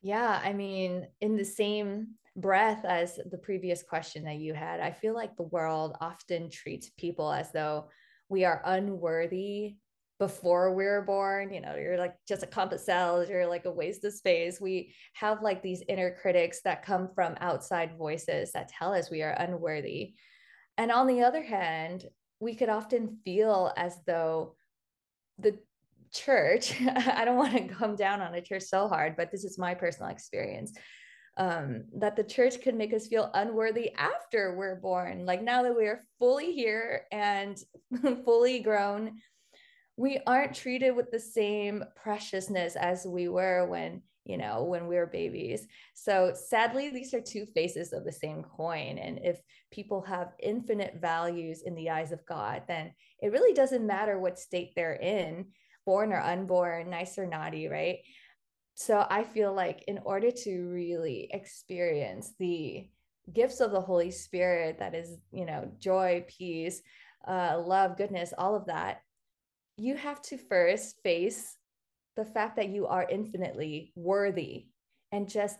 Yeah, 0.00 0.40
I 0.42 0.52
mean, 0.52 1.08
in 1.20 1.36
the 1.36 1.44
same 1.44 2.08
breath 2.36 2.84
as 2.84 3.18
the 3.30 3.38
previous 3.38 3.82
question 3.82 4.24
that 4.24 4.36
you 4.36 4.54
had, 4.54 4.80
I 4.80 4.92
feel 4.92 5.14
like 5.14 5.36
the 5.36 5.44
world 5.44 5.96
often 6.00 6.50
treats 6.50 6.90
people 6.98 7.32
as 7.32 7.52
though 7.52 7.88
we 8.28 8.44
are 8.44 8.62
unworthy 8.64 9.76
before 10.18 10.74
we 10.74 10.84
were 10.84 11.02
born. 11.02 11.52
You 11.52 11.60
know, 11.60 11.74
you're 11.76 11.98
like 11.98 12.14
just 12.26 12.42
a 12.42 12.46
clump 12.46 12.72
of 12.72 12.80
cells, 12.80 13.28
you're 13.28 13.46
like 13.46 13.64
a 13.64 13.72
waste 13.72 14.04
of 14.04 14.12
space. 14.12 14.60
We 14.60 14.94
have 15.14 15.42
like 15.42 15.62
these 15.62 15.82
inner 15.88 16.16
critics 16.20 16.60
that 16.64 16.84
come 16.84 17.08
from 17.14 17.34
outside 17.40 17.98
voices 17.98 18.52
that 18.52 18.68
tell 18.68 18.94
us 18.94 19.10
we 19.10 19.22
are 19.22 19.36
unworthy. 19.38 20.14
And 20.76 20.90
on 20.90 21.06
the 21.06 21.22
other 21.22 21.42
hand, 21.42 22.04
we 22.40 22.54
could 22.54 22.68
often 22.68 23.18
feel 23.24 23.72
as 23.76 23.98
though 24.06 24.56
the 25.38 25.58
church 26.12 26.80
i 26.96 27.24
don't 27.24 27.36
want 27.36 27.52
to 27.52 27.74
come 27.74 27.96
down 27.96 28.20
on 28.20 28.34
a 28.34 28.40
church 28.40 28.62
so 28.62 28.86
hard 28.86 29.16
but 29.16 29.30
this 29.32 29.44
is 29.44 29.58
my 29.58 29.74
personal 29.74 30.10
experience 30.10 30.72
um, 31.36 31.86
that 31.96 32.14
the 32.14 32.22
church 32.22 32.62
could 32.62 32.76
make 32.76 32.94
us 32.94 33.08
feel 33.08 33.28
unworthy 33.34 33.92
after 33.96 34.54
we're 34.56 34.76
born 34.76 35.26
like 35.26 35.42
now 35.42 35.64
that 35.64 35.76
we 35.76 35.86
are 35.86 36.04
fully 36.20 36.52
here 36.52 37.06
and 37.10 37.58
fully 38.24 38.60
grown 38.60 39.16
we 39.96 40.20
aren't 40.26 40.54
treated 40.54 40.96
with 40.96 41.10
the 41.10 41.20
same 41.20 41.84
preciousness 41.94 42.76
as 42.76 43.06
we 43.06 43.28
were 43.28 43.66
when 43.66 44.02
you 44.24 44.38
know, 44.38 44.64
when 44.64 44.86
we 44.86 44.96
were 44.96 45.06
babies. 45.06 45.66
So 45.92 46.32
sadly, 46.34 46.90
these 46.90 47.12
are 47.12 47.20
two 47.20 47.44
faces 47.44 47.92
of 47.92 48.04
the 48.04 48.12
same 48.12 48.42
coin. 48.42 48.98
And 48.98 49.18
if 49.22 49.40
people 49.70 50.00
have 50.02 50.32
infinite 50.42 50.94
values 51.00 51.62
in 51.62 51.74
the 51.74 51.90
eyes 51.90 52.10
of 52.10 52.24
God, 52.24 52.62
then 52.66 52.92
it 53.20 53.32
really 53.32 53.52
doesn't 53.52 53.86
matter 53.86 54.18
what 54.18 54.38
state 54.38 54.72
they're 54.74 54.96
in, 54.96 55.46
born 55.84 56.12
or 56.12 56.20
unborn, 56.20 56.88
nice 56.88 57.18
or 57.18 57.26
naughty, 57.26 57.68
right? 57.68 57.98
So 58.76 59.06
I 59.08 59.24
feel 59.24 59.52
like 59.52 59.84
in 59.86 60.00
order 60.04 60.30
to 60.30 60.68
really 60.68 61.28
experience 61.30 62.32
the 62.38 62.88
gifts 63.32 63.60
of 63.60 63.72
the 63.72 63.80
Holy 63.80 64.10
Spirit, 64.10 64.78
that 64.78 64.94
is, 64.94 65.18
you 65.32 65.44
know, 65.44 65.70
joy, 65.78 66.24
peace, 66.28 66.80
uh, 67.28 67.62
love, 67.64 67.96
goodness, 67.96 68.32
all 68.36 68.54
of 68.56 68.66
that, 68.66 69.02
you 69.76 69.96
have 69.96 70.22
to 70.22 70.38
first 70.38 71.00
face 71.02 71.56
the 72.16 72.24
fact 72.24 72.56
that 72.56 72.68
you 72.68 72.86
are 72.86 73.06
infinitely 73.08 73.92
worthy 73.96 74.66
and 75.10 75.28
just 75.28 75.58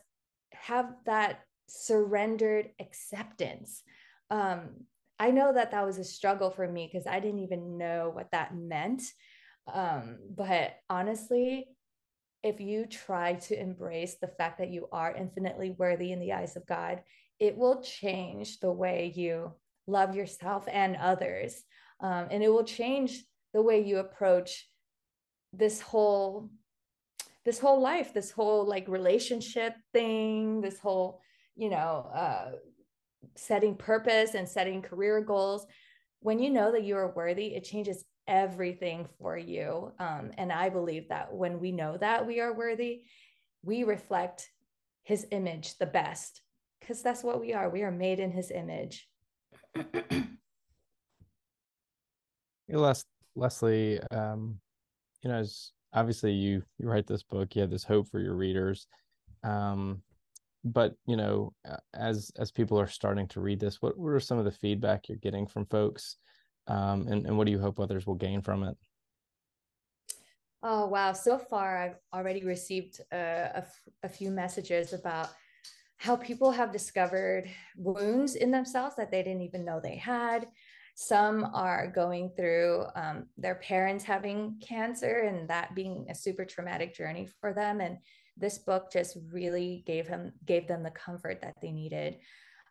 have 0.52 0.94
that 1.06 1.40
surrendered 1.68 2.70
acceptance. 2.80 3.82
Um, 4.30 4.86
I 5.18 5.30
know 5.30 5.52
that 5.52 5.70
that 5.72 5.86
was 5.86 5.98
a 5.98 6.04
struggle 6.04 6.50
for 6.50 6.66
me 6.68 6.88
because 6.90 7.06
I 7.06 7.20
didn't 7.20 7.40
even 7.40 7.78
know 7.78 8.10
what 8.12 8.30
that 8.32 8.54
meant. 8.54 9.02
Um, 9.72 10.18
but 10.36 10.74
honestly, 10.90 11.68
if 12.42 12.60
you 12.60 12.86
try 12.86 13.34
to 13.34 13.58
embrace 13.58 14.16
the 14.20 14.28
fact 14.28 14.58
that 14.58 14.70
you 14.70 14.86
are 14.92 15.14
infinitely 15.14 15.74
worthy 15.78 16.12
in 16.12 16.20
the 16.20 16.34
eyes 16.34 16.56
of 16.56 16.66
God, 16.66 17.02
it 17.40 17.56
will 17.56 17.82
change 17.82 18.60
the 18.60 18.70
way 18.70 19.12
you 19.14 19.52
love 19.86 20.14
yourself 20.14 20.66
and 20.70 20.96
others. 20.96 21.62
um, 22.00 22.28
and 22.30 22.42
it 22.42 22.48
will 22.48 22.64
change 22.64 23.24
the 23.54 23.62
way 23.62 23.80
you 23.82 23.98
approach 23.98 24.68
this 25.54 25.80
whole 25.80 26.50
this 27.46 27.58
whole 27.58 27.80
life 27.80 28.12
this 28.12 28.30
whole 28.30 28.66
like 28.66 28.86
relationship 28.88 29.74
thing 29.92 30.60
this 30.60 30.78
whole 30.78 31.20
you 31.56 31.70
know 31.70 32.10
uh 32.14 32.50
setting 33.36 33.74
purpose 33.74 34.34
and 34.34 34.46
setting 34.46 34.82
career 34.82 35.22
goals. 35.22 35.66
When 36.20 36.38
you 36.38 36.50
know 36.50 36.72
that 36.72 36.84
you 36.84 36.96
are 36.96 37.14
worthy 37.14 37.54
it 37.54 37.64
changes 37.64 38.04
everything 38.26 39.08
for 39.18 39.36
you. 39.38 39.92
Um, 39.98 40.32
and 40.36 40.52
i 40.52 40.68
believe 40.68 41.08
that 41.08 41.32
when 41.32 41.60
we 41.60 41.72
know 41.72 41.96
that 41.96 42.26
we 42.26 42.40
are 42.40 42.52
worthy 42.52 43.02
we 43.62 43.84
reflect 43.84 44.50
his 45.02 45.26
image 45.30 45.78
the 45.78 45.86
best 45.86 46.42
because 46.84 47.02
that's 47.02 47.22
what 47.22 47.40
we 47.40 47.54
are. 47.54 47.70
We 47.70 47.82
are 47.82 47.90
made 47.90 48.20
in 48.20 48.30
his 48.30 48.50
image. 48.50 49.08
Les- 52.68 53.04
leslie 53.36 54.00
um, 54.10 54.58
you 55.22 55.30
know 55.30 55.36
as 55.36 55.72
obviously 55.92 56.32
you 56.32 56.62
you 56.78 56.88
write 56.88 57.06
this 57.06 57.22
book 57.22 57.54
you 57.54 57.60
have 57.60 57.70
this 57.70 57.84
hope 57.84 58.08
for 58.08 58.20
your 58.20 58.34
readers 58.34 58.86
um, 59.42 60.02
but 60.64 60.94
you 61.06 61.16
know 61.16 61.52
as 61.94 62.30
as 62.38 62.50
people 62.50 62.78
are 62.78 62.86
starting 62.86 63.28
to 63.28 63.40
read 63.40 63.60
this 63.60 63.80
what, 63.80 63.98
what 63.98 64.10
are 64.10 64.20
some 64.20 64.38
of 64.38 64.44
the 64.44 64.50
feedback 64.50 65.08
you're 65.08 65.18
getting 65.18 65.46
from 65.46 65.66
folks 65.66 66.16
um, 66.66 67.06
and, 67.08 67.26
and 67.26 67.36
what 67.36 67.44
do 67.44 67.52
you 67.52 67.58
hope 67.58 67.78
others 67.78 68.06
will 68.06 68.14
gain 68.14 68.40
from 68.40 68.62
it? 68.62 68.76
Oh 70.62 70.86
wow. 70.86 71.12
So 71.12 71.38
far 71.38 71.76
i've 71.76 71.96
already 72.12 72.44
received 72.44 73.00
a, 73.12 73.64
a 74.02 74.08
few 74.08 74.30
messages 74.30 74.92
about 74.92 75.28
how 75.98 76.16
people 76.16 76.50
have 76.50 76.72
discovered 76.72 77.48
wounds 77.76 78.34
in 78.34 78.50
themselves 78.50 78.96
that 78.96 79.10
they 79.10 79.22
didn't 79.22 79.42
even 79.42 79.64
know 79.64 79.80
they 79.80 79.96
had 79.96 80.46
some 80.94 81.50
are 81.52 81.90
going 81.92 82.30
through 82.36 82.84
um, 82.94 83.26
their 83.36 83.56
parents 83.56 84.04
having 84.04 84.60
cancer 84.66 85.28
and 85.28 85.48
that 85.48 85.74
being 85.74 86.06
a 86.08 86.14
super 86.14 86.44
traumatic 86.44 86.94
journey 86.94 87.28
for 87.40 87.52
them. 87.52 87.80
And 87.80 87.98
this 88.36 88.58
book 88.58 88.92
just 88.92 89.16
really 89.32 89.82
gave 89.86 90.06
him 90.06 90.32
gave 90.44 90.66
them 90.66 90.82
the 90.82 90.90
comfort 90.90 91.40
that 91.42 91.56
they 91.60 91.72
needed. 91.72 92.18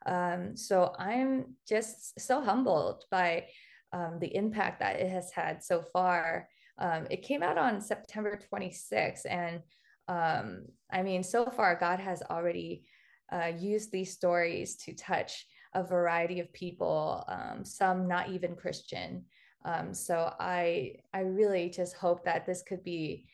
Um, 0.06 0.56
so 0.56 0.94
I'm 0.98 1.56
just 1.68 2.20
so 2.20 2.42
humbled 2.42 3.04
by 3.12 3.46
um, 3.92 4.18
the 4.20 4.36
impact 4.36 4.80
that 4.80 5.00
it 5.00 5.10
has 5.10 5.32
had 5.32 5.64
so 5.64 5.82
far. 5.82 6.48
Um, 6.80 7.08
it 7.10 7.22
came 7.22 7.44
out 7.44 7.58
on 7.58 7.80
September 7.80 8.40
26th, 8.52 9.26
and 9.30 9.62
um, 10.08 10.66
I 10.92 11.04
mean, 11.04 11.24
so 11.24 11.46
far 11.46 11.78
God 11.80 12.00
has 12.00 12.22
already 12.30 12.84
uh, 13.32 13.52
used 13.58 13.92
these 13.92 14.12
stories 14.12 14.76
to 14.78 14.94
touch 14.94 15.46
a 15.74 15.84
variety 15.84 16.40
of 16.40 16.52
people, 16.54 17.24
um, 17.28 17.66
some 17.66 18.08
not 18.08 18.30
even 18.30 18.56
Christian. 18.56 19.26
Um, 19.66 19.94
so 19.94 20.34
I 20.40 20.96
I 21.14 21.22
really 21.22 21.70
just 21.70 21.96
hope 21.96 22.26
that 22.26 22.46
this 22.46 22.64
could 22.64 22.84
be 22.84 23.26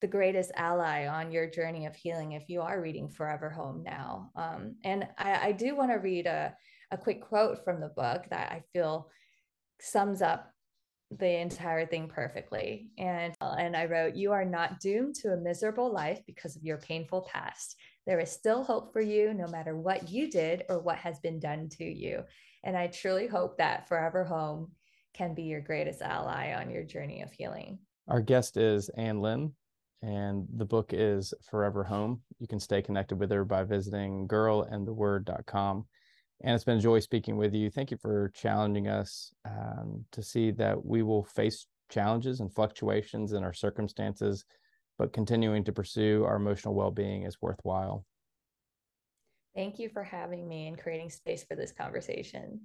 the 0.00 0.06
greatest 0.06 0.50
ally 0.56 1.06
on 1.06 1.30
your 1.30 1.48
journey 1.48 1.86
of 1.86 1.94
healing 1.94 2.32
if 2.32 2.48
you 2.48 2.62
are 2.62 2.80
reading 2.80 3.08
Forever 3.08 3.50
Home 3.50 3.82
now. 3.82 4.30
Um, 4.34 4.76
and 4.84 5.06
I, 5.18 5.48
I 5.48 5.52
do 5.52 5.76
want 5.76 5.90
to 5.90 5.98
read 5.98 6.26
a, 6.26 6.54
a 6.90 6.96
quick 6.96 7.20
quote 7.20 7.62
from 7.64 7.80
the 7.80 7.88
book 7.88 8.24
that 8.30 8.50
I 8.50 8.62
feel 8.72 9.10
sums 9.80 10.22
up 10.22 10.52
the 11.10 11.40
entire 11.40 11.86
thing 11.86 12.08
perfectly. 12.08 12.90
And 12.98 13.34
uh, 13.40 13.56
and 13.58 13.76
I 13.76 13.86
wrote, 13.86 14.14
"You 14.14 14.32
are 14.32 14.44
not 14.44 14.80
doomed 14.80 15.16
to 15.16 15.32
a 15.32 15.36
miserable 15.36 15.92
life 15.92 16.20
because 16.26 16.56
of 16.56 16.62
your 16.62 16.78
painful 16.78 17.28
past. 17.32 17.76
There 18.06 18.20
is 18.20 18.30
still 18.30 18.62
hope 18.62 18.92
for 18.92 19.00
you, 19.00 19.34
no 19.34 19.46
matter 19.48 19.76
what 19.76 20.08
you 20.08 20.30
did 20.30 20.64
or 20.68 20.80
what 20.80 20.98
has 20.98 21.18
been 21.20 21.40
done 21.40 21.68
to 21.78 21.84
you." 21.84 22.22
And 22.62 22.76
I 22.76 22.88
truly 22.88 23.26
hope 23.26 23.58
that 23.58 23.88
Forever 23.88 24.24
Home 24.24 24.72
can 25.14 25.34
be 25.34 25.44
your 25.44 25.60
greatest 25.60 26.02
ally 26.02 26.52
on 26.52 26.70
your 26.70 26.84
journey 26.84 27.22
of 27.22 27.32
healing. 27.32 27.78
Our 28.08 28.20
guest 28.20 28.56
is 28.56 28.90
Anh 28.96 29.20
Lin, 29.20 29.52
and 30.02 30.46
the 30.56 30.64
book 30.64 30.92
is 30.92 31.34
Forever 31.50 31.84
Home. 31.84 32.22
You 32.38 32.46
can 32.46 32.60
stay 32.60 32.82
connected 32.82 33.16
with 33.16 33.30
her 33.30 33.44
by 33.44 33.64
visiting 33.64 34.28
girlandtheword.com 34.28 35.86
and 36.42 36.54
it's 36.54 36.64
been 36.64 36.78
a 36.78 36.80
joy 36.80 37.00
speaking 37.00 37.36
with 37.36 37.54
you. 37.54 37.70
Thank 37.70 37.90
you 37.90 37.96
for 37.98 38.30
challenging 38.34 38.88
us 38.88 39.32
um, 39.44 40.04
to 40.12 40.22
see 40.22 40.50
that 40.52 40.84
we 40.84 41.02
will 41.02 41.24
face 41.24 41.66
challenges 41.90 42.40
and 42.40 42.52
fluctuations 42.52 43.32
in 43.32 43.44
our 43.44 43.52
circumstances, 43.52 44.44
but 44.98 45.12
continuing 45.12 45.64
to 45.64 45.72
pursue 45.72 46.24
our 46.24 46.36
emotional 46.36 46.74
well 46.74 46.90
being 46.90 47.24
is 47.24 47.42
worthwhile. 47.42 48.06
Thank 49.54 49.78
you 49.78 49.88
for 49.88 50.04
having 50.04 50.48
me 50.48 50.68
and 50.68 50.78
creating 50.78 51.10
space 51.10 51.44
for 51.44 51.56
this 51.56 51.72
conversation. 51.72 52.60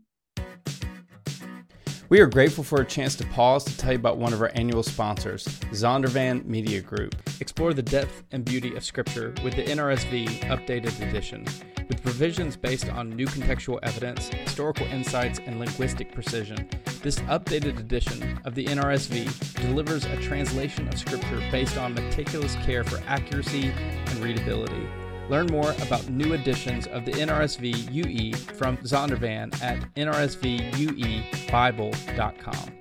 We 2.08 2.20
are 2.20 2.28
grateful 2.28 2.64
for 2.64 2.82
a 2.82 2.86
chance 2.86 3.16
to 3.16 3.26
pause 3.26 3.64
to 3.64 3.76
tell 3.76 3.94
you 3.94 3.98
about 3.98 4.20
one 4.20 4.32
of 4.32 4.40
our 4.40 4.52
annual 4.54 4.84
sponsors, 4.84 5.46
Zondervan 5.72 6.46
Media 6.46 6.80
Group. 6.80 7.16
Explore 7.40 7.74
the 7.74 7.82
depth 7.82 8.24
and 8.32 8.46
beauty 8.46 8.76
of 8.76 8.84
Scripture 8.84 9.34
with 9.44 9.56
the 9.56 9.64
NRSV 9.64 10.42
Updated 10.42 11.02
Edition. 11.10 11.46
With 11.88 12.04
provisions 12.04 12.56
based 12.56 12.90
on 12.90 13.10
new 13.10 13.26
contextual 13.26 13.80
evidence, 13.82 14.28
historical 14.28 14.86
insights, 14.86 15.40
and 15.48 15.58
linguistic 15.58 16.14
precision, 16.14 16.70
this 17.02 17.18
updated 17.22 17.80
edition 17.80 18.40
of 18.46 18.54
the 18.54 18.66
NRSV 18.66 19.56
delivers 19.56 20.06
a 20.06 20.18
translation 20.18 20.88
of 20.88 21.00
Scripture 21.00 21.42
based 21.52 21.78
on 21.78 21.96
meticulous 21.96 22.54
care 22.58 22.84
for 22.84 23.02
accuracy 23.08 23.72
and 23.72 24.20
readability. 24.20 24.88
Learn 25.30 25.48
more 25.48 25.72
about 25.82 26.08
new 26.10 26.34
editions 26.34 26.88
of 26.88 27.06
the 27.06 27.12
NRSV 27.12 27.92
UE 27.92 28.34
from 28.34 28.78
Zondervan 28.78 29.62
at 29.62 29.94
nrsvuebible.com. 29.96 32.72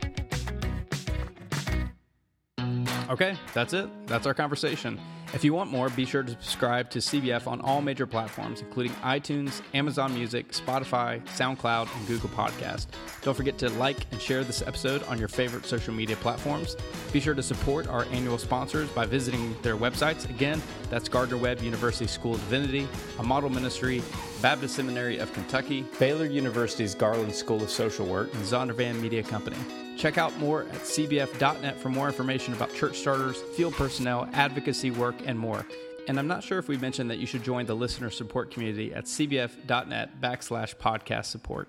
Okay, 3.11 3.37
that's 3.53 3.75
it. 3.75 4.07
That's 4.07 4.27
our 4.27 4.33
conversation. 4.35 4.99
If 5.35 5.43
you 5.43 5.53
want 5.53 5.69
more, 5.69 5.91
be 5.91 6.05
sure 6.05 6.23
to 6.23 6.31
subscribe 6.31 6.91
to 6.91 7.01
CBF 7.01 7.49
on 7.49 7.61
all 7.61 7.83
major 7.83 8.07
platforms, 8.07 8.61
including 8.61 8.93
iTunes, 9.03 9.63
Amazon 9.75 10.15
Music, 10.15 10.53
Spotify, 10.53 11.21
SoundCloud, 11.27 11.93
and 11.93 12.07
Google 12.07 12.29
Podcast. 12.29 12.87
Don't 13.23 13.35
forget 13.35 13.59
to 13.59 13.69
like 13.71 14.07
and 14.13 14.23
share 14.23 14.45
this 14.45 14.63
episode 14.63 15.03
on 15.05 15.19
your 15.19 15.27
favorite 15.27 15.67
social 15.67 15.93
media 15.93 16.15
platforms. 16.15 16.77
Be 17.13 17.19
sure 17.19 17.35
to 17.35 17.43
support 17.43 17.89
our 17.89 18.05
annual 18.13 18.39
sponsors 18.39 18.89
by 18.91 19.07
visiting 19.07 19.57
their 19.63 19.77
websites. 19.77 20.31
Again, 20.31 20.63
that's 20.89 21.09
Gardner 21.09 21.37
Webb 21.37 21.63
University 21.63 22.07
School 22.07 22.35
of 22.35 22.41
Divinity, 22.43 22.87
a 23.19 23.25
model 23.25 23.51
ministry, 23.51 24.05
Baptist 24.41 24.77
Seminary 24.77 25.19
of 25.19 25.33
Kentucky, 25.33 25.85
Baylor 25.99 26.27
University's 26.27 26.95
Garland 26.95 27.35
School 27.35 27.61
of 27.61 27.71
Social 27.71 28.07
Work, 28.07 28.33
and 28.35 28.45
Zondervan 28.45 29.01
Media 29.01 29.25
Company. 29.25 29.59
Check 29.97 30.19
out 30.19 30.37
more 30.39 30.63
at 30.63 30.81
cbf.net 30.81 31.79
for 31.81 31.89
more 31.89 32.07
information 32.09 32.53
about 32.55 32.75
church 32.75 32.99
starters, 32.99 33.41
field 33.57 33.75
personnel, 33.75 34.29
advocacy 34.33 34.91
work, 34.91 35.15
and 35.25 35.39
more. 35.39 35.67
And 36.07 36.19
I'm 36.19 36.27
not 36.27 36.43
sure 36.45 36.59
if 36.59 36.69
we 36.69 36.77
mentioned 36.77 37.11
that 37.11 37.19
you 37.19 37.27
should 37.27 37.43
join 37.43 37.67
the 37.67 37.75
listener 37.75 38.11
support 38.11 38.51
community 38.51 38.93
at 38.93 39.05
cbf.net 39.05 40.21
backslash 40.21 40.77
podcast 40.77 41.27
support. 41.27 41.69